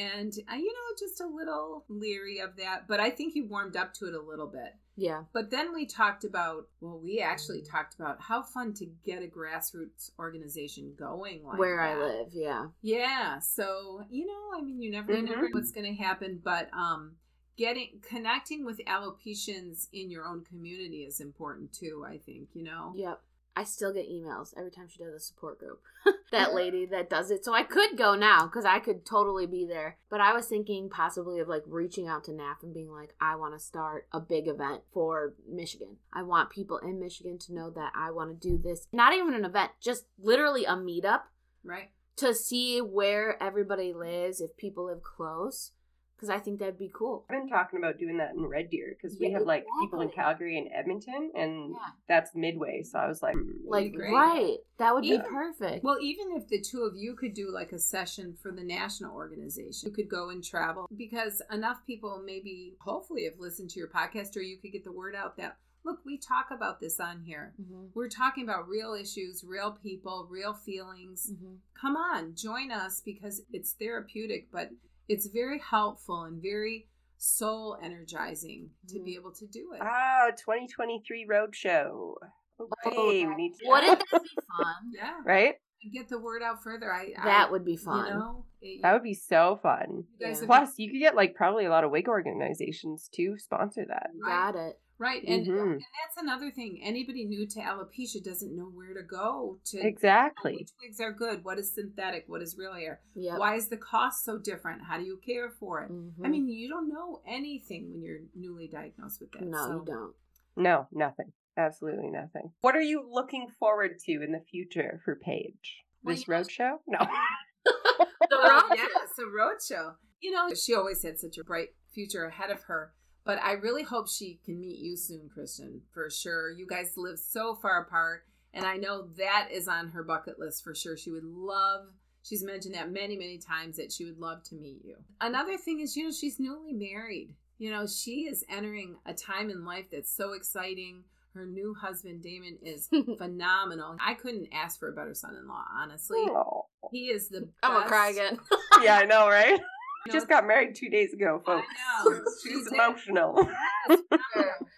And, 0.00 0.32
uh, 0.50 0.56
you 0.56 0.72
know, 0.72 0.96
just 0.98 1.20
a 1.20 1.26
little 1.26 1.84
leery 1.88 2.38
of 2.38 2.56
that. 2.56 2.86
But 2.88 3.00
I 3.00 3.10
think 3.10 3.34
you 3.34 3.46
warmed 3.46 3.76
up 3.76 3.92
to 3.94 4.06
it 4.06 4.14
a 4.14 4.20
little 4.20 4.46
bit. 4.46 4.74
Yeah. 4.96 5.24
But 5.32 5.50
then 5.50 5.72
we 5.72 5.86
talked 5.86 6.24
about, 6.24 6.68
well, 6.80 6.98
we 6.98 7.20
actually 7.20 7.62
talked 7.62 7.94
about 7.94 8.20
how 8.20 8.42
fun 8.42 8.74
to 8.74 8.86
get 9.04 9.22
a 9.22 9.26
grassroots 9.26 10.10
organization 10.18 10.94
going 10.98 11.42
like 11.44 11.58
Where 11.58 11.80
I 11.80 11.96
live, 11.96 12.28
yeah. 12.32 12.66
Yeah. 12.82 13.38
So, 13.38 14.02
you 14.10 14.26
know, 14.26 14.58
I 14.58 14.62
mean, 14.62 14.82
you 14.82 14.90
never, 14.90 15.12
never 15.20 15.42
know 15.42 15.48
what's 15.52 15.72
going 15.72 15.86
to 15.96 16.02
happen, 16.02 16.40
but 16.42 16.68
um, 16.74 17.12
getting, 17.56 18.00
connecting 18.06 18.64
with 18.64 18.80
alopecians 18.86 19.88
in 19.92 20.10
your 20.10 20.26
own 20.26 20.44
community 20.44 21.04
is 21.04 21.20
important 21.20 21.72
too, 21.72 22.04
I 22.06 22.18
think, 22.18 22.48
you 22.52 22.64
know? 22.64 22.92
Yep. 22.94 23.20
I 23.56 23.64
still 23.64 23.92
get 23.92 24.08
emails 24.10 24.54
every 24.56 24.70
time 24.70 24.88
she 24.88 25.02
does 25.02 25.14
a 25.14 25.20
support 25.20 25.58
group. 25.58 25.82
that 26.30 26.48
uh-huh. 26.48 26.56
lady 26.56 26.86
that 26.86 27.10
does 27.10 27.30
it. 27.30 27.44
So 27.44 27.54
I 27.54 27.62
could 27.62 27.96
go 27.96 28.14
now 28.14 28.46
because 28.46 28.64
I 28.64 28.78
could 28.78 29.04
totally 29.04 29.46
be 29.46 29.64
there. 29.64 29.98
But 30.08 30.20
I 30.20 30.32
was 30.32 30.46
thinking 30.46 30.88
possibly 30.88 31.40
of 31.40 31.48
like 31.48 31.62
reaching 31.66 32.08
out 32.08 32.24
to 32.24 32.32
NAF 32.32 32.62
and 32.62 32.74
being 32.74 32.90
like, 32.90 33.14
I 33.20 33.36
want 33.36 33.54
to 33.54 33.64
start 33.64 34.06
a 34.12 34.20
big 34.20 34.48
event 34.48 34.82
for 34.92 35.34
Michigan. 35.48 35.96
I 36.12 36.22
want 36.22 36.50
people 36.50 36.78
in 36.78 37.00
Michigan 37.00 37.38
to 37.38 37.54
know 37.54 37.70
that 37.70 37.92
I 37.94 38.10
want 38.10 38.30
to 38.30 38.48
do 38.48 38.58
this. 38.58 38.86
Not 38.92 39.14
even 39.14 39.34
an 39.34 39.44
event, 39.44 39.72
just 39.80 40.04
literally 40.18 40.64
a 40.64 40.74
meetup 40.74 41.22
Right. 41.64 41.90
to 42.16 42.34
see 42.34 42.80
where 42.80 43.42
everybody 43.42 43.92
lives, 43.92 44.40
if 44.40 44.56
people 44.56 44.86
live 44.86 45.02
close. 45.02 45.72
Because 46.20 46.28
I 46.28 46.38
think 46.38 46.58
that'd 46.58 46.78
be 46.78 46.90
cool. 46.92 47.24
I've 47.30 47.38
been 47.40 47.48
talking 47.48 47.78
about 47.78 47.98
doing 47.98 48.18
that 48.18 48.34
in 48.34 48.44
Red 48.44 48.68
Deer 48.68 48.94
because 48.94 49.18
we 49.18 49.28
Yeah, 49.28 49.38
have 49.38 49.46
like 49.46 49.64
people 49.80 50.02
in. 50.02 50.10
Calgary 50.10 50.58
and 50.58 50.68
Edmonton, 50.70 51.30
and 51.34 51.70
Yeah. 51.70 51.76
that's 52.08 52.34
midway. 52.34 52.82
So 52.82 52.98
I 52.98 53.06
was 53.08 53.22
like, 53.22 53.36
hmm, 53.36 53.66
Like, 53.66 53.94
great. 53.94 54.12
right. 54.12 54.58
That 54.76 54.94
would 54.94 55.04
Yeah. 55.06 55.22
be 55.22 55.28
perfect. 55.30 55.82
Well, 55.82 55.96
even 56.02 56.32
if 56.32 56.46
the 56.48 56.60
two 56.60 56.82
of 56.82 56.94
you 56.94 57.14
could 57.16 57.32
do 57.32 57.50
like 57.50 57.72
a 57.72 57.78
session 57.78 58.34
for 58.34 58.52
the 58.52 58.62
national 58.62 59.14
organization, 59.14 59.88
you 59.88 59.94
could 59.94 60.10
go 60.10 60.28
and 60.28 60.44
travel 60.44 60.88
because 60.94 61.40
enough 61.50 61.86
people 61.86 62.20
maybe, 62.22 62.76
hopefully, 62.80 63.24
have 63.24 63.38
listened 63.38 63.70
to 63.70 63.78
your 63.78 63.88
podcast 63.88 64.36
or 64.36 64.40
you 64.42 64.58
could 64.58 64.72
get 64.72 64.84
the 64.84 64.92
word 64.92 65.14
out 65.14 65.36
that, 65.38 65.56
look, 65.84 66.04
we 66.04 66.18
talk 66.18 66.50
about 66.50 66.80
this 66.80 67.00
on 67.00 67.20
here. 67.22 67.54
Mhm. 67.58 67.92
We're 67.94 68.08
talking 68.10 68.44
about 68.44 68.68
real 68.68 68.92
issues, 68.92 69.42
real 69.42 69.72
people, 69.72 70.26
real 70.28 70.52
feelings. 70.52 71.32
Mhm. 71.32 71.60
Come 71.80 71.96
on, 71.96 72.34
join 72.34 72.70
us 72.70 73.00
because 73.00 73.40
it's 73.52 73.72
therapeutic, 73.72 74.50
but 74.50 74.70
it's 75.12 75.26
very 75.26 75.58
helpful 75.58 76.22
and 76.24 76.40
very 76.40 76.86
soul 77.18 77.76
energizing 77.82 78.70
to 78.88 78.98
Mhm. 78.98 79.04
be 79.04 79.14
able 79.16 79.32
to 79.32 79.46
do 79.46 79.72
it. 79.74 79.80
ah, 79.82 80.30
2023 80.36 81.26
roadshow. 81.26 82.14
Okay, 82.60 83.24
we 83.26 83.34
need 83.36 83.54
to. 83.58 83.68
Wouldn't 83.68 83.98
that 84.10 84.22
be 84.22 84.28
fun? 84.56 84.92
yeah, 84.94 85.20
right? 85.24 85.54
get 85.94 86.08
the 86.10 86.18
word 86.18 86.42
out 86.42 86.62
further. 86.62 86.92
I 86.92 87.12
That 87.24 87.48
I, 87.48 87.50
would 87.50 87.64
be 87.64 87.76
fun. 87.76 88.06
You 88.06 88.12
know, 88.14 88.44
it- 88.60 88.82
That 88.82 88.92
would 88.92 89.02
be 89.02 89.14
so 89.14 89.56
fun. 89.62 90.04
you 90.18 90.26
guys 90.26 90.40
Yeah. 90.40 90.46
Plus, 90.46 90.78
you 90.78 90.90
could 90.90 90.98
get 90.98 91.14
like 91.16 91.34
probably 91.34 91.64
a 91.64 91.70
lot 91.70 91.84
of 91.84 91.90
wig 91.90 92.06
organizations 92.06 93.08
to 93.14 93.38
sponsor 93.38 93.86
that. 93.86 94.10
Right. 94.22 94.52
Got 94.52 94.56
it. 94.56 94.78
Right, 95.00 95.24
and, 95.26 95.46
Mhm. 95.46 95.62
and 95.62 95.80
that's 95.80 96.18
another 96.18 96.50
thing. 96.50 96.82
Anybody 96.82 97.24
new 97.24 97.46
to 97.48 97.60
alopecia 97.60 98.22
doesn't 98.22 98.54
know 98.54 98.66
where 98.66 98.92
to 98.92 99.02
go 99.02 99.58
to 99.64 99.78
Exactly. 99.80 100.56
which 100.58 100.68
wigs 100.82 101.00
are 101.00 101.10
good. 101.10 101.42
What 101.42 101.58
is 101.58 101.72
synthetic? 101.74 102.24
What 102.28 102.42
is 102.42 102.58
real 102.58 102.74
hair? 102.74 103.00
Yep. 103.14 103.38
Why 103.38 103.54
is 103.54 103.68
the 103.70 103.78
cost 103.78 104.24
so 104.24 104.36
different? 104.36 104.82
How 104.82 104.98
do 104.98 105.04
you 105.04 105.16
care 105.16 105.48
for 105.58 105.80
it? 105.82 105.86
I 105.86 105.94
Mhm. 105.94 106.30
mean, 106.30 106.48
you 106.50 106.68
don't 106.68 106.90
know 106.90 107.22
anything 107.26 107.90
when 107.90 108.02
you're 108.02 108.20
newly 108.34 108.68
diagnosed 108.68 109.22
with 109.22 109.32
that. 109.32 109.40
no, 109.42 109.56
so- 109.66 109.78
you 109.78 109.84
don't. 109.86 110.16
No, 110.56 110.86
nothing. 110.92 111.32
Absolutely 111.56 112.10
nothing. 112.10 112.52
What 112.60 112.76
are 112.76 112.82
you 112.82 113.00
looking 113.02 113.48
forward 113.58 113.98
to 114.00 114.12
in 114.22 114.32
the 114.32 114.40
future 114.40 115.00
for 115.06 115.16
Paige? 115.16 115.82
Well, 116.02 116.14
This 116.14 116.28
you 116.28 116.34
roadshow? 116.34 116.80
No. 116.86 116.98
The 118.30 118.36
Oh, 118.36 118.68
road 118.68 118.76
yes, 118.76 119.18
a 119.18 119.22
roadshow. 119.22 119.96
You 120.20 120.30
know, 120.32 120.52
she 120.54 120.74
always 120.74 121.02
had 121.02 121.18
such 121.18 121.38
a 121.38 121.44
bright 121.44 121.70
future 121.92 122.24
ahead 122.26 122.50
of 122.50 122.62
her. 122.64 122.92
But 123.24 123.40
I 123.42 123.52
really 123.52 123.82
hope 123.82 124.08
she 124.08 124.40
can 124.44 124.60
meet 124.60 124.78
you 124.78 124.96
soon, 124.96 125.28
Kristen, 125.32 125.82
for 125.92 126.08
sure. 126.10 126.50
You 126.50 126.66
guys 126.66 126.94
live 126.96 127.18
so 127.18 127.54
far 127.54 127.82
apart. 127.82 128.24
And 128.52 128.64
I 128.64 128.76
know 128.76 129.08
that 129.18 129.48
is 129.52 129.68
on 129.68 129.88
her 129.90 130.02
bucket 130.02 130.38
list 130.38 130.64
for 130.64 130.74
sure. 130.74 130.96
She 130.96 131.10
would 131.10 131.24
love, 131.24 131.86
she's 132.22 132.42
mentioned 132.42 132.74
that 132.74 132.90
many, 132.90 133.16
many 133.16 133.38
times 133.38 133.76
that 133.76 133.92
she 133.92 134.04
would 134.04 134.18
love 134.18 134.42
to 134.44 134.54
meet 134.54 134.84
you. 134.84 134.96
Another 135.20 135.56
thing 135.56 135.80
is, 135.80 135.96
you 135.96 136.04
know, 136.04 136.10
she's 136.10 136.40
newly 136.40 136.72
married. 136.72 137.34
You 137.58 137.70
know, 137.70 137.86
she 137.86 138.22
is 138.22 138.44
entering 138.48 138.96
a 139.06 139.12
time 139.12 139.50
in 139.50 139.64
life 139.64 139.86
that's 139.92 140.10
so 140.10 140.32
exciting. 140.32 141.04
Her 141.34 141.46
new 141.46 141.74
husband, 141.74 142.22
Damon, 142.22 142.58
is 142.62 142.88
phenomenal. 143.18 143.96
I 144.00 144.14
couldn't 144.14 144.48
ask 144.52 144.80
for 144.80 144.88
a 144.88 144.92
better 144.92 145.14
son 145.14 145.36
in 145.36 145.46
law, 145.46 145.64
honestly. 145.72 146.24
Oh. 146.26 146.66
He 146.90 147.04
is 147.04 147.28
the 147.28 147.42
best. 147.42 147.52
I'm 147.62 147.74
gonna 147.74 147.86
cry 147.86 148.08
again. 148.10 148.38
Yeah, 148.82 148.96
I 148.96 149.04
know, 149.04 149.28
right? 149.28 149.60
You 150.06 150.12
Just 150.12 150.28
got 150.28 150.46
married 150.46 150.74
two 150.74 150.88
days 150.88 151.12
ago, 151.12 151.42
folks. 151.44 151.66
I 151.68 152.04
know. 152.04 152.22
She's 152.42 152.66
emotional. 152.72 153.48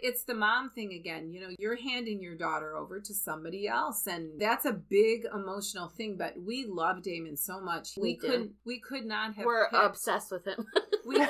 It's 0.05 0.25
the 0.25 0.35
mom 0.35 0.71
thing 0.71 0.95
again. 0.95 1.33
You 1.33 1.41
know, 1.41 1.55
you're 1.61 1.77
handing 1.77 2.21
your 2.21 2.35
daughter 2.35 2.77
over 2.77 3.01
to 3.01 3.15
somebody 3.15 3.69
else, 3.69 4.09
and 4.09 4.41
that's 4.41 4.65
a 4.65 4.73
big 4.73 5.27
emotional 5.33 5.89
thing. 5.89 6.17
But 6.19 6.35
we 6.37 6.67
love 6.67 7.05
Damon 7.05 7.37
so 7.37 7.61
much. 7.61 7.91
We, 7.97 8.03
We 8.03 8.17
couldn't. 8.17 8.51
We 8.65 8.81
could 8.81 9.05
not 9.05 9.35
have. 9.35 9.45
We're 9.47 9.71
picked, 9.71 9.85
obsessed 9.85 10.33
with 10.33 10.45
him. 10.45 10.67
we, 11.07 11.25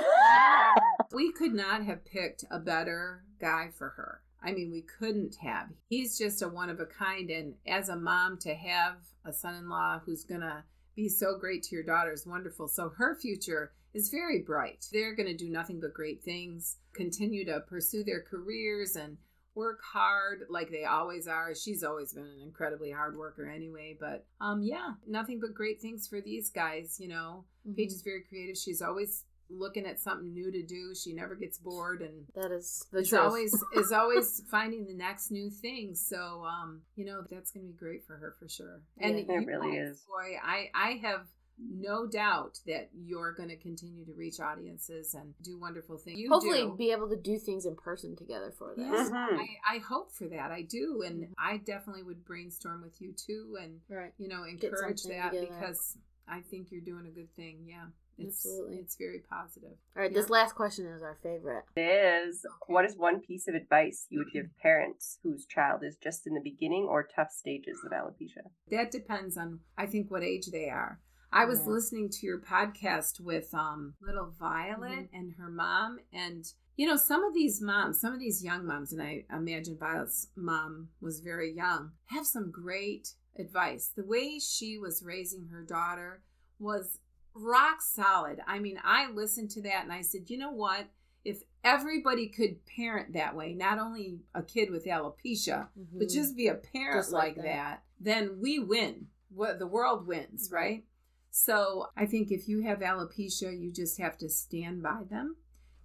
we 1.12 1.32
could 1.32 1.52
not 1.52 1.84
have 1.84 2.02
picked 2.06 2.46
a 2.50 2.58
better 2.58 3.24
guy 3.38 3.68
for 3.76 3.90
her. 3.90 4.22
I 4.42 4.52
mean, 4.52 4.72
we 4.72 4.86
couldn't 4.98 5.36
have. 5.42 5.68
He's 5.90 6.16
just 6.16 6.40
a 6.40 6.48
one 6.48 6.70
of 6.70 6.80
a 6.80 6.86
kind, 6.86 7.28
and 7.28 7.52
as 7.66 7.90
a 7.90 7.96
mom, 7.96 8.38
to 8.38 8.54
have 8.54 8.94
a 9.26 9.34
son-in-law 9.34 10.00
who's 10.06 10.24
gonna 10.24 10.64
be 10.96 11.10
so 11.10 11.36
great 11.38 11.62
to 11.64 11.74
your 11.74 11.84
daughter 11.84 12.12
is 12.12 12.26
wonderful. 12.26 12.68
So 12.68 12.88
her 12.96 13.14
future 13.20 13.72
is 13.94 14.08
very 14.10 14.40
bright. 14.40 14.86
They're 14.92 15.14
going 15.14 15.28
to 15.28 15.36
do 15.36 15.50
nothing 15.50 15.80
but 15.80 15.92
great 15.94 16.22
things, 16.22 16.78
continue 16.94 17.44
to 17.46 17.60
pursue 17.60 18.04
their 18.04 18.22
careers 18.22 18.96
and 18.96 19.16
work 19.54 19.80
hard 19.92 20.44
like 20.48 20.70
they 20.70 20.84
always 20.84 21.28
are. 21.28 21.54
She's 21.54 21.82
always 21.84 22.14
been 22.14 22.24
an 22.24 22.40
incredibly 22.42 22.90
hard 22.90 23.16
worker 23.18 23.46
anyway, 23.46 23.96
but 24.00 24.24
um 24.40 24.62
yeah, 24.62 24.92
nothing 25.06 25.40
but 25.40 25.52
great 25.52 25.80
things 25.82 26.08
for 26.08 26.22
these 26.22 26.48
guys, 26.50 26.96
you 26.98 27.08
know. 27.08 27.44
Paige 27.76 27.92
is 27.92 28.00
very 28.02 28.22
creative. 28.26 28.56
She's 28.56 28.80
always 28.80 29.24
looking 29.50 29.84
at 29.84 30.00
something 30.00 30.32
new 30.32 30.50
to 30.50 30.62
do. 30.62 30.94
She 30.94 31.12
never 31.12 31.34
gets 31.34 31.58
bored 31.58 32.00
and 32.00 32.24
That 32.34 32.50
is 32.50 32.86
the 32.92 33.00
is 33.00 33.10
truth. 33.10 33.20
always 33.20 33.64
is 33.76 33.92
always 33.92 34.42
finding 34.50 34.86
the 34.86 34.94
next 34.94 35.30
new 35.30 35.50
thing. 35.50 35.94
So 35.94 36.44
um, 36.46 36.80
you 36.96 37.04
know, 37.04 37.20
that's 37.30 37.50
gonna 37.50 37.66
be 37.66 37.74
great 37.74 38.06
for 38.06 38.16
her 38.16 38.34
for 38.38 38.48
sure. 38.48 38.80
And 38.98 39.18
Yeah, 39.18 39.34
it 39.38 39.46
really 39.46 39.76
guys, 39.76 39.88
is. 39.96 40.04
Boy, 40.08 40.36
I 40.42 40.70
I 40.74 40.92
have 41.02 41.26
no 41.70 42.06
doubt 42.06 42.58
that 42.66 42.90
you're 42.94 43.32
going 43.32 43.48
to 43.48 43.56
continue 43.56 44.04
to 44.04 44.12
reach 44.14 44.40
audiences 44.40 45.14
and 45.14 45.34
do 45.42 45.58
wonderful 45.58 45.96
things. 45.98 46.18
You 46.18 46.28
Hopefully, 46.30 46.62
do. 46.62 46.74
be 46.76 46.92
able 46.92 47.08
to 47.08 47.16
do 47.16 47.38
things 47.38 47.66
in 47.66 47.76
person 47.76 48.16
together 48.16 48.52
for 48.58 48.74
this. 48.76 48.86
Yes, 48.90 49.10
Mhm. 49.10 49.38
I, 49.38 49.76
I 49.76 49.78
hope 49.78 50.12
for 50.12 50.28
that. 50.28 50.50
I 50.50 50.62
do, 50.62 51.02
and 51.02 51.34
I 51.38 51.58
definitely 51.58 52.02
would 52.02 52.24
brainstorm 52.24 52.82
with 52.82 53.00
you 53.00 53.12
too, 53.12 53.56
and 53.60 53.80
Right. 53.88 54.12
you 54.18 54.28
know 54.28 54.44
encourage 54.44 55.02
that 55.04 55.30
together. 55.32 55.46
because 55.46 55.98
I 56.28 56.40
think 56.40 56.70
you're 56.70 56.80
doing 56.80 57.06
a 57.06 57.10
good 57.10 57.32
thing. 57.34 57.64
Yeah, 57.66 57.86
it's, 58.16 58.46
Absolutely. 58.46 58.76
it's 58.78 58.96
very 58.96 59.18
positive. 59.20 59.72
All 59.96 60.02
right. 60.02 60.10
Yeah. 60.10 60.18
This 60.20 60.30
last 60.30 60.54
question 60.54 60.86
is 60.86 61.02
our 61.02 61.16
favorite. 61.22 61.64
It 61.76 61.80
is 62.28 62.46
what 62.68 62.84
is 62.84 62.96
one 62.96 63.20
piece 63.20 63.48
of 63.48 63.54
advice 63.54 64.06
you 64.08 64.18
would 64.20 64.32
give 64.32 64.46
parents 64.62 65.18
whose 65.22 65.46
child 65.46 65.82
is 65.82 65.96
just 65.96 66.26
in 66.26 66.34
the 66.34 66.40
beginning 66.40 66.84
or 66.84 67.02
tough 67.06 67.30
stages 67.32 67.78
of 67.84 67.90
alopecia? 67.92 68.50
That 68.70 68.90
depends 68.92 69.36
on 69.36 69.60
I 69.76 69.86
think 69.86 70.10
what 70.10 70.22
age 70.22 70.46
they 70.52 70.68
are. 70.68 71.00
I 71.32 71.44
was 71.46 71.60
Yeah. 71.60 71.68
listening 71.72 72.10
to 72.10 72.26
your 72.26 72.38
podcast 72.40 73.20
with 73.20 73.52
um 73.54 73.94
little 74.00 74.30
Violet 74.38 75.08
and 75.12 75.32
her 75.38 75.48
mom 75.48 75.98
and 76.12 76.44
you 76.76 76.86
know 76.86 76.96
some 76.96 77.24
of 77.24 77.34
these 77.34 77.60
moms, 77.60 78.00
some 78.00 78.12
of 78.12 78.20
these 78.20 78.44
young 78.44 78.66
moms 78.66 78.92
and 78.92 79.02
I 79.02 79.24
imagine 79.32 79.76
Violet's 79.78 80.28
mom 80.36 80.90
was 81.00 81.20
very 81.20 81.52
young, 81.52 81.92
have 82.06 82.26
some 82.26 82.50
great 82.50 83.14
advice. 83.38 83.88
The 83.94 84.04
way 84.04 84.38
she 84.38 84.78
was 84.78 85.02
raising 85.02 85.48
her 85.48 85.62
daughter 85.62 86.22
was 86.58 86.98
rock 87.34 87.80
solid. 87.80 88.40
I 88.46 88.58
mean, 88.58 88.78
I 88.84 89.10
listened 89.10 89.50
to 89.52 89.62
that 89.62 89.84
and 89.84 89.92
I 89.92 90.02
said, 90.02 90.28
"You 90.28 90.36
know 90.38 90.52
what? 90.52 90.88
If 91.24 91.42
everybody 91.64 92.28
could 92.28 92.66
parent 92.66 93.12
that 93.14 93.34
way, 93.36 93.54
not 93.54 93.78
only 93.78 94.20
a 94.34 94.42
kid 94.42 94.70
with 94.70 94.84
alopecia, 94.84 95.68
but 95.76 96.08
Mhm. 96.08 96.12
just 96.12 96.36
be 96.36 96.48
a 96.48 96.54
parent 96.56 97.10
like 97.10 97.22
like, 97.22 97.36
that. 97.36 97.44
that. 97.44 97.84
then 98.00 98.38
we 98.40 98.58
win. 98.58 99.08
What 99.30 99.58
the 99.58 99.66
world 99.66 100.06
wins, 100.06 100.50
right? 100.52 100.84
So 101.32 101.86
I 101.96 102.04
think 102.04 102.30
if 102.30 102.46
you 102.46 102.62
have 102.62 102.80
alopecia, 102.80 103.58
you 103.58 103.72
just 103.72 103.98
have 103.98 104.18
to 104.18 104.28
stand 104.28 104.82
by 104.82 105.00
them. 105.10 105.36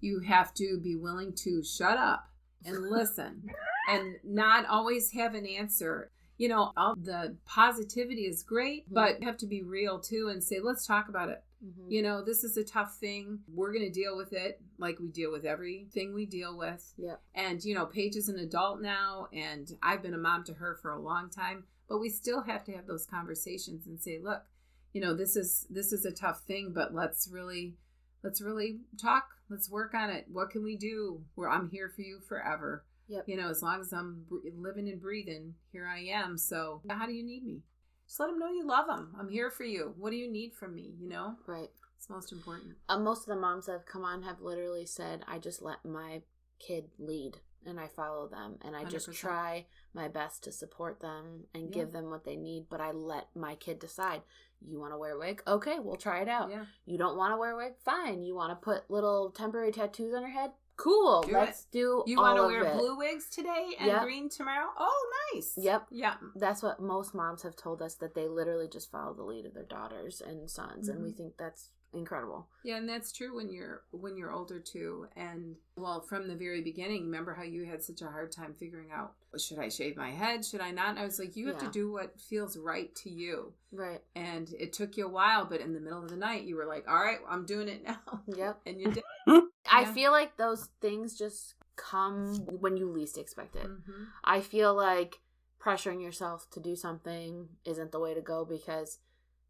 You 0.01 0.19
have 0.19 0.53
to 0.55 0.77
be 0.83 0.95
willing 0.97 1.33
to 1.37 1.63
shut 1.63 1.97
up 1.97 2.29
and 2.65 2.83
listen 2.91 3.49
and 3.89 4.17
not 4.25 4.65
always 4.65 5.11
have 5.13 5.35
an 5.35 5.45
answer. 5.45 6.11
You 6.37 6.49
know, 6.49 6.73
all 6.75 6.95
the 7.01 7.37
positivity 7.45 8.25
is 8.25 8.43
great, 8.43 8.93
but 8.93 9.21
you 9.21 9.25
have 9.25 9.37
to 9.37 9.47
be 9.47 9.63
real 9.63 9.99
too 9.99 10.27
and 10.31 10.43
say, 10.43 10.59
let's 10.61 10.85
talk 10.85 11.07
about 11.07 11.29
it. 11.29 11.41
Mhm. 11.65 11.89
You 11.91 12.01
know, 12.03 12.21
this 12.21 12.43
is 12.43 12.57
a 12.57 12.63
tough 12.63 12.97
thing. 12.97 13.39
We're 13.47 13.71
going 13.71 13.85
to 13.85 13.89
deal 13.89 14.17
with 14.17 14.33
it 14.33 14.61
like 14.77 14.99
we 14.99 15.07
deal 15.07 15.31
with 15.31 15.45
everything 15.45 16.13
we 16.13 16.25
deal 16.25 16.57
with. 16.57 16.93
Yep. 16.97 17.21
And, 17.33 17.63
you 17.63 17.73
know, 17.73 17.85
Paige 17.85 18.17
is 18.17 18.27
an 18.27 18.37
adult 18.37 18.81
now, 18.81 19.29
and 19.31 19.71
I've 19.81 20.03
been 20.03 20.13
a 20.13 20.19
mom 20.19 20.43
to 20.43 20.53
her 20.55 20.75
for 20.81 20.91
a 20.91 20.99
long 20.99 21.29
time, 21.29 21.63
but 21.87 21.99
we 21.99 22.09
still 22.09 22.43
have 22.43 22.65
to 22.65 22.73
have 22.73 22.85
those 22.85 23.05
conversations 23.07 23.87
and 23.87 23.99
say, 23.99 24.19
look, 24.21 24.43
you 24.93 25.01
know, 25.01 25.13
this 25.13 25.35
is 25.35 25.67
this 25.69 25.91
is 25.91 26.05
a 26.05 26.11
tough 26.11 26.41
thing, 26.47 26.71
but 26.73 26.93
let's 26.93 27.27
really 27.31 27.75
let's 28.23 28.41
really 28.41 28.79
talk. 29.01 29.25
Let's 29.49 29.69
work 29.69 29.93
on 29.93 30.09
it. 30.09 30.25
What 30.31 30.49
can 30.49 30.63
we 30.63 30.75
do? 30.75 31.21
Where 31.35 31.49
I'm 31.49 31.69
here 31.69 31.89
for 31.95 32.01
you 32.01 32.19
forever. 32.27 32.83
Yep. 33.07 33.23
You 33.27 33.37
know, 33.37 33.49
as 33.49 33.61
long 33.61 33.79
as 33.79 33.93
I'm 33.93 34.25
living 34.57 34.89
and 34.89 35.01
breathing, 35.01 35.53
here 35.71 35.87
I 35.87 35.99
am. 35.99 36.37
So, 36.37 36.81
how 36.89 37.05
do 37.05 37.13
you 37.13 37.23
need 37.23 37.45
me? 37.45 37.61
Just 38.05 38.19
let 38.19 38.27
them 38.27 38.39
know 38.39 38.49
you 38.49 38.65
love 38.67 38.87
them. 38.87 39.13
I'm 39.19 39.29
here 39.29 39.49
for 39.49 39.63
you. 39.63 39.93
What 39.97 40.09
do 40.11 40.17
you 40.17 40.29
need 40.31 40.53
from 40.53 40.75
me? 40.75 40.93
You 40.99 41.07
know, 41.07 41.35
Right. 41.45 41.69
it's 41.97 42.09
most 42.09 42.31
important. 42.33 42.75
Uh, 42.89 42.99
most 42.99 43.21
of 43.21 43.27
the 43.27 43.39
moms 43.39 43.65
that 43.67 43.73
have 43.73 43.85
come 43.85 44.03
on 44.03 44.23
have 44.23 44.41
literally 44.41 44.85
said, 44.85 45.23
I 45.27 45.39
just 45.39 45.61
let 45.61 45.85
my 45.85 46.21
kid 46.59 46.89
lead 46.99 47.37
and 47.67 47.79
I 47.79 47.87
follow 47.87 48.27
them 48.27 48.57
and 48.63 48.75
I 48.75 48.85
just 48.85 49.07
100%. 49.09 49.13
try 49.19 49.65
my 49.93 50.07
best 50.07 50.43
to 50.45 50.51
support 50.51 50.99
them 51.01 51.45
and 51.53 51.65
Yeah. 51.65 51.69
give 51.83 51.91
them 51.91 52.09
what 52.09 52.23
they 52.23 52.35
need, 52.37 52.67
but 52.69 52.81
I 52.81 52.91
let 52.91 53.27
my 53.35 53.55
kid 53.55 53.79
decide. 53.79 54.23
You 54.61 54.79
want 54.79 54.93
to 54.93 54.97
wear 54.97 55.11
a 55.15 55.19
wig? 55.19 55.43
Okay, 55.45 55.77
we'll 55.79 55.97
try 55.97 56.21
it 56.21 56.27
out. 56.27 56.49
Yeah. 56.49 56.65
You 56.85 56.97
don't 56.97 57.17
want 57.17 57.33
to 57.33 57.37
wear 57.37 57.51
a 57.51 57.57
wig? 57.57 57.77
Fine. 57.83 58.23
You 58.23 58.33
want 58.35 58.51
to 58.51 58.55
put 58.55 58.89
little 58.89 59.29
temporary 59.31 59.71
tattoos 59.71 60.13
on 60.15 60.21
your 60.21 60.31
head? 60.31 60.51
Cool. 60.77 61.23
Do 61.23 61.33
Let's 61.33 61.65
do 61.65 62.03
You 62.05 62.17
want 62.17 62.37
to 62.37 62.43
wear 62.43 62.63
it. 62.63 62.73
blue 62.77 62.95
wigs 62.97 63.29
today 63.29 63.75
and 63.79 63.87
Yep. 63.87 64.01
green 64.03 64.29
tomorrow? 64.29 64.69
Oh, 64.77 65.11
nice. 65.33 65.57
Yep. 65.57 65.87
Yeah. 65.89 66.17
That's 66.35 66.61
what 66.61 66.79
most 66.79 67.13
moms 67.15 67.41
have 67.41 67.55
told 67.55 67.81
us 67.81 67.95
that 67.95 68.13
they 68.13 68.27
literally 68.27 68.67
just 68.67 68.91
follow 68.91 69.13
the 69.13 69.23
lead 69.23 69.45
of 69.47 69.53
their 69.55 69.63
daughters 69.65 70.21
and 70.21 70.49
sons, 70.49 70.87
and 70.87 71.03
we 71.03 71.11
Mhm. 71.11 71.17
think 71.17 71.37
that's 71.37 71.71
incredible. 71.97 72.47
Yeah, 72.63 72.77
and 72.77 72.87
that's 72.87 73.11
true 73.11 73.35
when 73.35 73.49
you're 73.49 73.83
when 73.91 74.15
you're 74.17 74.31
older 74.31 74.59
too. 74.59 75.07
And 75.15 75.55
well, 75.75 76.01
from 76.01 76.27
the 76.27 76.35
very 76.35 76.61
beginning, 76.61 77.03
remember 77.05 77.33
how 77.33 77.43
you 77.43 77.65
had 77.65 77.83
such 77.83 78.01
a 78.01 78.07
hard 78.07 78.31
time 78.31 78.53
figuring 78.53 78.91
out 78.91 79.13
should 79.37 79.59
I 79.59 79.69
shave 79.69 79.97
my 79.97 80.09
head? 80.11 80.43
Should 80.45 80.61
I 80.61 80.71
not? 80.71 80.89
And 80.91 80.99
I 80.99 81.03
was 81.05 81.19
like, 81.19 81.35
you 81.35 81.47
have 81.47 81.57
Yeah. 81.61 81.67
to 81.67 81.71
do 81.71 81.91
what 81.91 82.19
feels 82.19 82.57
right 82.57 82.93
to 82.95 83.09
you. 83.09 83.53
Right. 83.71 84.01
And 84.15 84.51
it 84.59 84.73
took 84.73 84.97
you 84.97 85.05
a 85.05 85.09
while, 85.09 85.45
but 85.45 85.61
in 85.61 85.73
the 85.73 85.79
middle 85.79 86.01
of 86.03 86.09
the 86.09 86.15
night, 86.15 86.43
you 86.43 86.55
were 86.55 86.65
like, 86.65 86.87
all 86.87 86.95
right, 86.95 87.19
I'm 87.29 87.45
doing 87.45 87.67
it 87.67 87.83
now. 87.83 87.99
Yep. 88.27 88.61
And 88.65 88.79
you 88.81 88.91
did. 88.91 89.03
I 89.71 89.85
feel 89.85 90.11
like 90.11 90.37
those 90.37 90.69
things 90.81 91.17
just 91.17 91.55
come 91.75 92.35
when 92.59 92.77
you 92.77 92.89
least 92.89 93.17
expect 93.17 93.55
it. 93.55 93.65
hmm 93.67 94.05
I 94.23 94.41
feel 94.41 94.73
like 94.73 95.19
pressuring 95.61 96.01
yourself 96.01 96.47
to 96.51 96.59
do 96.59 96.75
something 96.75 97.49
isn't 97.65 97.91
the 97.91 97.99
way 97.99 98.13
to 98.13 98.21
go 98.21 98.45
because 98.45 98.99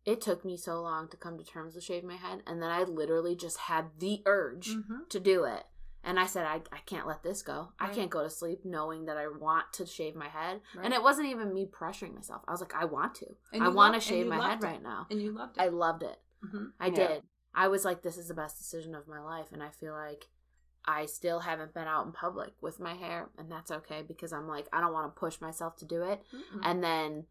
it 0.08 0.22
took 0.22 0.46
me 0.46 0.56
so 0.56 0.82
long 0.82 1.10
to 1.10 1.18
come 1.18 1.38
to 1.38 1.44
terms 1.44 1.76
with 1.76 1.84
shaving 1.84 2.08
my 2.08 2.16
head 2.16 2.42
and 2.48 2.64
then 2.64 2.72
I 2.72 2.84
literally 2.84 3.36
just 3.36 3.58
had 3.58 3.88
the 4.00 4.24
urge 4.26 4.70
hmm 4.70 5.04
to 5.10 5.20
do 5.20 5.44
it. 5.46 5.64
And 6.04 6.20
I 6.20 6.26
said, 6.26 6.46
I, 6.46 6.62
I 6.72 6.80
can't 6.86 7.08
let 7.08 7.24
this 7.24 7.42
go. 7.42 7.70
I 7.80 7.88
can't 7.88 8.10
go 8.10 8.24
to 8.24 8.30
sleep 8.30 8.62
knowing 8.64 9.06
that 9.06 9.18
I 9.18 9.28
want 9.28 9.74
to 9.74 9.86
shave 9.86 10.16
my 10.16 10.28
head. 10.30 10.62
Right. 10.76 10.86
And 10.86 10.94
it 10.94 11.04
wasn't 11.04 11.28
even 11.28 11.54
me 11.54 11.66
pressuring 11.66 12.14
myself. 12.16 12.44
I 12.48 12.52
was 12.52 12.62
like, 12.62 12.76
I 12.76 12.86
want 12.86 13.16
to. 13.16 13.26
And 13.52 13.64
I 13.64 13.68
want 13.70 13.94
to 13.96 14.00
shave 14.00 14.28
my 14.28 14.38
head 14.50 14.60
it. 14.62 14.66
right 14.66 14.82
now. 14.82 15.08
And 15.10 15.22
you 15.22 15.32
loved 15.32 15.58
it. 15.58 15.62
I 15.64 15.68
loved 15.68 16.04
it. 16.04 16.20
hmm 16.42 16.68
I 16.80 16.88
Yeah. 16.88 16.96
did. 16.96 17.24
I 17.54 17.68
was 17.68 17.84
like, 17.86 18.02
this 18.04 18.18
is 18.18 18.28
the 18.30 18.34
best 18.34 18.58
decision 18.58 18.96
of 18.96 19.08
my 19.08 19.20
life. 19.20 19.48
And 19.52 19.62
I 19.64 19.70
feel 19.70 19.94
like 19.94 20.28
I 20.86 21.06
still 21.08 21.40
haven't 21.42 21.74
been 21.74 21.88
out 21.88 22.06
in 22.06 22.12
public 22.14 22.54
with 22.62 22.80
my 22.80 22.94
hair. 22.94 23.30
And 23.38 23.52
that's 23.52 23.72
okay 23.72 24.04
because 24.08 24.32
I'm 24.32 24.48
like, 24.48 24.68
I 24.72 24.80
don't 24.82 24.94
want 24.94 25.14
to 25.14 25.20
push 25.20 25.42
myself 25.42 25.76
to 25.78 25.86
do 25.86 26.04
it 26.04 26.22
Mm-mm. 26.34 26.62
and 26.64 26.82
then 26.84 27.26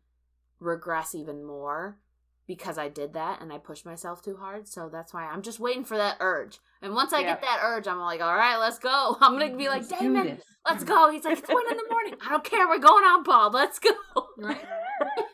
regress 0.60 1.14
even 1.14 1.44
more 1.44 1.98
because 2.46 2.78
I 2.78 2.88
did 2.88 3.12
that 3.14 3.40
and 3.42 3.52
I 3.52 3.58
pushed 3.58 3.84
myself 3.84 4.22
too 4.22 4.36
hard. 4.36 4.68
So 4.68 4.88
that's 4.88 5.12
why 5.12 5.24
I'm 5.26 5.42
just 5.42 5.58
waiting 5.60 5.84
for 5.84 5.96
that 5.96 6.16
urge. 6.20 6.58
And 6.82 6.94
once 6.94 7.12
I 7.12 7.22
get 7.22 7.40
that 7.40 7.60
urge, 7.62 7.86
I'm 7.88 7.98
like, 7.98 8.20
all 8.20 8.34
right, 8.36 8.56
let's 8.58 8.78
go. 8.78 9.16
I'm 9.20 9.38
going 9.38 9.50
to 9.52 9.56
be 9.58 9.68
like, 9.68 9.82
Let's 9.90 10.00
Damon, 10.00 10.38
let's 10.68 10.84
go. 10.84 11.10
He's 11.10 11.24
like, 11.24 11.38
it's 11.38 11.48
one 11.48 11.70
in 11.70 11.76
the 11.76 11.84
morning. 11.90 12.14
I 12.24 12.30
don't 12.30 12.44
care. 12.44 12.68
We're 12.68 12.78
going 12.78 13.04
out 13.06 13.24
bald. 13.24 13.54
Let's 13.54 13.78
go. 13.78 13.90
Right. 14.38 14.64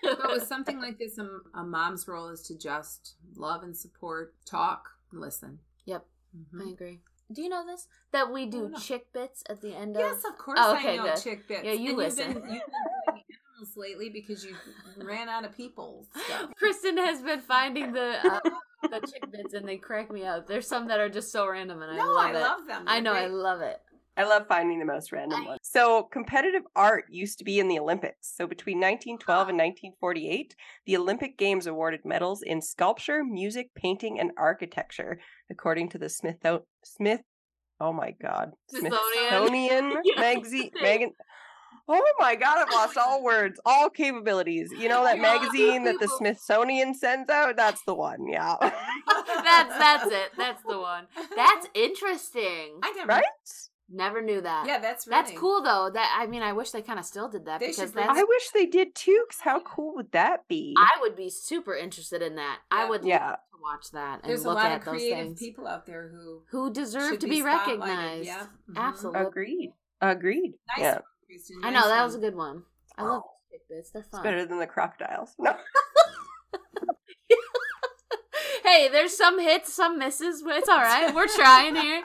but 0.03 0.31
with 0.33 0.47
something 0.47 0.81
like 0.81 0.99
this, 0.99 1.19
a, 1.19 1.29
a 1.59 1.65
mom's 1.65 2.07
role 2.09 2.29
is 2.29 2.43
to 2.43 2.57
just 2.57 3.17
love 3.37 3.63
and 3.63 3.77
support, 3.77 4.35
talk, 4.47 4.89
listen. 5.13 5.59
Yep. 5.87 6.07
Mhm. 6.55 6.67
I 6.69 6.73
agree. 6.73 7.01
Do 7.33 7.41
you 7.43 7.49
know 7.49 7.65
this? 7.67 7.87
That 8.13 8.31
we 8.33 8.47
do 8.47 8.73
chick 8.81 9.13
bits 9.13 9.43
at 9.49 9.61
the 9.63 9.75
end 9.75 9.97
Yes, 9.99 10.19
of. 10.25 10.33
of 10.33 10.39
course 10.39 10.59
Oh, 10.61 10.75
I 10.75 10.79
okay, 10.79 10.97
know 10.99 11.05
good. 11.05 11.17
chick 11.23 11.49
bits. 11.49 11.63
Yeah, 11.65 11.73
you 11.73 11.91
and 11.91 11.99
listen. 11.99 12.27
You've 12.33 12.43
been, 12.43 12.53
you've 12.55 12.63
been 13.07 13.12
doing 13.75 13.89
lately 13.91 14.11
because 14.11 14.45
you 14.45 14.55
ran 14.99 15.29
out 15.29 15.45
of 15.45 15.57
people. 15.57 16.07
stuff. 16.25 16.51
Kristen 16.59 16.97
has 16.99 17.23
been 17.23 17.41
finding 17.41 17.93
the 17.93 18.19
uh, 18.25 18.41
the 18.91 19.01
chick 19.01 19.31
bits 19.31 19.55
and 19.55 19.69
they 19.69 19.77
crack 19.77 20.11
me 20.11 20.25
up. 20.25 20.47
There's 20.47 20.67
some 20.67 20.89
that 20.89 21.01
are 21.01 21.09
just 21.09 21.33
so 21.33 21.49
random 21.49 21.83
and 21.83 21.91
I 21.91 21.97
no, 21.97 22.13
love 22.17 22.27
I 22.27 22.31
it. 22.33 22.41
love 22.41 22.67
them. 22.67 22.85
I 22.87 22.95
They're 22.95 23.03
know, 23.03 23.15
I 23.15 23.27
love 23.27 23.61
it. 23.61 23.81
I 24.15 24.25
love 24.25 24.47
finding 24.47 24.79
the 24.79 24.85
most 24.85 25.11
random 25.11 25.47
ones. 25.47 25.59
So, 25.63 26.03
competitive 26.03 26.65
art 26.77 27.07
used 27.09 27.39
to 27.39 27.45
be 27.45 27.59
in 27.59 27.69
the 27.69 27.79
Olympics. 27.79 28.35
So, 28.37 28.47
between 28.47 28.77
1912 28.77 29.49
and 29.49 29.57
1948, 29.57 30.55
the 30.85 30.99
Olympic 30.99 31.39
Games 31.39 31.67
awarded 31.67 32.05
medals 32.05 32.43
in 32.43 32.61
sculpture, 32.61 33.25
music, 33.25 33.71
painting, 33.75 34.21
and 34.21 34.33
architecture, 34.37 35.19
according 35.51 35.89
to 35.91 35.99
the 35.99 36.11
Smith 36.11 36.37
Smith. 36.85 37.23
Oh 37.81 37.95
my 37.95 38.11
God, 38.21 38.51
Smithsonian. 38.69 38.99
Smithsonian 39.31 39.97
Yeah. 40.05 40.21
magazine. 40.21 40.71
Megan. 40.83 41.13
Oh 41.95 42.13
my 42.19 42.35
God, 42.35 42.59
I've 42.59 42.73
lost 42.73 42.97
all 42.97 43.23
words, 43.33 43.61
all 43.67 43.91
capabilities. 43.91 44.73
You 44.77 44.89
know 44.89 45.05
that 45.05 45.19
magazine 45.21 45.85
that 45.85 45.99
the. 46.01 46.09
Smithsonian 46.09 46.95
sends 46.95 47.29
out? 47.31 47.57
That's 47.57 47.83
the 47.85 47.95
one. 47.95 48.27
Yeah. 48.29 48.57
That's 48.61 49.79
that's 49.79 50.07
it. 50.07 50.31
That's 50.37 50.63
the 50.63 50.79
one. 50.79 51.07
That's 51.37 51.67
interesting. 51.75 52.79
I 52.83 52.93
never. 52.97 53.09
right? 53.09 53.25
Never 53.95 54.23
knew 54.23 54.41
that. 54.41 54.67
Yeah, 54.67 54.79
that's 54.79 55.07
really, 55.07 55.21
That's 55.23 55.39
cool 55.39 55.63
though. 55.63 55.91
That 55.93 56.17
I 56.19 56.27
mean, 56.27 56.43
I 56.43 56.53
wish 56.55 56.71
they 56.71 56.81
kind 56.81 56.99
of 56.99 57.05
still 57.05 57.29
did 57.29 57.45
that 57.47 57.61
They 57.61 57.69
because 57.69 57.93
that's. 57.93 58.09
I 58.19 58.23
wish 58.23 58.49
they 58.55 58.65
did 58.67 58.95
too, 58.95 59.25
because 59.29 59.41
how 59.43 59.61
cool 59.61 59.95
would 59.97 60.13
that 60.13 60.49
be? 60.49 60.75
I 60.79 61.01
would 61.03 61.15
be 61.17 61.29
super 61.29 61.75
interested 61.75 62.23
in 62.23 62.37
that. 62.37 62.61
I 62.71 62.89
would 62.89 63.05
Yeah. 63.05 63.27
love 63.31 63.37
to 63.53 63.59
watch 63.63 63.91
that 63.93 64.21
and 64.23 64.31
There's 64.31 64.45
a 64.45 64.49
look 64.49 64.57
lot 64.57 64.67
at 64.71 64.79
of 64.79 64.85
those 64.87 64.95
creative 64.95 65.19
things. 65.19 65.39
people 65.41 65.67
out 65.67 65.85
there 65.87 66.09
who 66.09 66.43
who 66.51 66.73
deserve 66.73 67.19
to 67.19 67.27
be, 67.29 67.43
spotlighted. 67.43 67.45
recognized. 67.45 68.27
Yeah. 68.27 68.47
Mhm. 68.71 68.77
Absolutely. 68.79 69.21
Agreed. 69.27 69.73
Agreed. 70.01 70.55
Nice 70.69 70.79
yeah. 70.81 70.99
One, 71.33 71.39
Kristen. 71.39 71.61
I 71.65 71.71
know 71.71 71.89
that 71.89 72.05
was 72.05 72.15
a 72.15 72.19
good 72.19 72.37
one. 72.37 72.63
I 72.99 73.05
love 73.05 73.23
chick 73.51 73.63
bits. 73.69 73.91
They're 73.91 74.03
It's 74.03 74.11
fun. 74.11 74.23
better 74.23 74.45
than 74.45 74.59
the 74.59 74.67
crocodiles. 74.67 75.35
No. 75.39 75.55
hey, 78.65 78.89
there's 78.89 79.17
some 79.17 79.41
hits, 79.41 79.73
some 79.75 79.99
misses, 79.99 80.43
but 80.43 80.57
it's 80.57 80.69
all 80.69 80.81
right. 80.81 81.15
We're 81.15 81.27
trying 81.29 81.77
here. 81.77 82.03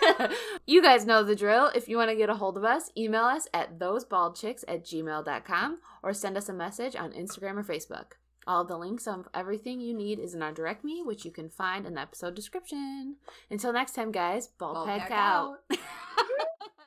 you 0.66 0.82
guys 0.82 1.06
know 1.06 1.22
the 1.22 1.36
drill. 1.36 1.70
If 1.74 1.88
you 1.88 1.96
want 1.96 2.10
to 2.10 2.16
get 2.16 2.30
a 2.30 2.34
hold 2.34 2.56
of 2.56 2.64
us, 2.64 2.90
email 2.96 3.24
us 3.24 3.46
at 3.54 3.78
thosebaldchicks 3.78 4.64
at 4.66 4.84
gmail.com 4.84 5.78
or 6.02 6.12
send 6.12 6.36
us 6.36 6.48
a 6.48 6.52
message 6.54 6.96
on 6.96 7.12
Instagram 7.12 7.58
or 7.58 7.64
Facebook. 7.64 8.12
All 8.46 8.64
the 8.64 8.78
links 8.78 9.06
of 9.06 9.28
everything 9.34 9.80
you 9.80 9.94
need 9.94 10.18
is 10.18 10.34
in 10.34 10.42
our 10.42 10.52
direct 10.52 10.82
me, 10.82 11.02
which 11.04 11.24
you 11.26 11.30
can 11.30 11.50
find 11.50 11.86
in 11.86 11.94
the 11.94 12.00
episode 12.00 12.34
description. 12.34 13.16
Until 13.50 13.74
next 13.74 13.92
time, 13.94 14.10
guys, 14.10 14.46
bald, 14.46 14.74
Bald 14.74 14.88
pack, 14.88 15.08
pack 15.08 15.10
out. 15.10 15.56
out. 15.70 15.78